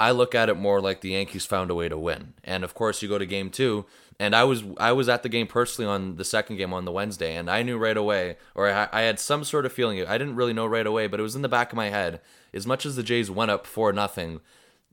I 0.00 0.12
look 0.12 0.34
at 0.34 0.48
it 0.48 0.56
more 0.56 0.80
like 0.80 1.02
the 1.02 1.10
Yankees 1.10 1.44
found 1.44 1.70
a 1.70 1.74
way 1.74 1.86
to 1.90 1.98
win. 1.98 2.32
And 2.42 2.64
of 2.64 2.72
course, 2.72 3.02
you 3.02 3.08
go 3.08 3.18
to 3.18 3.26
game 3.26 3.50
two, 3.50 3.84
and 4.18 4.34
I 4.34 4.44
was 4.44 4.64
I 4.78 4.92
was 4.92 5.10
at 5.10 5.22
the 5.22 5.28
game 5.28 5.46
personally 5.46 5.90
on 5.90 6.16
the 6.16 6.24
second 6.24 6.56
game 6.56 6.72
on 6.72 6.86
the 6.86 6.90
Wednesday, 6.90 7.36
and 7.36 7.50
I 7.50 7.62
knew 7.62 7.76
right 7.76 7.98
away, 7.98 8.38
or 8.54 8.70
I, 8.70 8.88
I 8.92 9.02
had 9.02 9.20
some 9.20 9.44
sort 9.44 9.66
of 9.66 9.74
feeling. 9.74 10.02
I 10.06 10.16
didn't 10.16 10.36
really 10.36 10.54
know 10.54 10.64
right 10.64 10.86
away, 10.86 11.06
but 11.06 11.20
it 11.20 11.22
was 11.22 11.36
in 11.36 11.42
the 11.42 11.50
back 11.50 11.70
of 11.70 11.76
my 11.76 11.90
head. 11.90 12.22
As 12.54 12.66
much 12.66 12.86
as 12.86 12.96
the 12.96 13.02
Jays 13.02 13.30
went 13.30 13.50
up 13.50 13.66
four 13.66 13.92
nothing, 13.92 14.40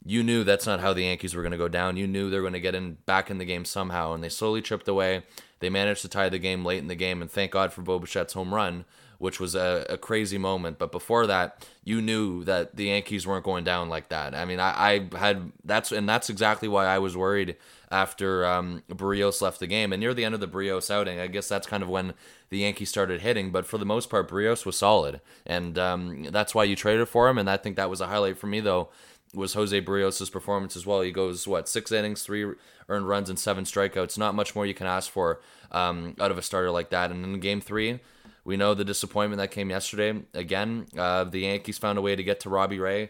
you 0.06 0.24
knew 0.24 0.44
that's 0.44 0.68
not 0.68 0.82
how 0.82 0.92
the 0.92 1.04
Yankees 1.04 1.34
were 1.34 1.42
going 1.42 1.54
to 1.54 1.58
go 1.58 1.70
down. 1.70 1.96
You 1.96 2.06
knew 2.06 2.30
they 2.30 2.36
were 2.36 2.44
going 2.44 2.52
to 2.52 2.60
get 2.60 2.76
in 2.76 2.98
back 3.06 3.32
in 3.32 3.38
the 3.38 3.46
game 3.46 3.64
somehow, 3.64 4.14
and 4.14 4.22
they 4.22 4.30
slowly 4.30 4.62
chipped 4.62 4.90
away. 4.90 5.24
They 5.60 5.70
managed 5.70 6.02
to 6.02 6.10
tie 6.10 6.28
the 6.28 6.38
game 6.38 6.66
late 6.66 6.80
in 6.80 6.88
the 6.88 6.96
game, 6.96 7.22
and 7.22 7.32
thank 7.32 7.52
God 7.52 7.72
for 7.72 7.82
Bo 7.82 7.98
Bichette's 7.98 8.34
home 8.34 8.54
run, 8.54 8.84
which 9.18 9.40
was 9.40 9.56
a, 9.56 9.86
a, 9.90 9.98
crazy 9.98 10.38
moment. 10.38 10.78
But 10.78 10.92
before 10.92 11.26
that, 11.28 11.68
you 11.84 12.02
knew 12.02 12.44
that 12.44 12.76
the 12.76 12.86
Yankees 12.86 13.26
weren't 13.26 13.44
going 13.44 13.64
down 13.64 13.90
like 13.90 14.10
that. 14.10 14.36
I 14.36 14.46
mean, 14.46 14.60
I, 14.60 15.08
I 15.14 15.18
had 15.18 15.52
that's 15.64 15.92
and 15.92 16.08
that's 16.08 16.30
exactly 16.30 16.68
why 16.68 16.86
I 16.86 17.00
was 17.00 17.18
worried 17.18 17.56
after 17.90 18.46
um, 18.46 18.84
Berrios 18.90 19.42
left 19.42 19.60
the 19.60 19.68
game. 19.68 19.94
And 19.94 20.00
near 20.00 20.14
the 20.14 20.26
end 20.26 20.36
of 20.36 20.42
the 20.42 20.48
Berrios 20.48 20.92
outing, 20.92 21.20
I 21.20 21.28
guess 21.28 21.48
that's 21.48 21.68
kind 21.68 21.82
of 21.82 21.90
when 21.90 22.14
the 22.50 22.60
Yankees 22.60 22.90
started 22.90 23.22
hitting. 23.22 23.52
But 23.52 23.66
for 23.66 23.78
the 23.78 23.86
most 23.86 24.10
part, 24.10 24.30
Berrios 24.30 24.66
was 24.66 24.78
solid, 24.78 25.22
and 25.46 25.78
um, 25.80 26.24
that's 26.26 26.54
why 26.54 26.64
you 26.64 26.76
traded 26.76 27.10
for 27.10 27.28
him. 27.28 27.38
And 27.38 27.50
I 27.50 27.58
think 27.58 27.76
that 27.76 27.90
was 27.90 28.02
a 28.02 28.08
highlight 28.08 28.38
for 28.38 28.48
me, 28.48 28.60
though, 28.60 28.90
was 29.34 29.54
Jose 29.54 29.82
Berrios' 29.82 30.32
performance 30.32 30.76
as 30.76 30.86
well. 30.86 31.02
He 31.02 31.12
goes 31.12 31.48
what 31.48 31.68
six 31.68 31.92
innings, 31.92 32.22
three 32.22 32.54
earned 32.90 33.08
runs, 33.08 33.30
and 33.30 33.40
seven 33.40 33.64
strikeouts. 33.64 34.18
Not 34.18 34.36
much 34.36 34.56
more 34.56 34.66
you 34.66 34.74
can 34.74 34.88
ask 34.88 35.10
for 35.10 35.42
um, 35.72 36.16
out 36.20 36.32
of 36.32 36.38
a 36.38 36.42
starter 36.42 36.72
like 36.72 36.90
that. 36.92 37.12
And 37.12 37.26
in 37.26 37.40
Game 37.40 37.62
Three. 37.62 38.00
We 38.48 38.56
know 38.56 38.74
the 38.74 38.86
disappointment 38.86 39.40
that 39.40 39.52
came 39.52 39.70
yesterday. 39.70 40.24
Again, 40.34 40.88
uh, 40.98 41.26
the 41.26 41.42
Yankees 41.42 41.78
found 41.78 41.98
a 41.98 42.02
way 42.02 42.16
to 42.16 42.24
get 42.24 42.40
to 42.42 42.50
Robbie 42.50 42.80
Ray 42.80 43.10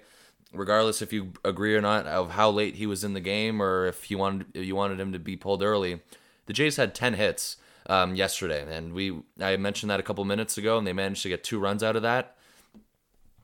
regardless 0.54 1.02
if 1.02 1.12
you 1.12 1.34
agree 1.44 1.76
or 1.76 1.82
not 1.82 2.06
of 2.08 2.32
how 2.32 2.50
late 2.50 2.76
he 2.76 2.86
was 2.86 3.04
in 3.04 3.14
the 3.14 3.20
game 3.20 3.62
or 3.62 3.86
if 3.86 4.10
you 4.10 4.18
wanted 4.18 4.48
if 4.54 4.66
you 4.66 4.76
wanted 4.76 5.00
him 5.00 5.12
to 5.14 5.20
be 5.20 5.36
pulled 5.36 5.62
early. 5.62 6.02
The 6.46 6.54
Jays 6.54 6.78
had 6.78 6.96
10 6.96 7.16
hits 7.16 7.58
um, 7.88 8.16
yesterday, 8.16 8.66
and 8.76 8.94
we 8.94 9.22
I 9.40 9.58
mentioned 9.58 9.90
that 9.90 10.00
a 10.00 10.04
couple 10.04 10.24
minutes 10.26 10.58
ago, 10.58 10.78
and 10.78 10.88
they 10.88 10.94
managed 10.94 11.24
to 11.24 11.30
get 11.30 11.44
two 11.44 11.60
runs 11.60 11.84
out 11.84 11.96
of 11.96 12.02
that. 12.02 12.36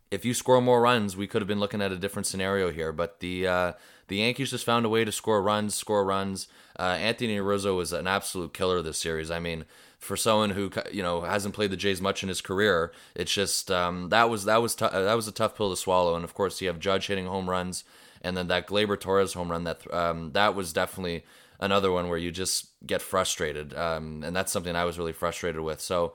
If 0.10 0.26
you 0.26 0.34
score 0.34 0.62
more 0.62 0.82
runs, 0.82 1.18
we 1.18 1.28
could 1.28 1.42
have 1.42 1.48
been 1.48 1.60
looking 1.60 1.82
at 1.82 1.92
a 1.92 1.98
different 1.98 2.28
scenario 2.28 2.72
here. 2.72 2.92
But 2.92 3.20
the 3.20 3.48
uh, 3.48 3.74
the 4.08 4.18
Yankees 4.18 4.52
just 4.52 4.66
found 4.66 4.86
a 4.86 4.90
way 4.90 5.04
to 5.04 5.12
score 5.12 5.42
runs, 5.42 5.76
score 5.76 6.04
runs. 6.04 6.48
Uh, 6.80 6.98
Anthony 7.00 7.40
Rizzo 7.40 7.76
was 7.76 7.94
an 7.94 8.08
absolute 8.08 8.54
killer 8.54 8.82
this 8.82 8.98
series. 8.98 9.32
I 9.32 9.40
mean, 9.40 9.66
for 10.04 10.18
someone 10.18 10.52
who 10.52 10.72
you 10.92 11.02
know 11.02 11.22
hasn't 11.22 11.56
played 11.56 11.72
the 11.72 11.78
Jays 11.78 12.02
much 12.02 12.24
in 12.24 12.30
his 12.30 12.42
career. 12.42 12.92
It's 13.16 13.34
just 13.34 13.72
um, 13.72 14.10
that 14.10 14.30
was 14.30 14.46
that 14.46 14.62
was 14.62 14.76
t- 14.76 14.88
that 14.92 15.14
was 15.14 15.28
a 15.28 15.32
tough 15.32 15.56
pill 15.56 15.70
to 15.70 15.78
swallow. 15.78 16.16
And 16.16 16.24
of 16.24 16.34
course, 16.34 16.62
you 16.62 16.68
have 16.68 16.80
Judge 16.80 17.08
hitting 17.08 17.26
home 17.26 17.50
runs, 17.50 17.84
and 18.22 18.36
then 18.38 18.48
that 18.48 18.68
Gleyber 18.68 19.00
Torres 19.00 19.34
home 19.34 19.52
run 19.52 19.64
that 19.64 19.92
um, 19.94 20.32
that 20.34 20.56
was 20.56 20.74
definitely 20.74 21.26
another 21.60 21.92
one 21.92 22.10
where 22.10 22.18
you 22.18 22.32
just 22.32 22.68
get 22.86 23.02
frustrated, 23.02 23.74
um, 23.74 24.24
and 24.24 24.36
that's 24.36 24.52
something 24.52 24.76
I 24.76 24.86
was 24.86 24.98
really 24.98 25.14
frustrated 25.14 25.62
with. 25.62 25.82
So. 25.82 26.14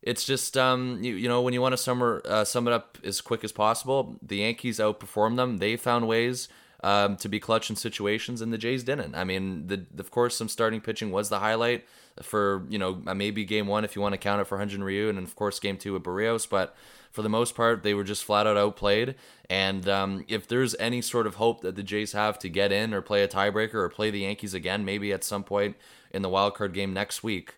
It's 0.00 0.24
just 0.24 0.56
um, 0.56 1.02
you, 1.02 1.16
you 1.16 1.28
know 1.28 1.42
when 1.42 1.54
you 1.54 1.60
want 1.60 1.72
to 1.72 1.76
summer 1.76 2.22
uh, 2.24 2.44
sum 2.44 2.68
it 2.68 2.72
up 2.72 2.98
as 3.02 3.20
quick 3.20 3.42
as 3.42 3.50
possible. 3.50 4.16
The 4.22 4.36
Yankees 4.36 4.78
outperformed 4.78 5.34
them. 5.34 5.58
They 5.58 5.76
found 5.76 6.06
ways 6.06 6.48
um, 6.82 7.16
to 7.16 7.28
be 7.28 7.40
clutch 7.40 7.70
in 7.70 7.76
situations, 7.76 8.40
and 8.40 8.52
the 8.52 8.58
Jays 8.58 8.84
didn't. 8.84 9.14
I 9.14 9.24
mean, 9.24 9.66
the, 9.66 9.84
of 9.98 10.10
course, 10.10 10.36
some 10.36 10.48
starting 10.48 10.80
pitching 10.80 11.10
was 11.10 11.28
the 11.28 11.40
highlight 11.40 11.84
for 12.22 12.64
you 12.68 12.78
know 12.78 12.94
maybe 13.14 13.44
game 13.44 13.66
one 13.66 13.84
if 13.84 13.94
you 13.94 14.02
want 14.02 14.12
to 14.12 14.18
count 14.18 14.40
it 14.40 14.46
for 14.46 14.58
Hyun-Jin 14.58 14.82
Ryu, 14.82 15.08
and 15.08 15.18
of 15.18 15.36
course 15.36 15.58
game 15.58 15.76
two 15.76 15.92
with 15.92 16.02
Berrios. 16.02 16.48
but 16.48 16.74
for 17.10 17.22
the 17.22 17.28
most 17.28 17.54
part 17.54 17.82
they 17.82 17.94
were 17.94 18.04
just 18.04 18.24
flat 18.24 18.46
out 18.46 18.56
outplayed. 18.56 19.14
And 19.48 19.88
um, 19.88 20.24
if 20.28 20.46
there's 20.46 20.74
any 20.78 21.00
sort 21.00 21.26
of 21.26 21.36
hope 21.36 21.62
that 21.62 21.74
the 21.74 21.82
Jays 21.82 22.12
have 22.12 22.38
to 22.40 22.48
get 22.48 22.70
in 22.70 22.92
or 22.92 23.00
play 23.00 23.22
a 23.22 23.28
tiebreaker 23.28 23.74
or 23.74 23.88
play 23.88 24.10
the 24.10 24.20
Yankees 24.20 24.54
again, 24.54 24.84
maybe 24.84 25.12
at 25.12 25.24
some 25.24 25.42
point 25.42 25.76
in 26.12 26.22
the 26.22 26.28
wild 26.28 26.54
card 26.54 26.74
game 26.74 26.92
next 26.92 27.22
week, 27.22 27.54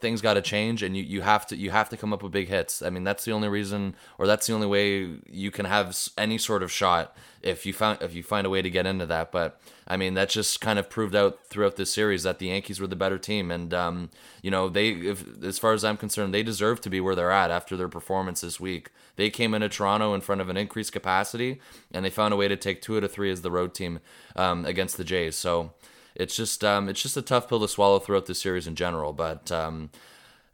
things 0.00 0.20
got 0.20 0.34
to 0.34 0.42
change 0.42 0.82
and 0.82 0.96
you, 0.96 1.02
you 1.02 1.20
have 1.22 1.46
to 1.46 1.56
you 1.56 1.70
have 1.70 1.88
to 1.90 1.96
come 1.96 2.12
up 2.12 2.22
with 2.22 2.32
big 2.32 2.48
hits. 2.48 2.82
I 2.82 2.90
mean, 2.90 3.04
that's 3.04 3.24
the 3.24 3.32
only 3.32 3.48
reason 3.48 3.94
or 4.18 4.26
that's 4.26 4.46
the 4.46 4.52
only 4.52 4.66
way 4.66 5.18
you 5.30 5.50
can 5.50 5.66
have 5.66 5.96
any 6.16 6.38
sort 6.38 6.62
of 6.62 6.72
shot 6.72 7.16
if 7.42 7.64
you 7.66 7.72
found 7.72 8.02
if 8.02 8.14
you 8.14 8.22
find 8.22 8.46
a 8.46 8.50
way 8.50 8.62
to 8.62 8.70
get 8.70 8.86
into 8.86 9.06
that. 9.06 9.30
But 9.30 9.60
I 9.86 9.96
mean, 9.96 10.14
that 10.14 10.28
just 10.28 10.60
kind 10.60 10.78
of 10.78 10.88
proved 10.88 11.14
out 11.14 11.40
throughout 11.46 11.76
this 11.76 11.92
series 11.92 12.22
that 12.22 12.38
the 12.38 12.46
Yankees 12.46 12.80
were 12.80 12.86
the 12.86 12.96
better 12.96 13.18
team 13.18 13.50
and 13.50 13.72
um, 13.74 14.10
you 14.42 14.50
know, 14.50 14.68
they 14.68 14.90
if 14.90 15.42
as 15.42 15.58
far 15.58 15.72
as 15.72 15.84
I'm 15.84 15.96
concerned, 15.96 16.32
they 16.32 16.42
deserve 16.42 16.80
to 16.82 16.90
be 16.90 17.00
where 17.00 17.14
they're 17.14 17.30
at 17.30 17.50
after 17.50 17.76
their 17.76 17.88
performance 17.88 18.40
this 18.40 18.58
week. 18.58 18.90
They 19.16 19.30
came 19.30 19.54
into 19.54 19.68
Toronto 19.68 20.14
in 20.14 20.20
front 20.20 20.40
of 20.40 20.48
an 20.48 20.56
increased 20.56 20.92
capacity 20.92 21.60
and 21.92 22.04
they 22.04 22.10
found 22.10 22.32
a 22.32 22.36
way 22.36 22.48
to 22.48 22.56
take 22.56 22.80
2 22.80 22.96
out 22.96 23.04
of 23.04 23.12
3 23.12 23.30
as 23.30 23.42
the 23.42 23.50
road 23.50 23.74
team 23.74 24.00
um, 24.36 24.64
against 24.64 24.96
the 24.96 25.04
Jays. 25.04 25.36
So 25.36 25.72
it's 26.14 26.36
just 26.36 26.64
um, 26.64 26.88
it's 26.88 27.02
just 27.02 27.16
a 27.16 27.22
tough 27.22 27.48
pill 27.48 27.60
to 27.60 27.68
swallow 27.68 27.98
throughout 27.98 28.26
the 28.26 28.34
series 28.34 28.66
in 28.66 28.74
general. 28.74 29.12
But 29.12 29.50
um, 29.50 29.90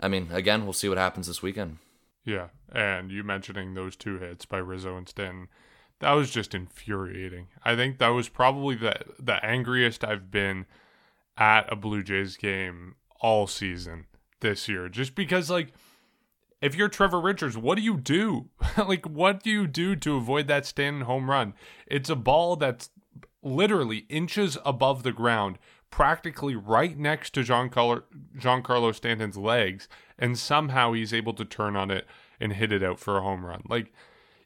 I 0.01 0.09
mean, 0.09 0.29
again, 0.33 0.65
we'll 0.65 0.73
see 0.73 0.89
what 0.89 0.99
happens 0.99 1.27
this 1.27 1.43
weekend. 1.43 1.79
Yeah, 2.25 2.49
and 2.73 3.11
you 3.11 3.23
mentioning 3.23 3.75
those 3.75 3.97
two 3.97 4.19
hits 4.19 4.45
by 4.45 4.59
Rizzo 4.59 4.97
and 4.97 5.09
Stanton, 5.09 5.49
that 6.01 6.13
was 6.13 6.31
just 6.31 6.55
infuriating. 6.55 7.49
I 7.65 7.77
think 7.77 7.99
that 7.99 8.09
was 8.09 8.29
probably 8.29 8.75
the 8.75 8.97
the 9.19 9.45
angriest 9.45 10.05
I've 10.05 10.31
been 10.31 10.67
at 11.37 11.73
a 11.73 11.77
Blue 11.77 12.03
Jays 12.03 12.37
game 12.37 12.97
all 13.21 13.47
season 13.47 14.07
this 14.41 14.69
year. 14.69 14.89
Just 14.89 15.15
because 15.15 15.51
like 15.51 15.73
if 16.61 16.75
you're 16.75 16.89
Trevor 16.89 17.21
Richards, 17.21 17.57
what 17.57 17.77
do 17.77 17.83
you 17.83 17.97
do? 17.97 18.49
like 18.77 19.07
what 19.07 19.43
do 19.43 19.51
you 19.51 19.67
do 19.67 19.97
to 19.97 20.17
avoid 20.17 20.49
that 20.49 20.67
Stanton 20.67 21.03
home 21.03 21.31
run? 21.31 21.55
It's 21.87 22.11
a 22.11 22.17
ball 22.17 22.57
that's 22.57 22.91
literally 23.43 24.07
inches 24.09 24.59
above 24.65 25.03
the 25.03 25.13
ground, 25.13 25.59
practically 25.91 26.57
right 26.57 26.99
next 26.99 27.31
to 27.35 27.41
Giancarlo, 27.41 28.03
Giancarlo 28.39 28.95
Stanton's 28.95 29.37
legs, 29.37 29.89
and 30.19 30.39
somehow 30.39 30.93
he's 30.93 31.15
able 31.15 31.33
to 31.35 31.45
turn 31.45 31.77
on 31.77 31.91
it 31.91 32.07
and 32.41 32.53
hit 32.53 32.73
it 32.73 32.83
out 32.83 32.99
for 32.99 33.17
a 33.17 33.23
home 33.23 33.45
run. 33.45 33.63
Like 33.69 33.93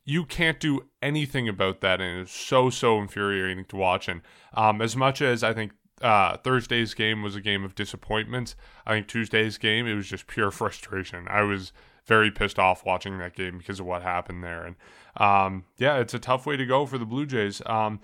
you 0.04 0.24
can't 0.24 0.58
do 0.58 0.86
anything 1.02 1.48
about 1.48 1.80
that, 1.80 2.00
and 2.00 2.20
it's 2.20 2.32
so 2.32 2.70
so 2.70 3.00
infuriating 3.00 3.64
to 3.66 3.76
watch. 3.76 4.08
And 4.08 4.22
um, 4.54 4.80
as 4.80 4.96
much 4.96 5.22
as 5.22 5.42
I 5.42 5.52
think 5.52 5.72
uh, 6.02 6.36
Thursday's 6.38 6.94
game 6.94 7.22
was 7.22 7.36
a 7.36 7.40
game 7.40 7.64
of 7.64 7.74
disappointment, 7.74 8.54
I 8.86 8.94
think 8.94 9.08
Tuesday's 9.08 9.58
game 9.58 9.86
it 9.86 9.94
was 9.94 10.08
just 10.08 10.26
pure 10.26 10.50
frustration. 10.50 11.26
I 11.28 11.42
was 11.42 11.72
very 12.06 12.30
pissed 12.30 12.58
off 12.58 12.84
watching 12.84 13.18
that 13.18 13.36
game 13.36 13.58
because 13.58 13.78
of 13.78 13.86
what 13.86 14.02
happened 14.02 14.42
there, 14.42 14.64
and 14.64 14.76
um, 15.16 15.64
yeah, 15.78 15.98
it's 15.98 16.14
a 16.14 16.18
tough 16.18 16.46
way 16.46 16.56
to 16.56 16.66
go 16.66 16.86
for 16.86 16.98
the 16.98 17.06
Blue 17.06 17.26
Jays. 17.26 17.62
Um, 17.66 18.00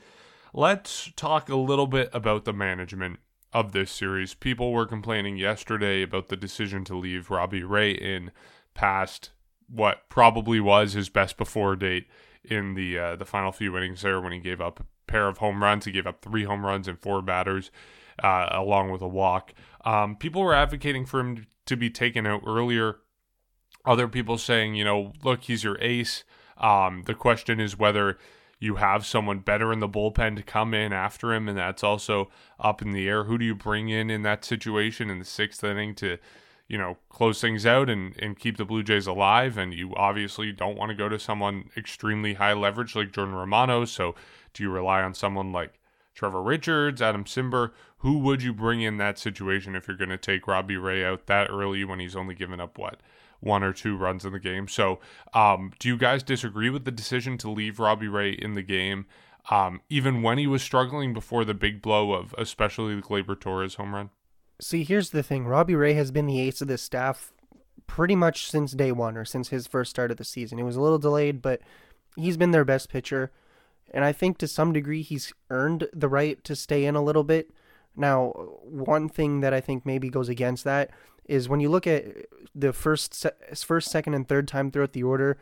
let's 0.52 1.10
talk 1.16 1.48
a 1.48 1.56
little 1.56 1.86
bit 1.86 2.10
about 2.12 2.44
the 2.44 2.52
management 2.52 3.18
of 3.52 3.72
this 3.72 3.90
series. 3.90 4.34
People 4.34 4.72
were 4.72 4.86
complaining 4.86 5.36
yesterday 5.36 6.02
about 6.02 6.28
the 6.28 6.36
decision 6.36 6.84
to 6.84 6.96
leave 6.96 7.30
Robbie 7.30 7.62
Ray 7.62 7.92
in 7.92 8.30
past 8.74 9.30
what 9.68 10.08
probably 10.08 10.60
was 10.60 10.92
his 10.92 11.08
best 11.08 11.36
before 11.36 11.76
date 11.76 12.06
in 12.44 12.74
the 12.74 12.98
uh, 12.98 13.16
the 13.16 13.24
final 13.24 13.52
few 13.52 13.76
innings 13.76 14.02
there 14.02 14.20
when 14.20 14.32
he 14.32 14.38
gave 14.38 14.60
up 14.60 14.80
a 14.80 14.84
pair 15.06 15.28
of 15.28 15.38
home 15.38 15.62
runs. 15.62 15.84
He 15.84 15.92
gave 15.92 16.06
up 16.06 16.22
three 16.22 16.44
home 16.44 16.64
runs 16.64 16.86
and 16.86 17.00
four 17.00 17.22
batters, 17.22 17.70
uh, 18.22 18.48
along 18.50 18.90
with 18.90 19.02
a 19.02 19.08
walk. 19.08 19.52
Um, 19.84 20.16
people 20.16 20.42
were 20.42 20.54
advocating 20.54 21.06
for 21.06 21.20
him 21.20 21.46
to 21.66 21.76
be 21.76 21.90
taken 21.90 22.26
out 22.26 22.42
earlier. 22.46 22.98
Other 23.84 24.08
people 24.08 24.38
saying, 24.38 24.74
you 24.74 24.84
know, 24.84 25.12
look, 25.22 25.44
he's 25.44 25.64
your 25.64 25.80
ace. 25.80 26.24
Um, 26.58 27.04
the 27.06 27.14
question 27.14 27.60
is 27.60 27.78
whether 27.78 28.18
you 28.58 28.76
have 28.76 29.04
someone 29.04 29.40
better 29.40 29.72
in 29.72 29.80
the 29.80 29.88
bullpen 29.88 30.36
to 30.36 30.42
come 30.42 30.72
in 30.72 30.92
after 30.92 31.32
him, 31.32 31.48
and 31.48 31.58
that's 31.58 31.84
also 31.84 32.30
up 32.58 32.80
in 32.80 32.92
the 32.92 33.08
air. 33.08 33.24
Who 33.24 33.38
do 33.38 33.44
you 33.44 33.54
bring 33.54 33.88
in 33.88 34.10
in 34.10 34.22
that 34.22 34.44
situation 34.44 35.10
in 35.10 35.18
the 35.18 35.24
sixth 35.24 35.62
inning 35.62 35.94
to 35.96 36.18
you 36.68 36.78
know, 36.78 36.96
close 37.08 37.40
things 37.40 37.64
out 37.64 37.88
and, 37.88 38.14
and 38.18 38.38
keep 38.38 38.56
the 38.56 38.64
Blue 38.64 38.82
Jays 38.82 39.06
alive. 39.06 39.56
And 39.56 39.72
you 39.72 39.94
obviously 39.94 40.52
don't 40.52 40.76
want 40.76 40.90
to 40.90 40.96
go 40.96 41.08
to 41.08 41.18
someone 41.18 41.70
extremely 41.76 42.34
high 42.34 42.54
leverage 42.54 42.96
like 42.96 43.12
Jordan 43.12 43.34
Romano. 43.34 43.84
So 43.84 44.14
do 44.52 44.62
you 44.62 44.70
rely 44.70 45.02
on 45.02 45.14
someone 45.14 45.52
like 45.52 45.78
Trevor 46.14 46.42
Richards, 46.42 47.00
Adam 47.00 47.24
Cimber? 47.24 47.70
Who 47.98 48.18
would 48.18 48.42
you 48.42 48.52
bring 48.52 48.80
in 48.80 48.96
that 48.96 49.18
situation 49.18 49.76
if 49.76 49.86
you're 49.86 49.96
going 49.96 50.10
to 50.10 50.18
take 50.18 50.46
Robbie 50.46 50.76
Ray 50.76 51.04
out 51.04 51.26
that 51.26 51.50
early 51.50 51.84
when 51.84 52.00
he's 52.00 52.16
only 52.16 52.34
given 52.34 52.60
up 52.60 52.78
what? 52.78 53.00
One 53.40 53.62
or 53.62 53.72
two 53.72 53.96
runs 53.96 54.24
in 54.24 54.32
the 54.32 54.40
game. 54.40 54.68
So, 54.68 54.98
um, 55.34 55.72
do 55.78 55.88
you 55.88 55.96
guys 55.96 56.22
disagree 56.22 56.70
with 56.70 56.84
the 56.84 56.90
decision 56.90 57.38
to 57.38 57.50
leave 57.50 57.78
Robbie 57.78 58.08
Ray 58.08 58.32
in 58.32 58.54
the 58.54 58.62
game, 58.62 59.06
um, 59.50 59.80
even 59.88 60.22
when 60.22 60.38
he 60.38 60.46
was 60.46 60.62
struggling 60.62 61.12
before 61.12 61.44
the 61.44 61.54
big 61.54 61.82
blow 61.82 62.12
of 62.12 62.34
especially 62.38 62.94
the 62.94 63.02
Gleyber 63.02 63.38
Torres 63.38 63.74
home 63.74 63.94
run? 63.94 64.10
See, 64.60 64.84
here's 64.84 65.10
the 65.10 65.22
thing 65.22 65.46
Robbie 65.46 65.74
Ray 65.74 65.94
has 65.94 66.10
been 66.10 66.26
the 66.26 66.40
ace 66.40 66.60
of 66.60 66.68
this 66.68 66.82
staff 66.82 67.32
pretty 67.86 68.16
much 68.16 68.50
since 68.50 68.72
day 68.72 68.92
one 68.92 69.16
or 69.16 69.24
since 69.24 69.48
his 69.48 69.66
first 69.66 69.90
start 69.90 70.10
of 70.10 70.16
the 70.16 70.24
season. 70.24 70.58
It 70.58 70.64
was 70.64 70.76
a 70.76 70.80
little 70.80 70.98
delayed, 70.98 71.42
but 71.42 71.60
he's 72.16 72.36
been 72.36 72.50
their 72.50 72.64
best 72.64 72.88
pitcher. 72.88 73.30
And 73.92 74.04
I 74.04 74.12
think 74.12 74.38
to 74.38 74.48
some 74.48 74.72
degree 74.72 75.02
he's 75.02 75.32
earned 75.50 75.88
the 75.92 76.08
right 76.08 76.42
to 76.44 76.56
stay 76.56 76.84
in 76.84 76.96
a 76.96 77.02
little 77.02 77.24
bit. 77.24 77.50
Now, 77.94 78.30
one 78.64 79.08
thing 79.08 79.40
that 79.40 79.54
I 79.54 79.60
think 79.60 79.86
maybe 79.86 80.10
goes 80.10 80.28
against 80.28 80.64
that 80.64 80.90
is 81.28 81.48
when 81.48 81.60
you 81.60 81.68
look 81.68 81.86
at 81.86 82.04
the 82.54 82.72
first, 82.72 83.26
first, 83.54 83.90
second, 83.90 84.14
and 84.14 84.28
third 84.28 84.48
time 84.48 84.70
throughout 84.70 84.92
the 84.92 85.02
order, 85.02 85.38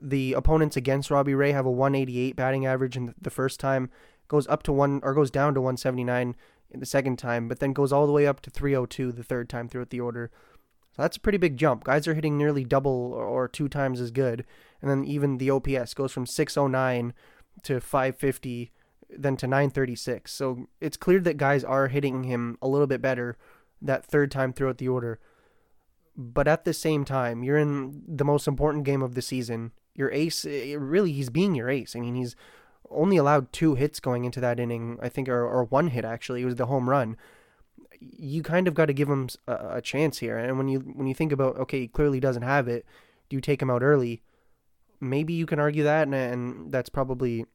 the 0.00 0.32
opponents 0.34 0.76
against 0.76 1.10
Robbie 1.10 1.34
Ray 1.34 1.52
have 1.52 1.66
a 1.66 1.70
188 1.70 2.36
batting 2.36 2.66
average, 2.66 2.96
and 2.96 3.14
the 3.20 3.30
first 3.30 3.60
time 3.60 3.90
goes 4.28 4.46
up 4.48 4.62
to 4.64 4.72
one 4.72 5.00
or 5.02 5.14
goes 5.14 5.30
down 5.30 5.54
to 5.54 5.60
179 5.60 6.36
in 6.70 6.80
the 6.80 6.86
second 6.86 7.18
time, 7.18 7.48
but 7.48 7.58
then 7.58 7.72
goes 7.72 7.92
all 7.92 8.06
the 8.06 8.12
way 8.12 8.26
up 8.26 8.40
to 8.40 8.50
302 8.50 9.12
the 9.12 9.24
third 9.24 9.48
time 9.48 9.68
throughout 9.68 9.90
the 9.90 10.00
order. 10.00 10.30
So 10.96 11.02
that's 11.02 11.16
a 11.16 11.20
pretty 11.20 11.38
big 11.38 11.56
jump. 11.56 11.84
Guys 11.84 12.08
are 12.08 12.14
hitting 12.14 12.36
nearly 12.36 12.64
double 12.64 13.12
or 13.12 13.48
two 13.48 13.68
times 13.68 14.00
as 14.00 14.10
good. 14.10 14.44
And 14.80 14.90
then 14.90 15.04
even 15.04 15.38
the 15.38 15.50
OPS 15.50 15.94
goes 15.94 16.12
from 16.12 16.26
609 16.26 17.12
to 17.64 17.80
550, 17.80 18.72
then 19.08 19.36
to 19.36 19.46
936. 19.46 20.32
So 20.32 20.66
it's 20.80 20.96
clear 20.96 21.20
that 21.20 21.36
guys 21.36 21.64
are 21.64 21.88
hitting 21.88 22.24
him 22.24 22.58
a 22.60 22.68
little 22.68 22.86
bit 22.86 23.02
better 23.02 23.36
that 23.82 24.04
third 24.04 24.30
time 24.30 24.52
throughout 24.52 24.78
the 24.78 24.88
order. 24.88 25.18
But 26.16 26.48
at 26.48 26.64
the 26.64 26.74
same 26.74 27.04
time, 27.04 27.42
you're 27.42 27.58
in 27.58 28.02
the 28.06 28.24
most 28.24 28.46
important 28.46 28.84
game 28.84 29.02
of 29.02 29.14
the 29.14 29.22
season. 29.22 29.72
Your 29.94 30.10
ace, 30.10 30.44
eh, 30.44 30.74
really, 30.78 31.12
he's 31.12 31.30
being 31.30 31.54
your 31.54 31.68
ace. 31.70 31.96
I 31.96 32.00
mean, 32.00 32.14
he's 32.14 32.36
only 32.90 33.16
allowed 33.16 33.52
two 33.52 33.74
hits 33.74 34.00
going 34.00 34.24
into 34.24 34.40
that 34.40 34.60
inning, 34.60 34.98
I 35.00 35.08
think, 35.08 35.28
or, 35.28 35.44
or 35.44 35.64
one 35.64 35.88
hit 35.88 36.04
actually. 36.04 36.42
It 36.42 36.46
was 36.46 36.56
the 36.56 36.66
home 36.66 36.90
run. 36.90 37.16
You 38.00 38.42
kind 38.42 38.66
of 38.66 38.74
got 38.74 38.86
to 38.86 38.92
give 38.92 39.08
him 39.08 39.28
a, 39.46 39.76
a, 39.76 39.80
chance 39.82 40.18
here. 40.18 40.36
And 40.38 40.56
when 40.56 40.68
you 40.68 40.80
when 40.80 41.06
you 41.06 41.14
think 41.14 41.32
about 41.32 41.56
okay, 41.58 41.80
he 41.80 41.88
clearly 41.88 42.18
doesn't 42.18 42.42
have 42.42 42.66
it. 42.66 42.86
Do 43.28 43.36
you 43.36 43.40
take 43.40 43.60
him 43.60 43.70
out 43.70 43.82
early? 43.82 44.22
Maybe 45.00 45.32
you 45.32 45.46
can 45.46 45.60
argue 45.60 45.84
that, 45.84 46.02
and, 46.02 46.14
and 46.14 46.72
that's 46.72 46.88
probably 46.88 47.46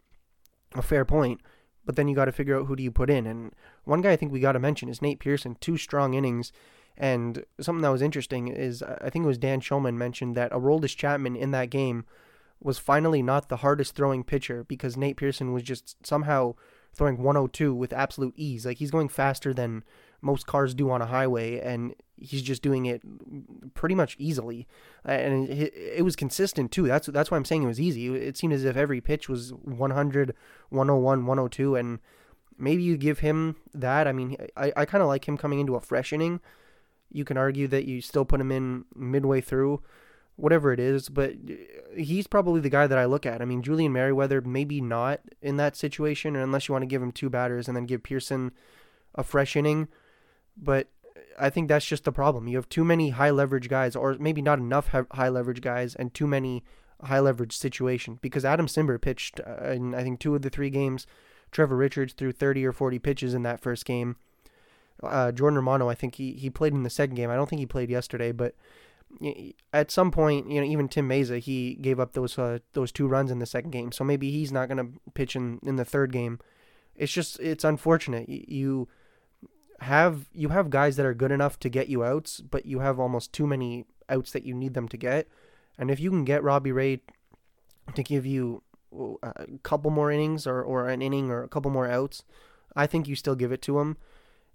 a 0.76 0.82
fair 0.82 1.04
point. 1.04 1.42
But 1.86 1.96
then 1.96 2.08
you 2.08 2.16
got 2.16 2.26
to 2.26 2.32
figure 2.32 2.60
out 2.60 2.66
who 2.66 2.76
do 2.76 2.84
you 2.84 2.92
put 2.92 3.10
in. 3.10 3.28
And 3.28 3.52
one 3.84 4.02
guy 4.02 4.12
I 4.12 4.16
think 4.16 4.32
we 4.32 4.40
got 4.40 4.54
to 4.54 4.60
mention 4.60 4.90
is 4.90 5.02
Nate 5.02 5.20
Pearson. 5.20 5.56
Two 5.60 5.78
strong 5.78 6.14
innings. 6.14 6.52
And 6.98 7.46
something 7.60 7.82
that 7.82 7.90
was 7.90 8.02
interesting 8.02 8.48
is 8.48 8.82
I 8.82 9.10
think 9.10 9.24
it 9.24 9.28
was 9.28 9.38
Dan 9.38 9.62
Shulman 9.62 9.96
mentioned 9.96 10.36
that 10.36 10.52
Aroldis 10.52 10.96
Chapman 10.96 11.36
in 11.36 11.52
that 11.52 11.70
game 11.70 12.06
was 12.62 12.80
finally 12.80 13.22
not 13.22 13.50
the 13.50 13.58
hardest 13.58 13.96
throwing 13.96 14.24
pitcher 14.24 14.64
because 14.64 14.98
Nate 14.98 15.18
Pearson 15.18 15.54
was 15.54 15.64
just 15.64 15.98
somehow 16.06 16.56
throwing 16.94 17.22
102 17.22 17.76
with 17.76 17.94
absolute 17.94 18.34
ease. 18.38 18.66
Like 18.66 18.78
he's 18.78 18.92
going 18.92 19.10
faster 19.10 19.54
than 19.54 19.84
most 20.26 20.48
cars 20.48 20.74
do 20.74 20.90
on 20.90 21.02
a 21.02 21.06
highway, 21.06 21.60
and 21.60 21.94
he's 22.18 22.42
just 22.42 22.64
doing 22.64 22.88
it 22.88 23.02
pretty 23.76 23.94
much 23.94 24.16
easily. 24.18 24.68
And 25.06 25.48
it, 25.48 25.74
it, 25.76 26.04
was 26.04 26.16
consistent 26.16 26.72
too. 26.72 26.88
That's 26.88 27.08
that's 27.08 27.30
why 27.30 27.38
I'm 27.38 27.46
saying 27.46 27.64
it 27.64 27.68
was 27.68 27.80
easy. 27.80 28.14
It 28.14 28.36
seemed 28.36 28.54
as 28.54 28.66
if 28.66 28.76
every 28.76 29.00
pitch 29.00 29.30
was 29.30 29.54
100, 29.54 30.34
101, 30.70 31.26
102, 31.26 31.76
and 31.76 32.00
maybe 32.58 32.82
you 32.82 32.98
give 32.98 33.20
him 33.20 33.56
that. 33.74 34.08
I 34.08 34.12
mean, 34.12 34.36
I, 34.58 34.74
I 34.76 34.86
kind 34.86 35.04
of 35.04 35.08
like 35.08 35.28
him 35.28 35.38
coming 35.38 35.60
into 35.60 35.76
a 35.76 35.82
fresh 35.82 36.12
inning. 36.12 36.42
You 37.12 37.24
can 37.24 37.38
argue 37.38 37.68
that 37.68 37.86
you 37.86 38.02
still 38.02 38.26
put 38.26 38.42
him 38.42 38.52
in 38.52 38.86
midway 38.96 39.42
through 39.42 39.84
whatever 40.38 40.74
it 40.74 40.80
is, 40.80 41.08
but 41.08 41.32
uh, 41.32 41.54
he's 41.96 42.28
probably 42.28 42.60
the 42.60 42.70
guy 42.70 42.88
that 42.88 42.98
I 42.98 43.06
look 43.06 43.26
at. 43.26 43.42
I 43.42 43.46
mean, 43.46 43.62
Julian 43.62 43.94
Merryweather, 43.94 44.42
maybe 44.42 44.82
not 44.82 45.22
in 45.42 45.58
that 45.58 45.78
situation, 45.78 46.36
unless 46.36 46.68
you 46.68 46.74
want 46.74 46.82
to 46.82 46.88
give 46.88 47.02
him 47.02 47.12
two 47.12 47.30
batters 47.30 47.68
and 47.68 47.78
then 47.78 47.86
give 47.86 48.04
Pearson 48.04 48.52
a 49.14 49.24
fresh 49.24 49.56
inning. 49.56 49.88
But 50.58 50.88
I 51.38 51.50
think 51.50 51.68
that's 51.68 51.86
just 51.86 52.06
the 52.06 52.12
problem. 52.12 52.48
You 52.48 52.58
have 52.58 52.70
too 52.70 52.86
many 52.86 53.10
high 53.10 53.32
leverage 53.32 53.70
guys, 53.70 53.96
or 53.96 54.16
maybe 54.20 54.42
not 54.42 54.60
enough 54.60 54.90
high 55.12 55.30
leverage 55.30 55.62
guys, 55.62 55.96
and 55.96 56.14
too 56.14 56.28
many 56.28 56.64
high 57.02 57.20
leverage 57.20 57.58
situation. 57.58 58.20
Because 58.22 58.46
Adam 58.46 58.68
Cimber 58.68 59.00
pitched 59.00 59.40
uh, 59.46 59.72
in 59.72 59.94
I 59.94 60.04
think 60.04 60.20
two 60.20 60.36
of 60.36 60.42
the 60.42 60.50
three 60.50 60.70
games. 60.70 61.06
Trevor 61.52 61.78
Richards 61.78 62.14
threw 62.14 62.32
30 62.32 62.66
or 62.66 62.74
40 62.74 63.00
pitches 63.00 63.34
in 63.34 63.44
that 63.44 63.62
first 63.62 63.86
game. 63.86 64.18
Uh, 65.02 65.32
Jordan 65.32 65.58
Romano, 65.58 65.90
I 65.90 65.96
think 65.96 66.16
he 66.16 66.34
he 66.34 66.50
played 66.50 66.74
in 66.74 66.84
the 66.84 66.90
second 66.90 67.16
game. 67.16 67.30
I 67.30 67.36
don't 67.36 67.50
think 67.50 67.60
he 67.60 67.66
played 67.66 67.90
yesterday, 67.90 68.32
but 68.32 68.56
at 69.74 69.92
some 69.92 70.12
point, 70.12 70.50
you 70.50 70.60
know, 70.60 70.68
even 70.68 70.88
Tim 70.88 71.08
Mayza, 71.08 71.40
he 71.40 71.76
gave 71.76 72.00
up 72.00 72.14
those 72.14 72.38
uh, 72.38 72.60
those 72.74 72.92
two 72.92 73.08
runs 73.08 73.32
in 73.32 73.40
the 73.40 73.46
second 73.46 73.72
game, 73.72 73.92
so 73.92 74.04
maybe 74.04 74.32
he's 74.32 74.52
not 74.52 74.68
going 74.68 74.78
to 74.78 75.00
pitch 75.14 75.36
in, 75.36 75.60
in 75.64 75.76
the 75.76 75.86
third 75.86 76.12
game. 76.12 76.40
It's 76.96 77.12
just 77.12 77.40
it's 77.40 77.64
unfortunate. 77.64 78.28
You 78.30 78.88
have 79.82 80.28
you 80.34 80.50
have 80.50 80.70
guys 80.70 80.96
that 80.96 81.06
are 81.06 81.14
good 81.14 81.32
enough 81.32 81.60
to 81.60 81.70
get 81.70 81.90
you 81.90 82.04
outs, 82.04 82.42
but 82.42 82.66
you 82.66 82.80
have 82.80 83.00
almost 83.00 83.34
too 83.34 83.48
many 83.48 83.86
outs 84.10 84.32
that 84.32 84.44
you 84.44 84.54
need 84.54 84.74
them 84.74 84.88
to 84.88 84.98
get. 84.98 85.28
And 85.78 85.92
if 85.92 86.00
you 86.00 86.10
can 86.10 86.24
get 86.24 86.44
Robbie 86.44 86.72
Ray 86.72 87.02
to 87.94 88.04
give 88.04 88.26
you 88.26 88.64
uh, 88.94 89.16
a 89.24 89.46
couple 89.64 89.92
more 89.92 90.12
innings 90.12 90.48
or, 90.48 90.62
or 90.62 90.88
an 90.88 91.02
inning 91.02 91.30
or 91.30 91.44
a 91.44 91.50
couple 91.50 91.72
more 91.72 91.90
outs, 91.90 92.24
I 92.76 92.88
think 92.88 93.08
you 93.08 93.16
still 93.16 93.36
give 93.36 93.52
it 93.52 93.62
to 93.64 93.80
him. 93.80 93.98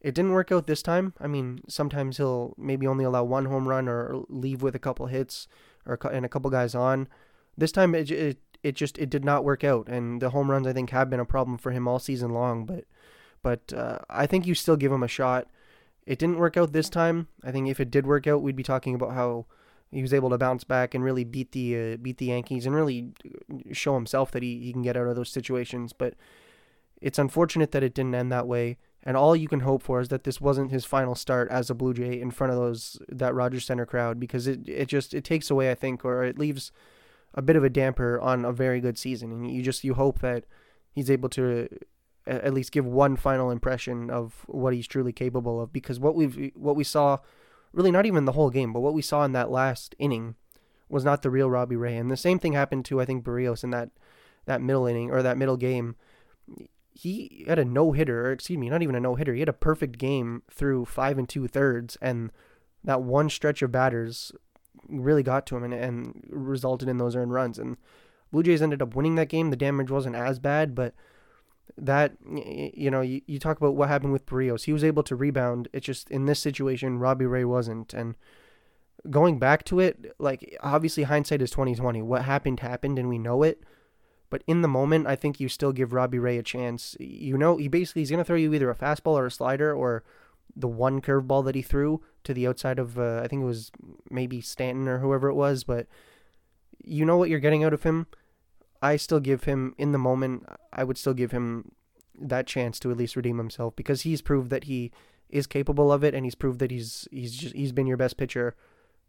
It 0.00 0.14
didn't 0.14 0.32
work 0.32 0.50
out 0.50 0.66
this 0.66 0.82
time. 0.82 1.12
I 1.20 1.26
mean, 1.26 1.60
sometimes 1.68 2.16
he'll 2.16 2.54
maybe 2.56 2.86
only 2.86 3.04
allow 3.04 3.24
one 3.24 3.44
home 3.44 3.68
run 3.68 3.86
or 3.86 4.24
leave 4.28 4.62
with 4.62 4.74
a 4.74 4.78
couple 4.78 5.06
hits 5.06 5.46
or 5.84 5.98
and 6.10 6.24
a 6.24 6.28
couple 6.28 6.50
guys 6.50 6.74
on. 6.74 7.08
This 7.56 7.72
time 7.72 7.94
it, 7.94 8.10
it 8.10 8.38
it 8.62 8.76
just 8.76 8.96
it 8.98 9.10
did 9.10 9.24
not 9.24 9.44
work 9.44 9.62
out, 9.62 9.88
and 9.88 10.22
the 10.22 10.30
home 10.30 10.50
runs 10.50 10.66
I 10.66 10.72
think 10.72 10.90
have 10.90 11.10
been 11.10 11.20
a 11.20 11.26
problem 11.26 11.58
for 11.58 11.70
him 11.70 11.86
all 11.86 11.98
season 11.98 12.30
long. 12.30 12.64
But 12.64 12.84
but 13.43 13.72
uh, 13.72 13.99
I 14.09 14.26
think 14.26 14.47
you 14.47 14.55
still 14.55 14.76
give 14.76 14.93
him 14.93 15.03
a 15.03 15.09
shot. 15.09 15.49
It 16.07 16.18
didn't 16.18 16.38
work 16.38 16.57
out 16.57 16.72
this 16.72 16.88
time. 16.88 17.28
I 17.45 17.53
think 17.53 17.68
if 17.68 17.80
it 17.80 17.91
did 17.91 18.07
work 18.07 18.26
out, 18.26 18.43
we'd 18.43 18.57
be 18.57 18.62
talking 18.62 18.95
about 18.95 19.12
how 19.12 19.47
he 19.91 20.03
was 20.03 20.14
able 20.14 20.30
to 20.30 20.38
bounce 20.38 20.64
back 20.64 20.95
and 20.95 21.03
really 21.03 21.24
beat 21.24 21.53
the 21.53 21.95
uh, 21.95 21.97
beat 21.97 22.18
the 22.18 22.26
Yankees 22.26 22.66
and 22.66 22.74
really 22.74 23.12
show 23.72 23.95
himself 23.95 24.30
that 24.32 24.43
he, 24.43 24.59
he 24.61 24.72
can 24.72 24.82
get 24.82 24.97
out 24.97 25.07
of 25.07 25.16
those 25.16 25.30
situations. 25.30 25.93
But 25.93 26.14
it's 27.01 27.18
unfortunate 27.18 27.72
that 27.72 27.82
it 27.82 27.95
didn't 27.95 28.14
end 28.14 28.30
that 28.32 28.47
way. 28.47 28.78
And 29.03 29.16
all 29.16 29.34
you 29.34 29.49
can 29.49 29.61
hope 29.61 29.82
for 29.82 30.01
is 30.01 30.09
that 30.09 30.24
this 30.24 30.41
wasn't 30.41 30.70
his 30.70 30.84
final 30.84 31.14
start 31.14 31.49
as 31.51 31.70
a 31.70 31.74
Blue 31.74 31.95
Jay 31.95 32.20
in 32.20 32.30
front 32.30 32.53
of 32.53 32.59
those 32.59 33.01
that 33.09 33.34
Rogers 33.34 33.64
Center 33.64 33.86
crowd 33.86 34.20
because 34.20 34.47
it 34.47 34.68
it 34.68 34.86
just 34.86 35.14
it 35.14 35.24
takes 35.24 35.51
away 35.51 35.70
I 35.70 35.74
think 35.74 36.05
or 36.05 36.22
it 36.22 36.38
leaves 36.38 36.70
a 37.34 37.41
bit 37.41 37.57
of 37.57 37.64
a 37.64 37.70
damper 37.70 38.20
on 38.20 38.45
a 38.45 38.53
very 38.53 38.80
good 38.80 38.99
season 38.99 39.32
and 39.32 39.51
you 39.51 39.62
just 39.62 39.84
you 39.84 39.95
hope 39.95 40.18
that 40.18 40.45
he's 40.93 41.11
able 41.11 41.28
to 41.30 41.68
at 42.26 42.52
least 42.54 42.72
give 42.72 42.86
one 42.86 43.16
final 43.16 43.50
impression 43.50 44.10
of 44.10 44.44
what 44.46 44.74
he's 44.74 44.86
truly 44.86 45.12
capable 45.12 45.60
of 45.60 45.72
because 45.72 45.98
what 45.98 46.14
we've 46.14 46.52
what 46.54 46.76
we 46.76 46.84
saw 46.84 47.18
really 47.72 47.90
not 47.90 48.06
even 48.06 48.24
the 48.24 48.32
whole 48.32 48.50
game 48.50 48.72
but 48.72 48.80
what 48.80 48.94
we 48.94 49.02
saw 49.02 49.24
in 49.24 49.32
that 49.32 49.50
last 49.50 49.94
inning 49.98 50.34
was 50.88 51.04
not 51.04 51.22
the 51.22 51.30
real 51.30 51.50
Robbie 51.50 51.76
Ray 51.76 51.96
and 51.96 52.10
the 52.10 52.16
same 52.16 52.38
thing 52.38 52.52
happened 52.52 52.84
to 52.86 53.00
I 53.00 53.04
think 53.04 53.24
Berrios 53.24 53.64
in 53.64 53.70
that 53.70 53.90
that 54.46 54.60
middle 54.60 54.86
inning 54.86 55.10
or 55.10 55.22
that 55.22 55.38
middle 55.38 55.56
game 55.56 55.96
he 56.92 57.44
had 57.46 57.58
a 57.58 57.64
no 57.64 57.92
hitter, 57.92 58.26
or 58.26 58.32
excuse 58.32 58.58
me, 58.58 58.68
not 58.68 58.82
even 58.82 58.94
a 58.94 59.00
no 59.00 59.14
hitter. 59.14 59.32
He 59.32 59.40
had 59.40 59.48
a 59.48 59.54
perfect 59.54 59.96
game 59.96 60.42
through 60.50 60.84
five 60.84 61.18
and 61.18 61.28
two 61.28 61.46
thirds, 61.46 61.96
and 62.02 62.30
that 62.84 63.02
one 63.02 63.30
stretch 63.30 63.62
of 63.62 63.72
batters 63.72 64.32
really 64.88 65.22
got 65.22 65.46
to 65.46 65.56
him 65.56 65.64
and, 65.64 65.72
and 65.72 66.24
resulted 66.28 66.88
in 66.88 66.98
those 66.98 67.16
earned 67.16 67.32
runs. 67.32 67.58
And 67.58 67.76
Blue 68.32 68.42
Jays 68.42 68.62
ended 68.62 68.82
up 68.82 68.94
winning 68.94 69.14
that 69.14 69.28
game. 69.28 69.50
The 69.50 69.56
damage 69.56 69.90
wasn't 69.90 70.16
as 70.16 70.38
bad, 70.38 70.74
but 70.74 70.94
that 71.76 72.12
you 72.26 72.90
know, 72.90 73.00
you, 73.00 73.22
you 73.26 73.38
talk 73.38 73.56
about 73.56 73.74
what 73.74 73.88
happened 73.88 74.12
with 74.12 74.26
Berrios. 74.26 74.64
He 74.64 74.72
was 74.72 74.84
able 74.84 75.02
to 75.04 75.16
rebound. 75.16 75.68
It's 75.72 75.86
just 75.86 76.10
in 76.10 76.26
this 76.26 76.40
situation, 76.40 76.98
Robbie 76.98 77.26
Ray 77.26 77.44
wasn't. 77.44 77.94
And 77.94 78.16
going 79.08 79.38
back 79.38 79.64
to 79.66 79.80
it, 79.80 80.14
like 80.18 80.56
obviously 80.60 81.04
hindsight 81.04 81.42
is 81.42 81.50
twenty 81.50 81.74
twenty. 81.74 82.02
What 82.02 82.24
happened 82.24 82.60
happened, 82.60 82.98
and 82.98 83.08
we 83.08 83.18
know 83.18 83.42
it. 83.42 83.62
But 84.28 84.44
in 84.46 84.62
the 84.62 84.68
moment, 84.68 85.08
I 85.08 85.16
think 85.16 85.40
you 85.40 85.48
still 85.48 85.72
give 85.72 85.92
Robbie 85.92 86.20
Ray 86.20 86.38
a 86.38 86.42
chance. 86.42 86.96
You 87.00 87.36
know, 87.36 87.56
he 87.56 87.68
basically 87.68 88.02
he's 88.02 88.10
gonna 88.10 88.24
throw 88.24 88.36
you 88.36 88.52
either 88.54 88.70
a 88.70 88.76
fastball 88.76 89.12
or 89.12 89.26
a 89.26 89.30
slider 89.30 89.74
or 89.74 90.04
the 90.56 90.68
one 90.68 91.00
curveball 91.00 91.44
that 91.44 91.54
he 91.54 91.62
threw 91.62 92.02
to 92.24 92.34
the 92.34 92.46
outside 92.46 92.78
of 92.78 92.98
uh, 92.98 93.20
I 93.24 93.28
think 93.28 93.42
it 93.42 93.46
was 93.46 93.70
maybe 94.10 94.40
Stanton 94.40 94.88
or 94.88 94.98
whoever 94.98 95.28
it 95.28 95.34
was, 95.34 95.64
but 95.64 95.86
you 96.82 97.04
know 97.04 97.16
what 97.16 97.28
you're 97.28 97.40
getting 97.40 97.64
out 97.64 97.72
of 97.72 97.82
him. 97.82 98.06
I 98.82 98.96
still 98.96 99.20
give 99.20 99.44
him 99.44 99.74
in 99.78 99.92
the 99.92 99.98
moment. 99.98 100.46
I 100.72 100.84
would 100.84 100.98
still 100.98 101.14
give 101.14 101.32
him 101.32 101.72
that 102.18 102.46
chance 102.46 102.78
to 102.80 102.90
at 102.90 102.96
least 102.96 103.16
redeem 103.16 103.38
himself 103.38 103.76
because 103.76 104.02
he's 104.02 104.22
proved 104.22 104.50
that 104.50 104.64
he 104.64 104.90
is 105.28 105.46
capable 105.46 105.92
of 105.92 106.02
it, 106.02 106.14
and 106.14 106.24
he's 106.24 106.34
proved 106.34 106.58
that 106.60 106.70
he's 106.70 107.06
he's 107.10 107.34
just 107.34 107.54
he's 107.54 107.72
been 107.72 107.86
your 107.86 107.96
best 107.96 108.16
pitcher, 108.16 108.54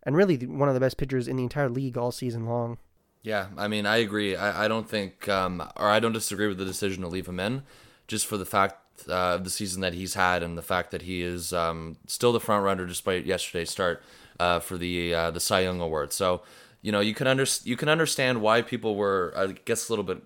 and 0.03 0.15
really 0.15 0.38
one 0.38 0.67
of 0.67 0.74
the 0.74 0.80
best 0.80 0.97
pitchers 0.97 1.28
in 1.28 1.38
the 1.38 1.43
entire 1.43 1.69
league 1.69 1.97
all 1.97 2.11
season 2.11 2.45
long. 2.45 2.78
Yeah, 3.24 3.47
I 3.57 3.67
mean, 3.67 3.86
I 3.86 3.97
agree. 3.97 4.36
I, 4.36 4.65
I 4.65 4.67
don't 4.67 4.89
think, 4.89 5.30
um, 5.30 5.61
or 5.76 5.89
I 5.89 5.99
don't 5.99 6.13
disagree 6.13 6.47
with 6.47 6.57
the 6.57 6.65
decision 6.65 7.03
to 7.03 7.07
leave 7.07 7.28
him 7.28 7.39
in, 7.39 7.61
just 8.07 8.26
for 8.26 8.36
the 8.36 8.45
fact 8.45 9.07
uh, 9.07 9.36
of 9.36 9.43
the 9.43 9.49
season 9.49 9.82
that 9.82 9.93
he's 9.93 10.15
had 10.15 10.41
and 10.41 10.57
the 10.57 10.63
fact 10.63 10.91
that 10.91 11.03
he 11.03 11.22
is 11.22 11.53
um, 11.53 11.97
still 12.07 12.34
the 12.34 12.39
front 12.39 12.63
runner 12.63 12.86
despite 12.86 13.26
yesterday's 13.26 13.69
start 13.69 14.01
uh, 14.39 14.59
for 14.59 14.78
the 14.78 15.13
uh, 15.13 15.32
the 15.32 15.39
Cy 15.39 15.61
Young 15.61 15.80
Award. 15.82 16.13
So, 16.13 16.41
you 16.82 16.92
know, 16.92 17.00
you 17.00 17.14
can 17.14 17.28
under 17.28 17.46
you 17.64 17.78
can 17.78 17.90
understand 17.90 18.42
why 18.42 18.62
people 18.62 18.96
were, 18.96 19.34
I 19.36 19.48
guess, 19.66 19.90
a 19.90 19.92
little 19.92 20.06
bit, 20.06 20.22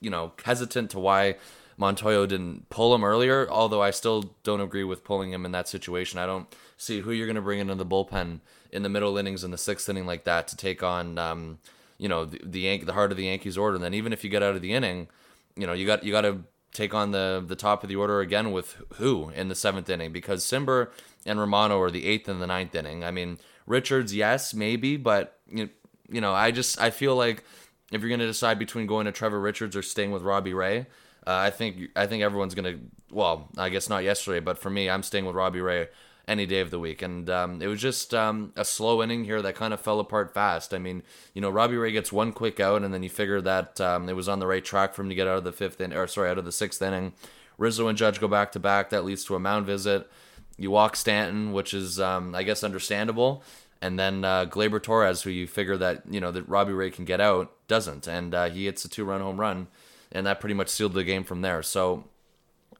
you 0.00 0.10
know, 0.10 0.32
hesitant 0.44 0.90
to 0.92 0.98
why 0.98 1.36
Montoyo 1.78 2.26
didn't 2.26 2.68
pull 2.70 2.94
him 2.94 3.04
earlier. 3.04 3.48
Although 3.50 3.82
I 3.82 3.90
still 3.90 4.34
don't 4.42 4.60
agree 4.60 4.84
with 4.84 5.04
pulling 5.04 5.32
him 5.32 5.44
in 5.44 5.52
that 5.52 5.68
situation. 5.68 6.18
I 6.18 6.26
don't 6.26 6.46
see 6.76 7.00
who 7.00 7.12
you're 7.12 7.26
going 7.26 7.36
to 7.36 7.42
bring 7.42 7.60
into 7.60 7.74
the 7.74 7.86
bullpen 7.86 8.40
in 8.72 8.82
the 8.82 8.88
middle 8.88 9.16
innings 9.18 9.44
in 9.44 9.50
the 9.50 9.58
sixth 9.58 9.88
inning 9.88 10.06
like 10.06 10.24
that 10.24 10.48
to 10.48 10.56
take 10.56 10.82
on. 10.82 11.18
Um, 11.18 11.58
you 11.98 12.08
know 12.08 12.24
the 12.24 12.40
the, 12.44 12.60
Yan- 12.60 12.84
the 12.84 12.92
heart 12.92 13.10
of 13.10 13.16
the 13.16 13.24
Yankees 13.24 13.58
order. 13.58 13.76
And 13.76 13.84
then 13.84 13.94
even 13.94 14.12
if 14.12 14.24
you 14.24 14.30
get 14.30 14.42
out 14.42 14.56
of 14.56 14.62
the 14.62 14.72
inning, 14.72 15.08
you 15.56 15.66
know 15.66 15.72
you 15.72 15.86
got 15.86 16.04
you 16.04 16.12
got 16.12 16.22
to 16.22 16.44
take 16.72 16.94
on 16.94 17.10
the 17.10 17.42
the 17.46 17.56
top 17.56 17.82
of 17.82 17.88
the 17.88 17.96
order 17.96 18.20
again 18.20 18.52
with 18.52 18.76
who 18.94 19.30
in 19.30 19.48
the 19.48 19.54
seventh 19.54 19.88
inning 19.88 20.12
because 20.12 20.44
Cimber 20.44 20.90
and 21.24 21.40
Romano 21.40 21.80
are 21.80 21.90
the 21.90 22.06
eighth 22.06 22.28
and 22.28 22.40
the 22.40 22.46
ninth 22.46 22.74
inning. 22.74 23.04
I 23.04 23.10
mean 23.10 23.38
Richards, 23.66 24.14
yes, 24.14 24.54
maybe, 24.54 24.96
but 24.96 25.38
you 25.48 25.70
you 26.10 26.20
know 26.20 26.32
I 26.32 26.50
just 26.50 26.80
I 26.80 26.90
feel 26.90 27.16
like 27.16 27.44
if 27.92 28.00
you're 28.00 28.08
going 28.08 28.20
to 28.20 28.26
decide 28.26 28.58
between 28.58 28.86
going 28.86 29.06
to 29.06 29.12
Trevor 29.12 29.40
Richards 29.40 29.76
or 29.76 29.82
staying 29.82 30.10
with 30.10 30.22
Robbie 30.22 30.54
Ray, 30.54 30.80
uh, 31.26 31.34
I 31.34 31.50
think 31.50 31.90
I 31.94 32.06
think 32.06 32.22
everyone's 32.22 32.54
going 32.54 32.74
to. 32.74 32.80
Well, 33.10 33.48
I 33.56 33.68
guess 33.68 33.88
not 33.88 34.04
yesterday, 34.04 34.40
but 34.40 34.58
for 34.58 34.70
me, 34.70 34.90
I'm 34.90 35.02
staying 35.02 35.24
with 35.24 35.36
Robbie 35.36 35.60
Ray 35.60 35.88
any 36.28 36.46
day 36.46 36.60
of 36.60 36.70
the 36.70 36.78
week. 36.78 37.02
And 37.02 37.28
um, 37.30 37.62
it 37.62 37.66
was 37.66 37.80
just 37.80 38.12
um, 38.12 38.52
a 38.56 38.64
slow 38.64 39.02
inning 39.02 39.24
here 39.24 39.40
that 39.42 39.54
kind 39.54 39.72
of 39.72 39.80
fell 39.80 40.00
apart 40.00 40.34
fast. 40.34 40.74
I 40.74 40.78
mean, 40.78 41.02
you 41.34 41.40
know, 41.40 41.50
Robbie 41.50 41.76
Ray 41.76 41.92
gets 41.92 42.12
one 42.12 42.32
quick 42.32 42.58
out, 42.58 42.82
and 42.82 42.92
then 42.92 43.02
you 43.02 43.10
figure 43.10 43.40
that 43.40 43.80
um, 43.80 44.08
it 44.08 44.14
was 44.14 44.28
on 44.28 44.38
the 44.38 44.46
right 44.46 44.64
track 44.64 44.94
for 44.94 45.02
him 45.02 45.08
to 45.08 45.14
get 45.14 45.28
out 45.28 45.38
of 45.38 45.44
the 45.44 45.52
fifth 45.52 45.80
inning, 45.80 45.96
or 45.96 46.06
sorry, 46.06 46.30
out 46.30 46.38
of 46.38 46.44
the 46.44 46.52
sixth 46.52 46.82
inning. 46.82 47.12
Rizzo 47.58 47.88
and 47.88 47.96
Judge 47.96 48.20
go 48.20 48.28
back 48.28 48.52
to 48.52 48.60
back. 48.60 48.90
That 48.90 49.04
leads 49.04 49.24
to 49.24 49.34
a 49.34 49.40
mound 49.40 49.66
visit. 49.66 50.10
You 50.58 50.70
walk 50.70 50.96
Stanton, 50.96 51.52
which 51.52 51.74
is, 51.74 52.00
um, 52.00 52.34
I 52.34 52.42
guess, 52.42 52.64
understandable. 52.64 53.42
And 53.82 53.98
then 53.98 54.24
uh, 54.24 54.46
Gleyber 54.46 54.82
Torres, 54.82 55.22
who 55.22 55.30
you 55.30 55.46
figure 55.46 55.76
that 55.76 56.02
you 56.10 56.20
know 56.20 56.32
that 56.32 56.48
Robbie 56.48 56.72
Ray 56.72 56.90
can 56.90 57.04
get 57.04 57.20
out, 57.20 57.52
doesn't, 57.68 58.06
and 58.06 58.34
uh, 58.34 58.48
he 58.48 58.64
hits 58.64 58.84
a 58.84 58.88
two-run 58.88 59.20
home 59.20 59.38
run, 59.38 59.68
and 60.10 60.26
that 60.26 60.40
pretty 60.40 60.54
much 60.54 60.68
sealed 60.68 60.94
the 60.94 61.04
game 61.04 61.24
from 61.24 61.42
there. 61.42 61.62
So 61.62 62.04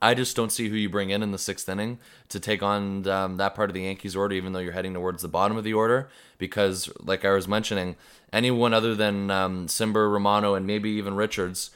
I 0.00 0.14
just 0.14 0.36
don't 0.36 0.52
see 0.52 0.68
who 0.68 0.76
you 0.76 0.88
bring 0.88 1.10
in 1.10 1.22
in 1.22 1.32
the 1.32 1.38
sixth 1.38 1.68
inning 1.68 1.98
to 2.28 2.40
take 2.40 2.62
on 2.62 3.06
um, 3.08 3.36
that 3.36 3.54
part 3.54 3.70
of 3.70 3.74
the 3.74 3.82
Yankees 3.82 4.16
order, 4.16 4.34
even 4.34 4.52
though 4.52 4.58
you're 4.58 4.72
heading 4.72 4.94
towards 4.94 5.22
the 5.22 5.28
bottom 5.28 5.56
of 5.56 5.64
the 5.64 5.74
order. 5.74 6.08
Because, 6.38 6.90
like 7.00 7.24
I 7.24 7.32
was 7.32 7.48
mentioning, 7.48 7.96
anyone 8.32 8.74
other 8.74 8.94
than 8.94 9.30
um, 9.30 9.66
Cimber, 9.66 10.10
Romano, 10.10 10.54
and 10.54 10.66
maybe 10.66 10.90
even 10.90 11.14
Richards, 11.14 11.70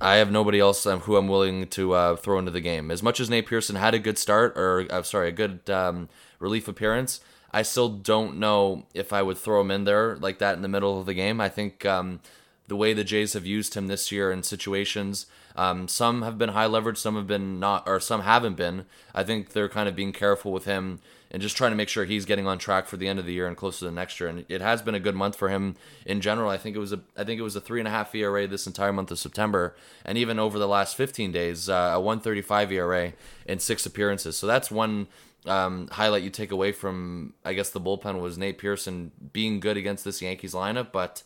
I 0.00 0.16
have 0.16 0.30
nobody 0.30 0.60
else 0.60 0.84
um, 0.86 1.00
who 1.00 1.16
I'm 1.16 1.28
willing 1.28 1.66
to 1.68 1.92
uh, 1.92 2.16
throw 2.16 2.38
into 2.38 2.50
the 2.50 2.60
game. 2.60 2.90
As 2.90 3.02
much 3.02 3.20
as 3.20 3.30
Nate 3.30 3.46
Pearson 3.46 3.76
had 3.76 3.94
a 3.94 3.98
good 3.98 4.18
start, 4.18 4.56
or 4.56 4.86
uh, 4.90 5.02
sorry, 5.02 5.28
a 5.28 5.32
good 5.32 5.70
um, 5.70 6.08
relief 6.38 6.68
appearance, 6.68 7.20
I 7.54 7.62
still 7.62 7.88
don't 7.88 8.38
know 8.38 8.84
if 8.92 9.12
I 9.12 9.22
would 9.22 9.38
throw 9.38 9.60
him 9.60 9.70
in 9.70 9.84
there 9.84 10.16
like 10.16 10.38
that 10.40 10.56
in 10.56 10.62
the 10.62 10.68
middle 10.68 10.98
of 10.98 11.06
the 11.06 11.14
game. 11.14 11.40
I 11.40 11.48
think 11.48 11.86
um, 11.86 12.20
the 12.66 12.76
way 12.76 12.92
the 12.92 13.04
Jays 13.04 13.34
have 13.34 13.46
used 13.46 13.74
him 13.74 13.86
this 13.86 14.10
year 14.10 14.32
in 14.32 14.42
situations 14.42 15.26
um, 15.56 15.86
some 15.86 16.22
have 16.22 16.36
been 16.36 16.50
high 16.50 16.66
leverage, 16.66 16.98
some 16.98 17.14
have 17.14 17.26
been 17.26 17.60
not, 17.60 17.84
or 17.86 18.00
some 18.00 18.22
haven't 18.22 18.56
been. 18.56 18.86
I 19.14 19.22
think 19.22 19.52
they're 19.52 19.68
kind 19.68 19.88
of 19.88 19.94
being 19.94 20.12
careful 20.12 20.52
with 20.52 20.64
him 20.64 21.00
and 21.30 21.40
just 21.40 21.56
trying 21.56 21.72
to 21.72 21.76
make 21.76 21.88
sure 21.88 22.04
he's 22.04 22.24
getting 22.24 22.46
on 22.46 22.58
track 22.58 22.86
for 22.86 22.96
the 22.96 23.08
end 23.08 23.18
of 23.18 23.26
the 23.26 23.32
year 23.32 23.46
and 23.46 23.56
close 23.56 23.78
to 23.78 23.84
the 23.84 23.92
next 23.92 24.18
year. 24.18 24.28
And 24.28 24.44
it 24.48 24.60
has 24.60 24.82
been 24.82 24.94
a 24.94 25.00
good 25.00 25.14
month 25.14 25.36
for 25.36 25.48
him 25.48 25.76
in 26.04 26.20
general. 26.20 26.50
I 26.50 26.58
think 26.58 26.76
it 26.76 26.80
was 26.80 26.92
a, 26.92 27.00
I 27.16 27.24
think 27.24 27.38
it 27.38 27.44
was 27.44 27.56
a 27.56 27.60
three 27.60 27.80
and 27.80 27.88
a 27.88 27.90
half 27.90 28.14
ERA 28.14 28.46
this 28.46 28.66
entire 28.66 28.92
month 28.92 29.10
of 29.10 29.18
September, 29.18 29.76
and 30.04 30.18
even 30.18 30.38
over 30.38 30.58
the 30.58 30.68
last 30.68 30.96
15 30.96 31.30
days, 31.32 31.68
uh, 31.68 31.92
a 31.94 32.00
135 32.00 32.72
ERA 32.72 33.12
in 33.46 33.58
six 33.58 33.86
appearances. 33.86 34.36
So 34.36 34.46
that's 34.46 34.70
one 34.70 35.06
um, 35.46 35.88
highlight 35.92 36.22
you 36.22 36.30
take 36.30 36.52
away 36.52 36.72
from, 36.72 37.34
I 37.44 37.52
guess, 37.52 37.70
the 37.70 37.80
bullpen 37.80 38.20
was 38.20 38.38
Nate 38.38 38.58
Pearson 38.58 39.12
being 39.32 39.60
good 39.60 39.76
against 39.76 40.04
this 40.04 40.22
Yankees 40.22 40.54
lineup, 40.54 40.92
but 40.92 41.22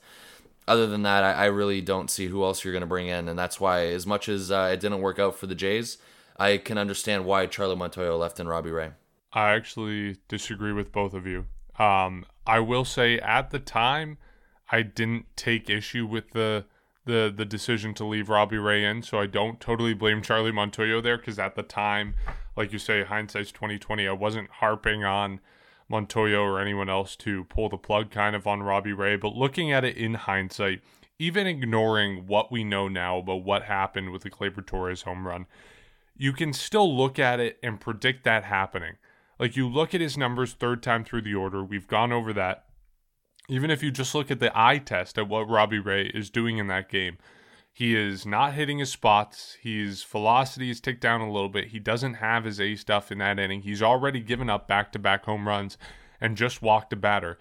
other 0.66 0.86
than 0.86 1.02
that, 1.02 1.24
I, 1.24 1.32
I, 1.32 1.44
really 1.46 1.80
don't 1.80 2.10
see 2.10 2.26
who 2.26 2.44
else 2.44 2.62
you're 2.62 2.72
going 2.72 2.82
to 2.82 2.86
bring 2.86 3.06
in, 3.08 3.28
and 3.28 3.38
that's 3.38 3.58
why, 3.58 3.86
as 3.86 4.06
much 4.06 4.28
as 4.28 4.50
uh, 4.50 4.70
it 4.72 4.80
didn't 4.80 5.00
work 5.00 5.18
out 5.18 5.36
for 5.36 5.46
the 5.46 5.54
Jays, 5.54 5.98
I 6.36 6.58
can 6.58 6.78
understand 6.78 7.24
why 7.24 7.46
Charlie 7.46 7.76
Montoyo 7.76 8.18
left 8.18 8.38
and 8.38 8.48
Robbie 8.48 8.70
Ray. 8.70 8.90
I 9.32 9.54
actually 9.54 10.16
disagree 10.28 10.72
with 10.72 10.92
both 10.92 11.14
of 11.14 11.26
you. 11.26 11.46
Um, 11.78 12.24
I 12.46 12.60
will 12.60 12.84
say 12.84 13.18
at 13.18 13.50
the 13.50 13.58
time, 13.58 14.18
I 14.70 14.82
didn't 14.82 15.26
take 15.36 15.70
issue 15.70 16.06
with 16.06 16.30
the 16.32 16.64
the 17.04 17.32
the 17.34 17.44
decision 17.44 17.94
to 17.94 18.04
leave 18.04 18.28
Robbie 18.28 18.58
Ray 18.58 18.84
in, 18.84 19.02
so 19.02 19.18
I 19.18 19.26
don't 19.26 19.60
totally 19.60 19.94
blame 19.94 20.22
Charlie 20.22 20.52
Montoyo 20.52 21.02
there 21.02 21.16
because 21.16 21.38
at 21.38 21.54
the 21.56 21.62
time, 21.62 22.14
like 22.58 22.72
you 22.72 22.78
say, 22.80 23.04
hindsight's 23.04 23.52
twenty 23.52 23.78
twenty. 23.78 24.08
I 24.08 24.12
wasn't 24.12 24.50
harping 24.50 25.04
on 25.04 25.38
Montoyo 25.90 26.42
or 26.42 26.60
anyone 26.60 26.90
else 26.90 27.14
to 27.16 27.44
pull 27.44 27.68
the 27.68 27.78
plug 27.78 28.10
kind 28.10 28.34
of 28.34 28.48
on 28.48 28.64
Robbie 28.64 28.92
Ray. 28.92 29.16
But 29.16 29.36
looking 29.36 29.70
at 29.72 29.84
it 29.84 29.96
in 29.96 30.14
hindsight, 30.14 30.80
even 31.20 31.46
ignoring 31.46 32.26
what 32.26 32.50
we 32.50 32.64
know 32.64 32.88
now 32.88 33.18
about 33.18 33.44
what 33.44 33.62
happened 33.62 34.10
with 34.10 34.22
the 34.22 34.30
Gleyber 34.30 34.66
Torres 34.66 35.02
home 35.02 35.26
run, 35.26 35.46
you 36.16 36.32
can 36.32 36.52
still 36.52 36.94
look 36.94 37.18
at 37.20 37.38
it 37.38 37.58
and 37.62 37.80
predict 37.80 38.24
that 38.24 38.42
happening. 38.42 38.94
Like 39.38 39.56
you 39.56 39.68
look 39.68 39.94
at 39.94 40.00
his 40.00 40.18
numbers 40.18 40.52
third 40.52 40.82
time 40.82 41.04
through 41.04 41.22
the 41.22 41.36
order, 41.36 41.62
we've 41.62 41.86
gone 41.86 42.12
over 42.12 42.32
that. 42.32 42.64
Even 43.48 43.70
if 43.70 43.84
you 43.84 43.92
just 43.92 44.16
look 44.16 44.32
at 44.32 44.40
the 44.40 44.52
eye 44.52 44.78
test 44.78 45.16
at 45.16 45.28
what 45.28 45.48
Robbie 45.48 45.78
Ray 45.78 46.06
is 46.06 46.28
doing 46.28 46.58
in 46.58 46.66
that 46.66 46.88
game, 46.90 47.18
he 47.72 47.94
is 47.94 48.26
not 48.26 48.54
hitting 48.54 48.78
his 48.78 48.90
spots. 48.90 49.56
His 49.62 50.02
velocity 50.02 50.70
is 50.70 50.80
ticked 50.80 51.00
down 51.00 51.20
a 51.20 51.30
little 51.30 51.48
bit. 51.48 51.68
He 51.68 51.78
doesn't 51.78 52.14
have 52.14 52.44
his 52.44 52.60
A 52.60 52.74
stuff 52.74 53.12
in 53.12 53.18
that 53.18 53.38
inning. 53.38 53.62
He's 53.62 53.82
already 53.82 54.20
given 54.20 54.50
up 54.50 54.66
back 54.66 54.90
to 54.92 54.98
back 54.98 55.24
home 55.26 55.46
runs 55.46 55.78
and 56.20 56.36
just 56.36 56.60
walked 56.60 56.92
a 56.92 56.96
batter. 56.96 57.38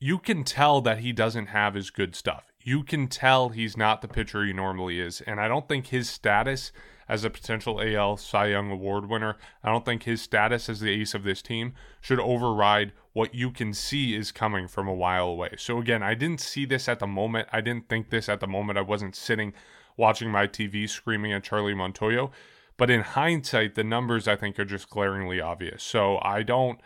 You 0.00 0.18
can 0.18 0.42
tell 0.44 0.80
that 0.80 0.98
he 0.98 1.12
doesn't 1.12 1.46
have 1.46 1.74
his 1.74 1.90
good 1.90 2.16
stuff. 2.16 2.52
you 2.62 2.82
can 2.82 3.08
tell 3.08 3.48
he's 3.50 3.76
not 3.76 4.02
the 4.02 4.08
pitcher 4.08 4.44
he 4.44 4.52
normally 4.52 5.00
is. 5.00 5.20
And 5.22 5.40
I 5.40 5.48
don't 5.48 5.66
think 5.68 5.86
his 5.86 6.08
status 6.08 6.72
as 7.08 7.24
a 7.24 7.30
potential 7.30 7.80
AL 7.80 8.18
Cy 8.18 8.46
Young 8.46 8.70
Award 8.70 9.08
winner, 9.08 9.36
I 9.64 9.70
don't 9.70 9.84
think 9.84 10.02
his 10.04 10.22
status 10.22 10.68
as 10.68 10.80
the 10.80 10.90
ace 10.90 11.14
of 11.14 11.24
this 11.24 11.42
team 11.42 11.74
should 12.00 12.20
override 12.20 12.92
what 13.12 13.34
you 13.34 13.50
can 13.50 13.74
see 13.74 14.14
is 14.14 14.30
coming 14.32 14.68
from 14.68 14.86
a 14.86 14.94
while 14.94 15.26
away. 15.26 15.54
So 15.58 15.78
again, 15.78 16.02
I 16.02 16.14
didn't 16.14 16.40
see 16.40 16.64
this 16.64 16.88
at 16.88 17.00
the 17.00 17.06
moment. 17.06 17.48
I 17.52 17.60
didn't 17.60 17.88
think 17.88 18.10
this 18.10 18.28
at 18.28 18.40
the 18.40 18.46
moment. 18.46 18.78
I 18.78 18.82
wasn't 18.82 19.16
sitting 19.16 19.52
watching 19.96 20.30
my 20.30 20.46
TV 20.46 20.88
screaming 20.88 21.32
at 21.32 21.44
Charlie 21.44 21.74
Montoyo. 21.74 22.30
But 22.76 22.88
in 22.88 23.02
hindsight, 23.02 23.74
the 23.74 23.84
numbers 23.84 24.26
I 24.26 24.36
think 24.36 24.58
are 24.58 24.64
just 24.64 24.88
glaringly 24.88 25.40
obvious. 25.40 25.82
So 25.82 26.18
I 26.22 26.42
don't 26.42 26.80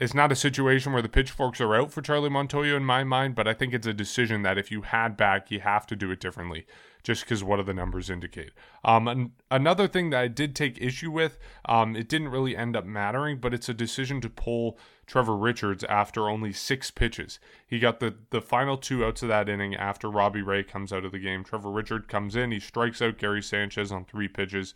it's 0.00 0.14
not 0.14 0.30
a 0.30 0.36
situation 0.36 0.92
where 0.92 1.02
the 1.02 1.08
pitchforks 1.08 1.60
are 1.60 1.74
out 1.74 1.90
for 1.90 2.02
Charlie 2.02 2.30
Montoyo 2.30 2.76
in 2.76 2.84
my 2.84 3.02
mind, 3.02 3.34
but 3.34 3.48
I 3.48 3.54
think 3.54 3.74
it's 3.74 3.86
a 3.86 3.92
decision 3.92 4.42
that 4.42 4.56
if 4.56 4.70
you 4.70 4.82
had 4.82 5.16
back, 5.16 5.50
you 5.50 5.58
have 5.58 5.88
to 5.88 5.96
do 5.96 6.12
it 6.12 6.20
differently, 6.20 6.66
just 7.08 7.24
because 7.24 7.42
what 7.42 7.56
do 7.56 7.62
the 7.62 7.72
numbers 7.72 8.10
indicate. 8.10 8.50
Um, 8.84 9.08
an- 9.08 9.32
another 9.50 9.88
thing 9.88 10.10
that 10.10 10.20
I 10.20 10.28
did 10.28 10.54
take 10.54 10.78
issue 10.78 11.10
with, 11.10 11.38
um, 11.64 11.96
it 11.96 12.06
didn't 12.06 12.28
really 12.28 12.54
end 12.54 12.76
up 12.76 12.84
mattering, 12.84 13.38
but 13.38 13.54
it's 13.54 13.70
a 13.70 13.72
decision 13.72 14.20
to 14.20 14.28
pull 14.28 14.78
Trevor 15.06 15.34
Richards 15.34 15.84
after 15.84 16.28
only 16.28 16.52
six 16.52 16.90
pitches. 16.90 17.40
He 17.66 17.78
got 17.78 18.00
the 18.00 18.16
the 18.28 18.42
final 18.42 18.76
two 18.76 19.06
outs 19.06 19.22
of 19.22 19.30
that 19.30 19.48
inning 19.48 19.74
after 19.74 20.10
Robbie 20.10 20.42
Ray 20.42 20.62
comes 20.62 20.92
out 20.92 21.06
of 21.06 21.12
the 21.12 21.18
game. 21.18 21.44
Trevor 21.44 21.70
Richard 21.70 22.08
comes 22.08 22.36
in, 22.36 22.52
he 22.52 22.60
strikes 22.60 23.00
out 23.00 23.16
Gary 23.16 23.42
Sanchez 23.42 23.90
on 23.90 24.04
three 24.04 24.28
pitches. 24.28 24.74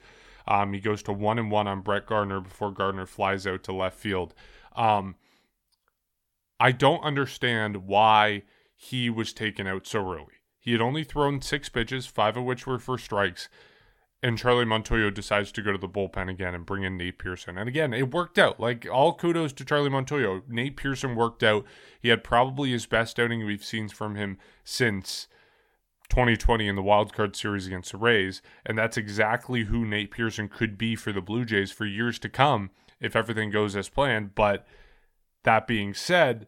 Um, 0.49 0.72
he 0.72 0.80
goes 0.80 1.03
to 1.03 1.12
one 1.12 1.39
and 1.39 1.51
one 1.51 1.68
on 1.68 1.83
Brett 1.83 2.07
Gardner 2.07 2.41
before 2.41 2.70
Gardner 2.70 3.05
flies 3.05 3.47
out 3.47 3.62
to 3.64 3.74
left 3.74 3.99
field. 3.99 4.33
Um, 4.74 5.16
I 6.59 6.72
don't 6.72 7.05
understand 7.05 7.87
why 7.87 8.45
he 8.74 9.11
was 9.11 9.35
taken 9.35 9.66
out 9.66 9.87
so 9.87 10.11
early. 10.11 10.41
He 10.63 10.71
had 10.71 10.81
only 10.81 11.03
thrown 11.03 11.43
six 11.43 11.69
pitches, 11.69 12.07
five 12.07 12.37
of 12.37 12.45
which 12.45 12.69
were 12.69 12.79
for 12.79 12.97
strikes, 12.97 13.49
and 14.23 14.39
Charlie 14.39 14.65
Montoyo 14.65 15.13
decides 15.13 15.51
to 15.53 15.61
go 15.61 15.73
to 15.73 15.79
the 15.79 15.89
bullpen 15.89 16.31
again 16.31 16.55
and 16.55 16.65
bring 16.65 16.85
in 16.85 16.97
Nate 16.97 17.19
Pearson. 17.19 17.59
And 17.59 17.69
again, 17.69 17.93
it 17.93 18.15
worked 18.15 18.39
out. 18.39 18.61
Like 18.61 18.87
all 18.89 19.13
kudos 19.13 19.53
to 19.55 19.65
Charlie 19.65 19.91
Montoyo. 19.91 20.43
Nate 20.49 20.77
Pearson 20.77 21.17
worked 21.17 21.43
out. 21.43 21.65
He 22.01 22.11
had 22.11 22.23
probably 22.23 22.71
his 22.71 22.87
best 22.87 23.19
outing 23.19 23.45
we've 23.45 23.65
seen 23.65 23.89
from 23.89 24.15
him 24.15 24.39
since 24.63 25.27
2020 26.11 26.69
in 26.69 26.77
the 26.77 26.83
wild 26.83 27.13
card 27.13 27.35
series 27.35 27.67
against 27.67 27.91
the 27.91 27.99
Rays, 27.99 28.41
and 28.65 28.79
that's 28.79 28.97
exactly 28.97 29.65
who 29.65 29.85
Nate 29.85 30.13
Pearson 30.13 30.49
could 30.49 30.79
be 30.79 30.95
for 30.95 31.11
the 31.11 31.21
Blue 31.21 31.45
Jays 31.45 31.73
for 31.73 31.87
years 31.87 32.21
to 32.21 32.29
come 32.29 32.71
if 33.01 33.17
everything 33.17 33.51
goes 33.51 33.75
as 33.75 33.89
planned. 33.89 34.37
But 34.37 34.65
that 35.43 35.67
being 35.67 35.93
said, 35.93 36.47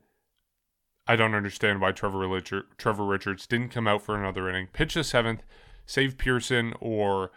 I 1.06 1.16
don't 1.16 1.34
understand 1.34 1.80
why 1.80 1.92
Trevor, 1.92 2.26
Richard, 2.26 2.64
Trevor 2.78 3.04
Richards 3.04 3.46
didn't 3.46 3.68
come 3.68 3.86
out 3.86 4.02
for 4.02 4.18
another 4.18 4.48
inning, 4.48 4.68
pitch 4.72 4.94
the 4.94 5.04
seventh, 5.04 5.42
save 5.86 6.16
Pearson 6.16 6.74
or 6.80 7.30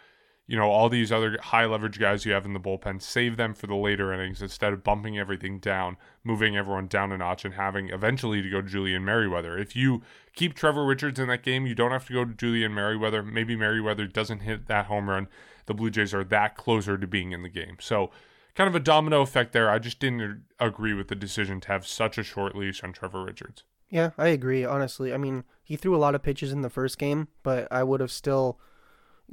you 0.48 0.56
know 0.56 0.70
all 0.70 0.88
these 0.88 1.12
other 1.12 1.38
high 1.42 1.66
leverage 1.66 2.00
guys 2.00 2.26
you 2.26 2.32
have 2.32 2.46
in 2.46 2.54
the 2.54 2.60
bullpen, 2.60 3.02
save 3.02 3.36
them 3.36 3.54
for 3.54 3.68
the 3.68 3.76
later 3.76 4.14
innings 4.14 4.42
instead 4.42 4.72
of 4.72 4.84
bumping 4.84 5.20
everything 5.20 5.60
down, 5.60 5.98
moving 6.24 6.56
everyone 6.56 6.88
down 6.88 7.12
a 7.12 7.18
notch, 7.18 7.44
and 7.44 7.56
having 7.56 7.90
eventually 7.90 8.42
to 8.42 8.50
go 8.50 8.62
Julian 8.62 9.04
Merryweather. 9.04 9.58
If 9.58 9.76
you 9.76 10.02
keep 10.34 10.54
Trevor 10.54 10.86
Richards 10.86 11.20
in 11.20 11.28
that 11.28 11.44
game, 11.44 11.68
you 11.68 11.76
don't 11.76 11.92
have 11.92 12.08
to 12.08 12.14
go 12.14 12.24
to 12.24 12.34
Julian 12.34 12.74
Merryweather. 12.74 13.22
Maybe 13.22 13.58
Merryweather 13.58 14.08
doesn't 14.08 14.40
hit 14.40 14.68
that 14.68 14.86
home 14.86 15.10
run. 15.10 15.28
The 15.66 15.74
Blue 15.74 15.90
Jays 15.90 16.14
are 16.14 16.24
that 16.24 16.56
closer 16.56 16.98
to 16.98 17.08
being 17.08 17.34
in 17.34 17.44
the 17.44 17.50
game. 17.50 17.76
So 17.82 18.10
kind 18.58 18.68
of 18.68 18.74
a 18.74 18.80
domino 18.80 19.22
effect 19.22 19.54
there. 19.54 19.70
I 19.70 19.78
just 19.78 20.00
didn't 20.00 20.44
agree 20.60 20.96
with 20.96 21.10
the 21.10 21.16
decision 21.16 21.62
to 21.62 21.68
have 21.68 21.86
such 21.86 22.18
a 22.18 22.24
short 22.24 22.56
leash 22.56 22.84
on 22.84 22.92
Trevor 22.92 23.24
Richards. 23.24 23.64
Yeah, 23.88 24.10
I 24.18 24.30
agree, 24.30 24.66
honestly. 24.66 25.14
I 25.14 25.18
mean, 25.18 25.44
he 25.64 25.76
threw 25.76 25.96
a 25.96 25.98
lot 25.98 26.16
of 26.16 26.24
pitches 26.24 26.52
in 26.52 26.64
the 26.64 26.70
first 26.70 26.98
game, 26.98 27.28
but 27.44 27.68
I 27.72 27.84
would 27.84 28.02
have 28.02 28.12
still 28.12 28.60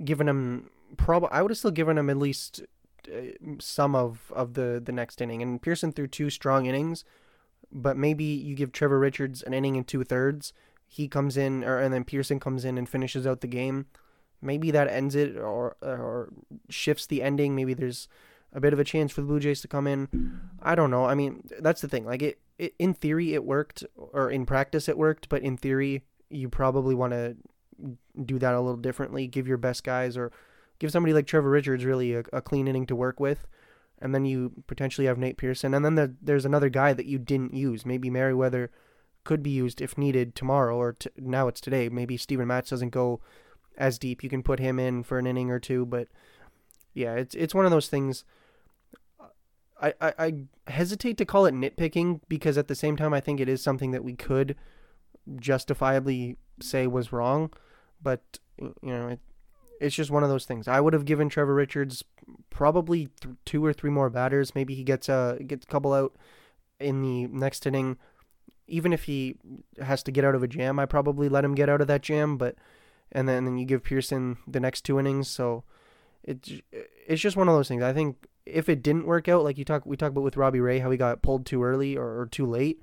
given 0.04 0.28
him 0.28 0.70
prob 0.98 1.26
I 1.32 1.40
would 1.40 1.50
have 1.50 1.58
still 1.58 1.70
given 1.70 1.96
him 1.96 2.10
at 2.10 2.18
least 2.18 2.62
uh, 3.10 3.20
some 3.60 3.94
of 3.94 4.30
of 4.36 4.52
the 4.52 4.80
the 4.84 4.92
next 4.92 5.22
inning. 5.22 5.40
And 5.40 5.60
Pearson 5.60 5.90
threw 5.90 6.06
two 6.06 6.28
strong 6.28 6.66
innings, 6.66 7.04
but 7.72 7.96
maybe 7.96 8.24
you 8.24 8.54
give 8.54 8.72
Trevor 8.72 8.98
Richards 8.98 9.42
an 9.42 9.54
inning 9.54 9.76
and 9.76 9.88
two 9.88 10.04
thirds. 10.04 10.52
He 10.86 11.08
comes 11.08 11.38
in, 11.38 11.64
or 11.64 11.80
and 11.80 11.94
then 11.94 12.04
Pearson 12.04 12.38
comes 12.38 12.64
in 12.64 12.76
and 12.76 12.86
finishes 12.86 13.26
out 13.26 13.40
the 13.40 13.46
game. 13.46 13.86
Maybe 14.42 14.70
that 14.70 14.88
ends 14.88 15.14
it, 15.14 15.38
or 15.38 15.76
or 15.80 16.28
shifts 16.68 17.06
the 17.06 17.22
ending. 17.22 17.56
Maybe 17.56 17.72
there's 17.72 18.06
a 18.54 18.60
bit 18.60 18.72
of 18.72 18.78
a 18.78 18.84
chance 18.84 19.12
for 19.12 19.20
the 19.20 19.26
Blue 19.26 19.40
Jays 19.40 19.60
to 19.62 19.68
come 19.68 19.86
in. 19.86 20.40
I 20.62 20.74
don't 20.74 20.90
know. 20.90 21.04
I 21.04 21.14
mean, 21.14 21.42
that's 21.60 21.80
the 21.80 21.88
thing. 21.88 22.06
Like 22.06 22.22
it, 22.22 22.38
it 22.58 22.74
in 22.78 22.94
theory 22.94 23.34
it 23.34 23.44
worked, 23.44 23.84
or 23.96 24.30
in 24.30 24.46
practice 24.46 24.88
it 24.88 24.96
worked, 24.96 25.28
but 25.28 25.42
in 25.42 25.56
theory 25.56 26.04
you 26.30 26.48
probably 26.48 26.94
want 26.94 27.12
to 27.12 27.36
do 28.24 28.38
that 28.38 28.54
a 28.54 28.60
little 28.60 28.76
differently. 28.76 29.26
Give 29.26 29.48
your 29.48 29.56
best 29.56 29.82
guys, 29.84 30.16
or 30.16 30.32
give 30.78 30.92
somebody 30.92 31.12
like 31.12 31.26
Trevor 31.26 31.50
Richards 31.50 31.84
really 31.84 32.14
a, 32.14 32.22
a 32.32 32.40
clean 32.40 32.68
inning 32.68 32.86
to 32.86 32.96
work 32.96 33.18
with, 33.18 33.46
and 34.00 34.14
then 34.14 34.24
you 34.24 34.52
potentially 34.66 35.06
have 35.08 35.18
Nate 35.18 35.36
Pearson, 35.36 35.74
and 35.74 35.84
then 35.84 35.96
the, 35.96 36.14
there's 36.22 36.44
another 36.44 36.68
guy 36.68 36.92
that 36.92 37.06
you 37.06 37.18
didn't 37.18 37.54
use. 37.54 37.84
Maybe 37.84 38.08
Merryweather 38.08 38.70
could 39.24 39.42
be 39.42 39.50
used 39.50 39.80
if 39.80 39.98
needed 39.98 40.34
tomorrow, 40.34 40.76
or 40.76 40.92
t- 40.92 41.10
now 41.16 41.48
it's 41.48 41.60
today. 41.60 41.88
Maybe 41.88 42.16
Steven 42.16 42.46
Matz 42.46 42.70
doesn't 42.70 42.90
go 42.90 43.20
as 43.76 43.98
deep. 43.98 44.22
You 44.22 44.30
can 44.30 44.42
put 44.42 44.60
him 44.60 44.78
in 44.78 45.02
for 45.02 45.18
an 45.18 45.26
inning 45.26 45.50
or 45.50 45.58
two, 45.58 45.84
but 45.84 46.08
yeah, 46.92 47.14
it's 47.14 47.34
it's 47.34 47.54
one 47.54 47.64
of 47.64 47.72
those 47.72 47.88
things 47.88 48.24
I, 50.00 50.14
I, 50.18 50.34
hesitate 50.66 51.18
to 51.18 51.24
call 51.24 51.46
it 51.46 51.54
nitpicking 51.54 52.20
because 52.28 52.56
at 52.56 52.68
the 52.68 52.74
same 52.74 52.96
time 52.96 53.12
I 53.12 53.20
think 53.20 53.40
it 53.40 53.48
is 53.48 53.62
something 53.62 53.90
that 53.90 54.04
we 54.04 54.14
could 54.14 54.56
justifiably 55.36 56.36
say 56.60 56.86
was 56.86 57.12
wrong, 57.12 57.52
but 58.02 58.38
you 58.58 58.72
know 58.82 59.08
it, 59.08 59.20
it's 59.80 59.94
just 59.94 60.10
one 60.10 60.22
of 60.22 60.28
those 60.28 60.44
things. 60.44 60.68
I 60.68 60.80
would 60.80 60.92
have 60.92 61.04
given 61.04 61.28
Trevor 61.28 61.54
Richards 61.54 62.04
probably 62.50 63.08
th- 63.20 63.34
two 63.44 63.64
or 63.64 63.72
three 63.72 63.90
more 63.90 64.10
batters. 64.10 64.54
Maybe 64.54 64.74
he 64.74 64.84
gets 64.84 65.08
a 65.08 65.38
gets 65.46 65.64
a 65.64 65.68
couple 65.68 65.92
out 65.92 66.16
in 66.80 67.02
the 67.02 67.26
next 67.26 67.66
inning. 67.66 67.98
Even 68.66 68.92
if 68.92 69.04
he 69.04 69.36
has 69.82 70.02
to 70.04 70.12
get 70.12 70.24
out 70.24 70.34
of 70.34 70.42
a 70.42 70.48
jam, 70.48 70.78
I 70.78 70.86
probably 70.86 71.28
let 71.28 71.44
him 71.44 71.54
get 71.54 71.68
out 71.68 71.80
of 71.80 71.86
that 71.88 72.02
jam. 72.02 72.38
But 72.38 72.56
and 73.12 73.28
then, 73.28 73.38
and 73.38 73.46
then 73.46 73.58
you 73.58 73.66
give 73.66 73.82
Pearson 73.82 74.38
the 74.46 74.60
next 74.60 74.82
two 74.82 74.98
innings. 74.98 75.28
So 75.28 75.64
it 76.22 76.62
it's 77.06 77.20
just 77.20 77.36
one 77.36 77.48
of 77.48 77.54
those 77.54 77.68
things. 77.68 77.82
I 77.82 77.92
think 77.92 78.26
if 78.46 78.68
it 78.68 78.82
didn't 78.82 79.06
work 79.06 79.28
out, 79.28 79.44
like 79.44 79.58
you 79.58 79.64
talk, 79.64 79.86
we 79.86 79.96
talked 79.96 80.12
about 80.12 80.24
with 80.24 80.36
Robbie 80.36 80.60
Ray, 80.60 80.78
how 80.78 80.90
he 80.90 80.96
got 80.96 81.22
pulled 81.22 81.46
too 81.46 81.62
early 81.62 81.96
or, 81.96 82.20
or 82.20 82.26
too 82.26 82.46
late. 82.46 82.80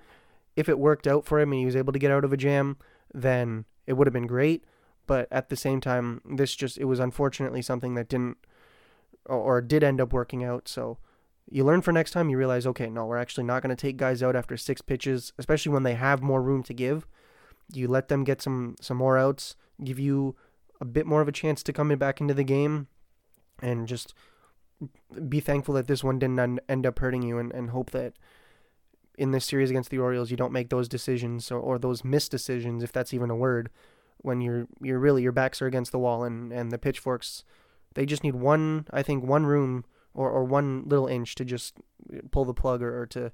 If 0.55 0.67
it 0.67 0.79
worked 0.79 1.07
out 1.07 1.25
for 1.25 1.39
him 1.39 1.51
and 1.51 1.59
he 1.59 1.65
was 1.65 1.75
able 1.75 1.93
to 1.93 1.99
get 1.99 2.11
out 2.11 2.25
of 2.25 2.33
a 2.33 2.37
jam, 2.37 2.77
then 3.13 3.65
it 3.85 3.93
would 3.93 4.07
have 4.07 4.13
been 4.13 4.27
great. 4.27 4.63
But 5.07 5.27
at 5.31 5.49
the 5.49 5.55
same 5.55 5.81
time, 5.81 6.21
this 6.25 6.55
just 6.55 6.77
it 6.77 6.85
was 6.85 6.99
unfortunately 6.99 7.61
something 7.61 7.95
that 7.95 8.09
didn't 8.09 8.37
or, 9.25 9.37
or 9.37 9.61
did 9.61 9.83
end 9.83 10.01
up 10.01 10.13
working 10.13 10.43
out. 10.43 10.67
So 10.67 10.97
you 11.49 11.63
learn 11.63 11.81
for 11.81 11.91
next 11.91 12.11
time. 12.11 12.29
You 12.29 12.37
realize, 12.37 12.65
okay, 12.67 12.89
no, 12.89 13.05
we're 13.05 13.17
actually 13.17 13.43
not 13.43 13.61
going 13.61 13.75
to 13.75 13.81
take 13.81 13.97
guys 13.97 14.23
out 14.23 14.35
after 14.35 14.57
six 14.57 14.81
pitches, 14.81 15.33
especially 15.37 15.71
when 15.71 15.83
they 15.83 15.95
have 15.95 16.21
more 16.21 16.41
room 16.41 16.63
to 16.63 16.73
give. 16.73 17.07
You 17.73 17.87
let 17.87 18.09
them 18.09 18.23
get 18.23 18.41
some 18.41 18.75
some 18.81 18.97
more 18.97 19.17
outs, 19.17 19.55
give 19.83 19.99
you 19.99 20.35
a 20.79 20.85
bit 20.85 21.05
more 21.05 21.21
of 21.21 21.27
a 21.27 21.33
chance 21.33 21.63
to 21.63 21.73
come 21.73 21.91
in 21.91 21.99
back 21.99 22.19
into 22.19 22.33
the 22.33 22.43
game, 22.43 22.87
and 23.61 23.87
just 23.87 24.13
be 25.27 25.39
thankful 25.39 25.75
that 25.75 25.87
this 25.87 26.03
one 26.03 26.19
didn't 26.19 26.59
end 26.67 26.85
up 26.85 26.99
hurting 26.99 27.23
you 27.23 27.37
and, 27.37 27.51
and 27.53 27.69
hope 27.69 27.91
that 27.91 28.13
in 29.17 29.31
this 29.31 29.45
series 29.45 29.69
against 29.69 29.89
the 29.89 29.99
Orioles 29.99 30.31
you 30.31 30.37
don't 30.37 30.53
make 30.53 30.69
those 30.69 30.87
decisions 30.87 31.51
or, 31.51 31.59
or 31.59 31.77
those 31.77 32.03
missed 32.03 32.31
decisions 32.31 32.83
if 32.83 32.91
that's 32.91 33.13
even 33.13 33.29
a 33.29 33.35
word 33.35 33.69
when 34.17 34.41
you're 34.41 34.67
you're 34.81 34.99
really 34.99 35.21
your 35.21 35.31
backs 35.31 35.61
are 35.61 35.67
against 35.67 35.91
the 35.91 35.99
wall 35.99 36.23
and, 36.23 36.51
and 36.51 36.71
the 36.71 36.77
pitchforks 36.77 37.43
they 37.93 38.05
just 38.05 38.23
need 38.23 38.35
one 38.35 38.87
I 38.91 39.03
think 39.03 39.23
one 39.23 39.45
room 39.45 39.85
or, 40.13 40.29
or 40.29 40.43
one 40.43 40.83
little 40.85 41.07
inch 41.07 41.35
to 41.35 41.45
just 41.45 41.75
pull 42.31 42.45
the 42.45 42.53
plug 42.53 42.81
or, 42.81 43.01
or 43.01 43.05
to 43.07 43.31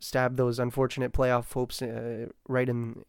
stab 0.00 0.36
those 0.36 0.58
unfortunate 0.58 1.12
playoff 1.12 1.52
hopes 1.52 1.80
uh, 1.80 2.26
right 2.48 2.68
in 2.68 3.04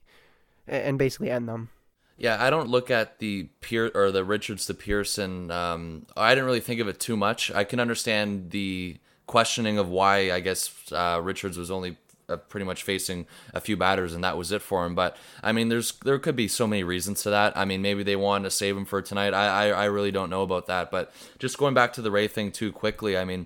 and 0.67 0.97
basically 0.97 1.30
end 1.30 1.47
them. 1.47 1.69
Yeah, 2.18 2.38
I 2.41 2.49
don't 2.49 2.70
look 2.70 2.89
at 2.89 3.20
the 3.20 3.49
Pier 3.59 3.91
or 3.93 4.11
the 4.11 4.24
Richards 4.24 4.66
to 4.68 4.74
Pearson. 4.74 5.51
Um, 5.51 6.05
I 6.16 6.34
didn't 6.34 6.45
really 6.45 6.61
think 6.61 6.80
of 6.80 6.88
it 6.88 6.99
too 6.99 7.18
much. 7.18 7.51
I 7.51 7.66
can 7.66 7.80
understand 7.80 8.51
the 8.51 8.97
questioning 9.28 9.78
of 9.78 9.89
why 9.89 10.32
I 10.32 10.39
guess 10.39 10.72
uh, 10.91 11.20
Richards 11.22 11.57
was 11.57 11.72
only 11.72 11.97
uh, 12.30 12.38
pretty 12.38 12.66
much 12.66 12.84
facing 12.84 13.28
a 13.53 13.59
few 13.59 13.78
batters 13.78 14.13
and 14.13 14.24
that 14.24 14.38
was 14.38 14.51
it 14.51 14.61
for 14.61 14.86
him. 14.86 14.95
But 14.95 15.18
I 15.43 15.51
mean, 15.51 15.70
there's 15.70 15.91
there 16.03 16.18
could 16.20 16.36
be 16.36 16.47
so 16.47 16.68
many 16.68 16.84
reasons 16.84 17.22
to 17.24 17.30
that. 17.32 17.57
I 17.57 17.66
mean, 17.66 17.82
maybe 17.82 18.03
they 18.03 18.16
wanted 18.16 18.45
to 18.45 18.51
save 18.51 18.78
him 18.78 18.86
for 18.86 19.01
tonight. 19.01 19.34
I, 19.34 19.68
I 19.70 19.84
I 19.84 19.86
really 19.86 20.11
don't 20.11 20.30
know 20.30 20.43
about 20.43 20.68
that. 20.68 20.91
But 20.91 21.11
just 21.38 21.57
going 21.57 21.74
back 21.74 21.93
to 21.93 22.01
the 22.01 22.11
Ray 22.11 22.28
thing 22.28 22.51
too 22.51 22.72
quickly. 22.72 23.18
I 23.18 23.26
mean, 23.26 23.45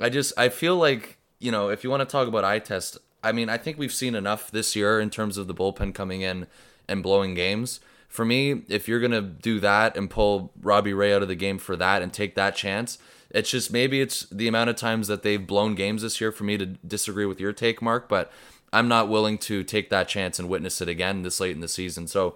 I 0.00 0.08
just 0.08 0.32
I 0.38 0.48
feel 0.48 0.76
like 0.76 1.18
you 1.38 1.50
know 1.50 1.68
if 1.68 1.84
you 1.84 1.90
want 1.90 2.00
to 2.00 2.06
talk 2.06 2.28
about 2.28 2.44
eye 2.44 2.60
test. 2.60 2.98
I 3.22 3.32
mean, 3.32 3.48
I 3.48 3.56
think 3.58 3.78
we've 3.78 3.92
seen 3.92 4.14
enough 4.14 4.48
this 4.52 4.76
year 4.76 5.00
in 5.00 5.10
terms 5.10 5.38
of 5.38 5.48
the 5.48 5.54
bullpen 5.54 5.92
coming 5.92 6.20
in 6.20 6.46
and 6.86 7.02
blowing 7.02 7.34
games. 7.34 7.80
For 8.08 8.24
me, 8.24 8.62
if 8.68 8.88
you're 8.88 9.00
gonna 9.00 9.22
do 9.22 9.60
that 9.60 9.96
and 9.96 10.10
pull 10.10 10.52
Robbie 10.60 10.94
Ray 10.94 11.12
out 11.14 11.22
of 11.22 11.28
the 11.28 11.34
game 11.34 11.58
for 11.58 11.76
that 11.76 12.02
and 12.02 12.12
take 12.12 12.34
that 12.34 12.56
chance, 12.56 12.98
it's 13.30 13.50
just 13.50 13.72
maybe 13.72 14.00
it's 14.00 14.22
the 14.30 14.48
amount 14.48 14.70
of 14.70 14.76
times 14.76 15.06
that 15.08 15.22
they've 15.22 15.46
blown 15.46 15.74
games 15.74 16.02
this 16.02 16.20
year 16.20 16.32
for 16.32 16.44
me 16.44 16.56
to 16.56 16.66
disagree 16.66 17.26
with 17.26 17.40
your 17.40 17.52
take, 17.52 17.82
Mark. 17.82 18.08
But 18.08 18.32
I'm 18.72 18.88
not 18.88 19.08
willing 19.08 19.38
to 19.38 19.62
take 19.62 19.90
that 19.90 20.08
chance 20.08 20.38
and 20.38 20.48
witness 20.48 20.80
it 20.80 20.88
again 20.88 21.22
this 21.22 21.40
late 21.40 21.54
in 21.54 21.60
the 21.60 21.68
season. 21.68 22.06
So 22.06 22.34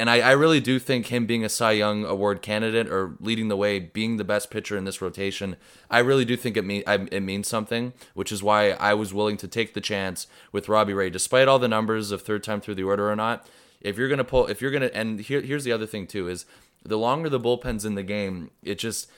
and 0.00 0.08
I, 0.08 0.20
I 0.20 0.30
really 0.30 0.60
do 0.60 0.78
think 0.78 1.08
him 1.08 1.26
being 1.26 1.44
a 1.44 1.48
Cy 1.50 1.72
Young 1.72 2.06
Award 2.06 2.40
candidate 2.40 2.88
or 2.88 3.16
leading 3.20 3.48
the 3.48 3.56
way, 3.56 3.78
being 3.78 4.16
the 4.16 4.24
best 4.24 4.50
pitcher 4.50 4.78
in 4.78 4.84
this 4.84 5.02
rotation, 5.02 5.56
I 5.90 5.98
really 5.98 6.24
do 6.24 6.38
think 6.38 6.56
it 6.56 6.64
mean 6.64 6.82
it 6.86 7.22
means 7.22 7.48
something. 7.48 7.92
Which 8.14 8.32
is 8.32 8.42
why 8.42 8.70
I 8.70 8.94
was 8.94 9.12
willing 9.12 9.36
to 9.36 9.46
take 9.46 9.74
the 9.74 9.80
chance 9.82 10.26
with 10.52 10.70
Robbie 10.70 10.94
Ray, 10.94 11.10
despite 11.10 11.48
all 11.48 11.58
the 11.58 11.68
numbers 11.68 12.12
of 12.12 12.22
third 12.22 12.42
time 12.42 12.62
through 12.62 12.76
the 12.76 12.82
order 12.84 13.10
or 13.10 13.16
not. 13.16 13.46
If 13.80 13.96
you're 13.96 14.08
gonna 14.08 14.24
pull, 14.24 14.46
if 14.46 14.60
you're 14.60 14.70
gonna, 14.70 14.90
and 14.92 15.20
here, 15.20 15.40
here's 15.40 15.64
the 15.64 15.72
other 15.72 15.86
thing 15.86 16.06
too 16.06 16.28
is 16.28 16.46
the 16.84 16.98
longer 16.98 17.28
the 17.28 17.40
bullpen's 17.40 17.84
in 17.84 17.94
the 17.94 18.02
game, 18.02 18.50
it 18.62 18.78
just 18.78 19.10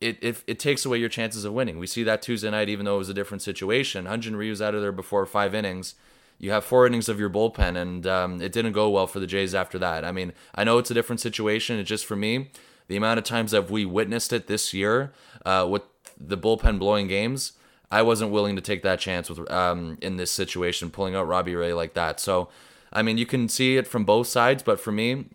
it, 0.00 0.18
it 0.22 0.42
it 0.46 0.58
takes 0.58 0.84
away 0.84 0.98
your 0.98 1.08
chances 1.08 1.44
of 1.44 1.52
winning. 1.52 1.78
We 1.78 1.86
see 1.86 2.02
that 2.04 2.22
Tuesday 2.22 2.50
night, 2.50 2.68
even 2.68 2.84
though 2.84 2.96
it 2.96 2.98
was 2.98 3.08
a 3.08 3.14
different 3.14 3.42
situation. 3.42 4.06
Hyun-Jin 4.06 4.36
Ryu's 4.36 4.62
out 4.62 4.74
of 4.74 4.80
there 4.80 4.92
before 4.92 5.26
five 5.26 5.54
innings 5.54 5.94
you 6.38 6.50
have 6.50 6.64
four 6.64 6.86
innings 6.86 7.08
of 7.08 7.20
your 7.20 7.30
bullpen, 7.30 7.76
and 7.76 8.06
um, 8.06 8.42
it 8.42 8.52
didn't 8.52 8.72
go 8.72 8.90
well 8.90 9.06
for 9.06 9.20
the 9.20 9.26
Jays 9.26 9.54
after 9.54 9.78
that. 9.78 10.04
I 10.04 10.12
mean, 10.12 10.32
I 10.54 10.64
know 10.64 10.78
it's 10.78 10.90
a 10.90 10.94
different 10.94 11.20
situation. 11.20 11.78
It's 11.78 11.88
just 11.88 12.06
for 12.06 12.16
me, 12.16 12.50
the 12.88 12.96
amount 12.96 13.18
of 13.18 13.24
times 13.24 13.52
that 13.52 13.70
we 13.70 13.84
witnessed 13.84 14.32
it 14.32 14.46
this 14.46 14.74
year 14.74 15.12
uh, 15.46 15.66
with 15.68 15.82
the 16.18 16.36
bullpen 16.36 16.78
blowing 16.78 17.06
games, 17.06 17.52
I 17.90 18.02
wasn't 18.02 18.32
willing 18.32 18.56
to 18.56 18.62
take 18.62 18.82
that 18.82 18.98
chance 18.98 19.30
with 19.30 19.50
um, 19.50 19.98
in 20.00 20.16
this 20.16 20.30
situation, 20.30 20.90
pulling 20.90 21.14
out 21.14 21.28
Robbie 21.28 21.54
Ray 21.54 21.72
like 21.72 21.94
that. 21.94 22.18
So, 22.18 22.48
I 22.92 23.02
mean, 23.02 23.18
you 23.18 23.26
can 23.26 23.48
see 23.48 23.76
it 23.76 23.86
from 23.86 24.04
both 24.04 24.26
sides, 24.26 24.62
but 24.62 24.80
for 24.80 24.92
me, 24.92 25.26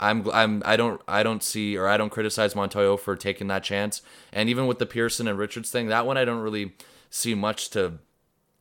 I'm 0.00 0.28
I'm 0.32 0.62
I 0.64 0.76
don't 0.76 1.00
I 1.08 1.22
don't 1.22 1.42
see 1.42 1.76
or 1.76 1.88
I 1.88 1.96
don't 1.96 2.10
criticize 2.10 2.54
Montoyo 2.54 2.98
for 2.98 3.16
taking 3.16 3.48
that 3.48 3.64
chance. 3.64 4.02
And 4.32 4.48
even 4.48 4.66
with 4.66 4.78
the 4.78 4.86
Pearson 4.86 5.28
and 5.28 5.38
Richards 5.38 5.70
thing, 5.70 5.88
that 5.88 6.06
one 6.06 6.16
I 6.16 6.24
don't 6.24 6.40
really 6.40 6.74
see 7.10 7.34
much 7.34 7.70
to 7.70 7.98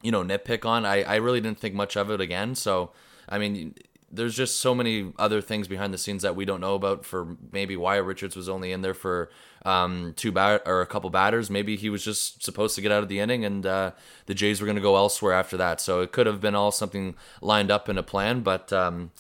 you 0.02 0.12
know, 0.12 0.24
nitpick 0.24 0.66
on. 0.66 0.86
I, 0.86 1.04
I 1.04 1.16
really 1.16 1.42
didn't 1.42 1.60
think 1.60 1.76
much 1.76 1.96
of 1.96 2.12
it 2.12 2.22
again. 2.22 2.56
So, 2.56 2.92
I 3.28 3.38
mean, 3.38 3.76
there's 4.12 4.36
just 4.36 4.60
so 4.60 4.74
many 4.74 5.12
other 5.20 5.41
things 5.41 5.68
behind 5.68 5.93
the 5.93 5.97
scenes 5.97 6.24
that 6.24 6.36
we 6.36 6.45
don't 6.45 6.62
know 6.62 6.76
about 6.76 7.05
for 7.05 7.38
maybe 7.51 7.76
why 7.76 7.97
Richards 7.97 8.36
was 8.36 8.47
only 8.47 8.72
in 8.72 8.82
there 8.82 8.93
for 8.93 9.30
um, 9.66 10.14
two 10.16 10.32
bat 10.32 10.64
or 10.66 10.82
a 10.82 10.86
couple 10.86 11.10
batters. 11.10 11.49
Maybe 11.49 11.76
he 11.76 11.89
was 11.89 12.03
just 12.03 12.43
supposed 12.43 12.76
to 12.76 12.82
get 12.82 12.91
out 12.91 13.03
of 13.03 13.10
the 13.10 13.20
inning 13.20 13.43
and 13.43 13.66
uh, 13.66 13.91
the 14.26 14.34
Jays 14.34 14.62
were 14.62 14.66
going 14.66 14.78
to 14.78 14.82
go 14.82 14.95
elsewhere 14.95 15.34
after 15.34 15.58
that. 15.58 15.82
So 15.82 16.01
it 16.01 16.12
could 16.14 16.26
have 16.26 16.39
been 16.39 16.55
all 16.55 16.72
something 16.72 17.16
lined 17.41 17.70
up 17.70 17.89
in 17.89 17.97
a 17.97 18.03
plan, 18.03 18.41
but 18.41 18.72
um, 18.72 19.12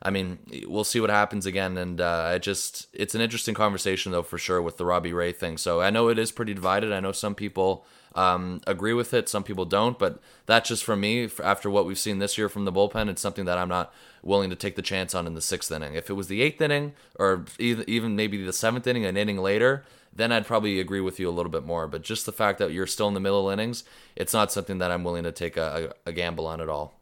I 0.00 0.10
mean, 0.10 0.38
we'll 0.66 0.84
see 0.84 1.00
what 1.00 1.10
happens 1.10 1.46
again. 1.46 1.76
And 1.76 2.00
uh, 2.00 2.32
it 2.36 2.42
just 2.42 2.86
it's 2.92 3.16
an 3.16 3.20
interesting 3.20 3.54
conversation 3.54 4.12
though 4.12 4.22
for 4.22 4.38
sure 4.38 4.62
with 4.62 4.76
the 4.76 4.84
Robbie 4.84 5.12
Ray 5.12 5.32
thing. 5.32 5.58
So 5.58 5.80
I 5.80 5.90
know 5.90 6.08
it 6.08 6.18
is 6.18 6.30
pretty 6.30 6.54
divided. 6.54 6.92
I 6.92 7.00
know 7.00 7.12
some 7.12 7.34
people 7.34 7.84
um, 8.16 8.60
agree 8.66 8.94
with 8.94 9.14
it. 9.14 9.28
Some 9.28 9.44
people 9.44 9.64
don't, 9.64 9.98
but 9.98 10.20
that's 10.46 10.68
just 10.68 10.82
for 10.82 10.96
me. 10.96 11.28
After 11.42 11.70
what 11.70 11.86
we've 11.86 11.98
seen 11.98 12.18
this 12.18 12.36
year 12.36 12.48
from 12.48 12.64
the 12.64 12.72
bullpen, 12.72 13.08
it's 13.08 13.22
something 13.22 13.44
that 13.44 13.58
I'm 13.58 13.68
not 13.68 13.92
willing 14.22 14.50
to 14.50 14.56
take 14.56 14.74
the 14.74 14.82
chance 14.82 15.14
on 15.14 15.26
in 15.26 15.34
the 15.34 15.40
sixth 15.40 15.70
inning. 15.70 15.94
If 15.94 16.10
it 16.10 16.14
was 16.14 16.28
the 16.28 16.42
eighth 16.42 16.60
inning, 16.60 16.94
or 17.18 17.44
even 17.58 18.16
maybe 18.16 18.42
the 18.42 18.52
seventh 18.52 18.86
inning, 18.86 19.04
an 19.04 19.16
inning 19.16 19.38
later, 19.38 19.84
then 20.12 20.32
I'd 20.32 20.46
probably 20.46 20.80
agree 20.80 21.00
with 21.00 21.20
you 21.20 21.28
a 21.28 21.30
little 21.30 21.52
bit 21.52 21.64
more. 21.64 21.86
But 21.86 22.02
just 22.02 22.26
the 22.26 22.32
fact 22.32 22.58
that 22.58 22.72
you're 22.72 22.86
still 22.86 23.08
in 23.08 23.14
the 23.14 23.20
middle 23.20 23.50
innings, 23.50 23.84
it's 24.16 24.32
not 24.32 24.50
something 24.50 24.78
that 24.78 24.90
I'm 24.90 25.04
willing 25.04 25.24
to 25.24 25.32
take 25.32 25.56
a, 25.56 25.92
a, 26.06 26.10
a 26.10 26.12
gamble 26.12 26.46
on 26.46 26.60
at 26.60 26.70
all. 26.70 26.98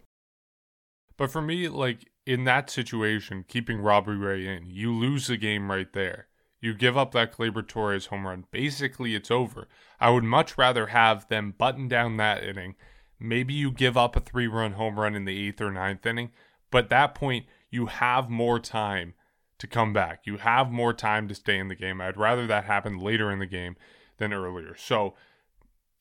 But 1.17 1.31
for 1.31 1.41
me, 1.41 1.69
like 1.69 2.11
in 2.27 2.43
that 2.45 2.71
situation, 2.71 3.45
keeping 3.47 3.81
Robbie 3.81 4.12
Ray 4.12 4.47
in, 4.47 4.67
you 4.67 4.93
lose 4.93 5.29
the 5.29 5.37
game 5.37 5.71
right 5.71 5.93
there. 5.93 6.27
You 6.65 6.73
give 6.73 6.97
up 6.97 7.12
that 7.12 7.37
Gleyber 7.37 7.69
Torres 7.69 8.07
home 8.07 8.27
run. 8.27 8.47
Basically, 8.51 9.15
it's 9.15 9.31
over. 9.31 9.69
I 10.01 10.09
would 10.09 10.25
much 10.25 10.57
rather 10.57 10.87
have 10.87 11.29
them 11.29 11.53
button 11.59 11.89
down 11.89 12.17
that 12.17 12.43
inning. 12.43 12.77
Maybe 13.21 13.53
you 13.53 13.71
give 13.71 13.99
up 13.99 14.17
a 14.17 14.21
three 14.21 14.47
run 14.47 14.73
home 14.73 14.99
run 14.99 15.15
in 15.15 15.27
the 15.27 15.47
eighth 15.47 15.61
or 15.61 15.71
ninth 15.71 16.07
inning, 16.07 16.31
but 16.71 16.85
at 16.85 16.91
that 16.91 17.15
point, 17.15 17.45
you 17.69 17.85
have 17.85 18.31
more 18.31 18.59
time 18.59 19.12
to 19.59 19.67
come 19.67 19.93
back. 19.93 20.21
You 20.25 20.39
have 20.39 20.73
more 20.73 20.95
time 20.95 21.29
to 21.29 21.35
stay 21.35 21.59
in 21.59 21.69
the 21.69 21.75
game. 21.75 22.01
I'd 22.01 22.17
rather 22.17 22.47
that 22.47 22.65
happen 22.65 22.99
later 22.99 23.31
in 23.31 23.41
the 23.41 23.47
game 23.47 23.77
than 24.17 24.33
earlier. 24.33 24.75
So 24.75 25.12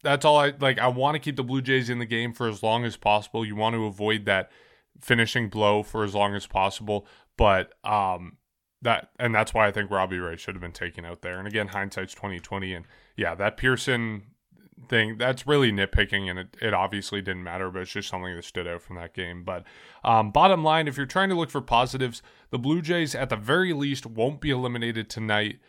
that's 0.01 0.23
all 0.23 0.37
I 0.37 0.53
like. 0.61 0.79
I 0.79 0.87
want 0.87 1.15
to 1.15 1.19
keep 1.19 1.35
the 1.35 1.43
Blue 1.43 1.61
Jays 1.61 1.89
in 1.89 1.99
the 1.99 2.05
game 2.05 2.31
for 2.31 2.47
as 2.47 2.63
long 2.63 2.85
as 2.85 2.95
possible. 2.95 3.43
You 3.43 3.57
want 3.57 3.75
to 3.75 3.83
avoid 3.83 4.23
that 4.27 4.49
finishing 5.01 5.49
blow 5.49 5.83
for 5.83 6.05
as 6.05 6.15
long 6.15 6.33
as 6.35 6.47
possible. 6.47 7.05
But 7.35 7.73
um, 7.83 8.37
that 8.83 9.09
and 9.19 9.33
that's 9.33 9.53
why 9.53 9.67
I 9.67 9.71
think 9.71 9.91
Robbie 9.91 10.19
Ray 10.19 10.37
should 10.37 10.55
have 10.55 10.61
been 10.61 10.71
taken 10.71 11.05
out 11.05 11.21
there. 11.21 11.39
And 11.39 11.47
again, 11.47 11.69
hindsight's 11.69 12.13
twenty 12.13 12.39
twenty, 12.39 12.73
and 12.73 12.85
yeah, 13.17 13.35
that 13.35 13.57
Pearson 13.57 14.23
thing 14.89 15.17
that's 15.17 15.47
really 15.47 15.71
nitpicking, 15.71 16.29
and 16.29 16.39
it, 16.39 16.57
it 16.61 16.73
obviously 16.73 17.21
didn't 17.21 17.43
matter, 17.43 17.69
but 17.69 17.83
it's 17.83 17.91
just 17.91 18.09
something 18.09 18.35
that 18.35 18.45
stood 18.45 18.67
out 18.67 18.81
from 18.81 18.97
that 18.97 19.13
game. 19.13 19.43
But 19.43 19.63
um, 20.03 20.31
bottom 20.31 20.63
line, 20.63 20.87
if 20.87 20.97
you're 20.97 21.05
trying 21.05 21.29
to 21.29 21.35
look 21.35 21.49
for 21.49 21.61
positives, 21.61 22.21
the 22.49 22.59
Blue 22.59 22.81
Jays 22.81 23.15
at 23.15 23.29
the 23.29 23.35
very 23.35 23.73
least 23.73 24.05
won't 24.05 24.41
be 24.41 24.49
eliminated 24.49 25.09
tonight. 25.09 25.59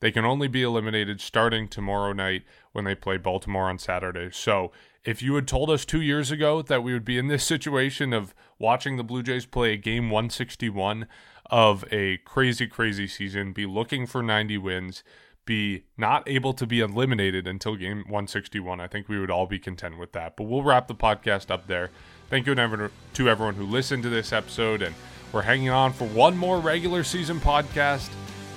They 0.00 0.10
can 0.10 0.24
only 0.24 0.48
be 0.48 0.62
eliminated 0.62 1.20
starting 1.20 1.68
tomorrow 1.68 2.12
night 2.12 2.42
when 2.72 2.84
they 2.84 2.94
play 2.94 3.16
Baltimore 3.16 3.68
on 3.68 3.78
Saturday. 3.78 4.30
So, 4.32 4.72
if 5.04 5.22
you 5.22 5.34
had 5.34 5.46
told 5.46 5.68
us 5.70 5.84
two 5.84 6.00
years 6.00 6.30
ago 6.30 6.62
that 6.62 6.82
we 6.82 6.92
would 6.92 7.04
be 7.04 7.18
in 7.18 7.28
this 7.28 7.44
situation 7.54 8.12
of 8.12 8.34
watching 8.58 8.96
the 8.96 9.04
Blue 9.04 9.22
Jays 9.22 9.46
play 9.46 9.76
game 9.76 10.10
161 10.10 11.06
of 11.50 11.84
a 11.92 12.18
crazy, 12.18 12.66
crazy 12.66 13.06
season, 13.06 13.52
be 13.52 13.66
looking 13.66 14.06
for 14.06 14.22
90 14.22 14.58
wins, 14.58 15.04
be 15.44 15.84
not 15.96 16.26
able 16.28 16.54
to 16.54 16.66
be 16.66 16.80
eliminated 16.80 17.46
until 17.46 17.76
game 17.76 17.98
161. 18.06 18.80
I 18.80 18.86
think 18.86 19.08
we 19.08 19.18
would 19.18 19.30
all 19.30 19.46
be 19.46 19.58
content 19.58 19.98
with 19.98 20.12
that. 20.12 20.36
But 20.36 20.44
we'll 20.44 20.62
wrap 20.62 20.88
the 20.88 20.94
podcast 20.94 21.50
up 21.50 21.66
there. 21.66 21.90
Thank 22.30 22.46
you 22.46 22.54
to 22.54 23.28
everyone 23.28 23.54
who 23.54 23.64
listened 23.64 24.02
to 24.04 24.08
this 24.08 24.32
episode, 24.32 24.80
and 24.82 24.94
we're 25.32 25.42
hanging 25.42 25.68
on 25.68 25.92
for 25.92 26.06
one 26.08 26.36
more 26.36 26.58
regular 26.58 27.04
season 27.04 27.40
podcast, 27.40 28.08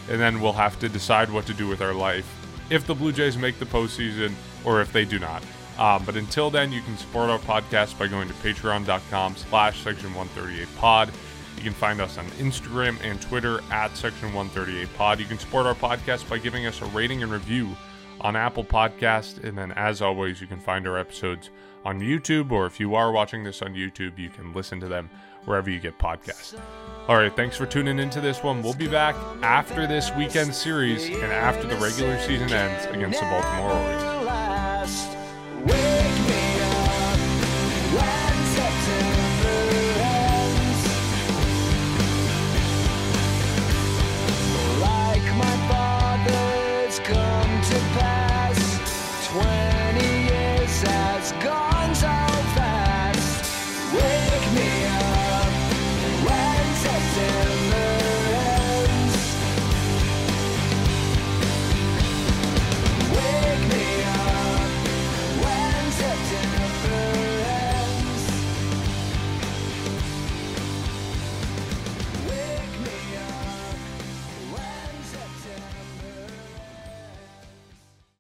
and 0.09 0.19
then 0.19 0.41
we'll 0.41 0.53
have 0.53 0.79
to 0.79 0.89
decide 0.89 1.29
what 1.29 1.45
to 1.47 1.53
do 1.53 1.67
with 1.67 1.81
our 1.81 1.93
life 1.93 2.27
if 2.69 2.85
the 2.85 2.95
Blue 2.95 3.11
Jays 3.11 3.37
make 3.37 3.59
the 3.59 3.65
postseason 3.65 4.33
or 4.65 4.81
if 4.81 4.91
they 4.91 5.05
do 5.05 5.19
not. 5.19 5.43
Um, 5.77 6.03
but 6.05 6.15
until 6.15 6.49
then, 6.49 6.71
you 6.71 6.81
can 6.81 6.97
support 6.97 7.29
our 7.29 7.39
podcast 7.39 7.97
by 7.99 8.07
going 8.07 8.27
to 8.27 8.33
patreon.com 8.35 9.35
slash 9.35 9.83
section 9.83 10.13
138 10.13 10.67
pod. 10.77 11.11
You 11.55 11.63
can 11.63 11.73
find 11.73 11.99
us 12.01 12.17
on 12.17 12.25
Instagram 12.31 12.97
and 13.03 13.19
Twitter 13.19 13.61
at 13.71 13.95
Section 13.97 14.31
138 14.33 14.95
Pod. 14.95 15.19
You 15.19 15.25
can 15.25 15.39
support 15.39 15.65
our 15.65 15.73
podcast 15.73 16.29
by 16.29 16.37
giving 16.37 16.67
us 16.67 16.81
a 16.81 16.85
rating 16.85 17.23
and 17.23 17.31
review 17.31 17.75
on 18.21 18.35
Apple 18.35 18.63
Podcast. 18.63 19.43
And 19.43 19.57
then, 19.57 19.71
as 19.71 19.99
always, 19.99 20.39
you 20.39 20.45
can 20.45 20.59
find 20.59 20.87
our 20.87 20.99
episodes 20.99 21.49
on 21.83 21.99
YouTube, 21.99 22.51
or 22.51 22.67
if 22.67 22.79
you 22.79 22.93
are 22.93 23.11
watching 23.11 23.43
this 23.43 23.63
on 23.63 23.73
YouTube, 23.73 24.19
you 24.19 24.29
can 24.29 24.53
listen 24.53 24.79
to 24.81 24.87
them 24.87 25.09
wherever 25.47 25.69
you 25.69 25.79
get 25.79 25.97
podcasts. 25.97 26.59
All 27.07 27.15
right, 27.15 27.33
thanks 27.33 27.55
for 27.55 27.65
tuning 27.65 27.99
into 27.99 28.19
this 28.19 28.43
one. 28.43 28.61
We'll 28.61 28.73
be 28.73 28.87
back 28.87 29.15
after 29.41 29.87
this 29.87 30.11
weekend 30.17 30.53
series 30.53 31.05
and 31.05 31.31
after 31.31 31.65
the 31.65 31.77
regular 31.77 32.19
season 32.19 32.51
ends 32.51 32.85
against 32.87 33.21
the 33.21 33.25
Baltimore 33.27 33.71
Orioles. 33.71 34.16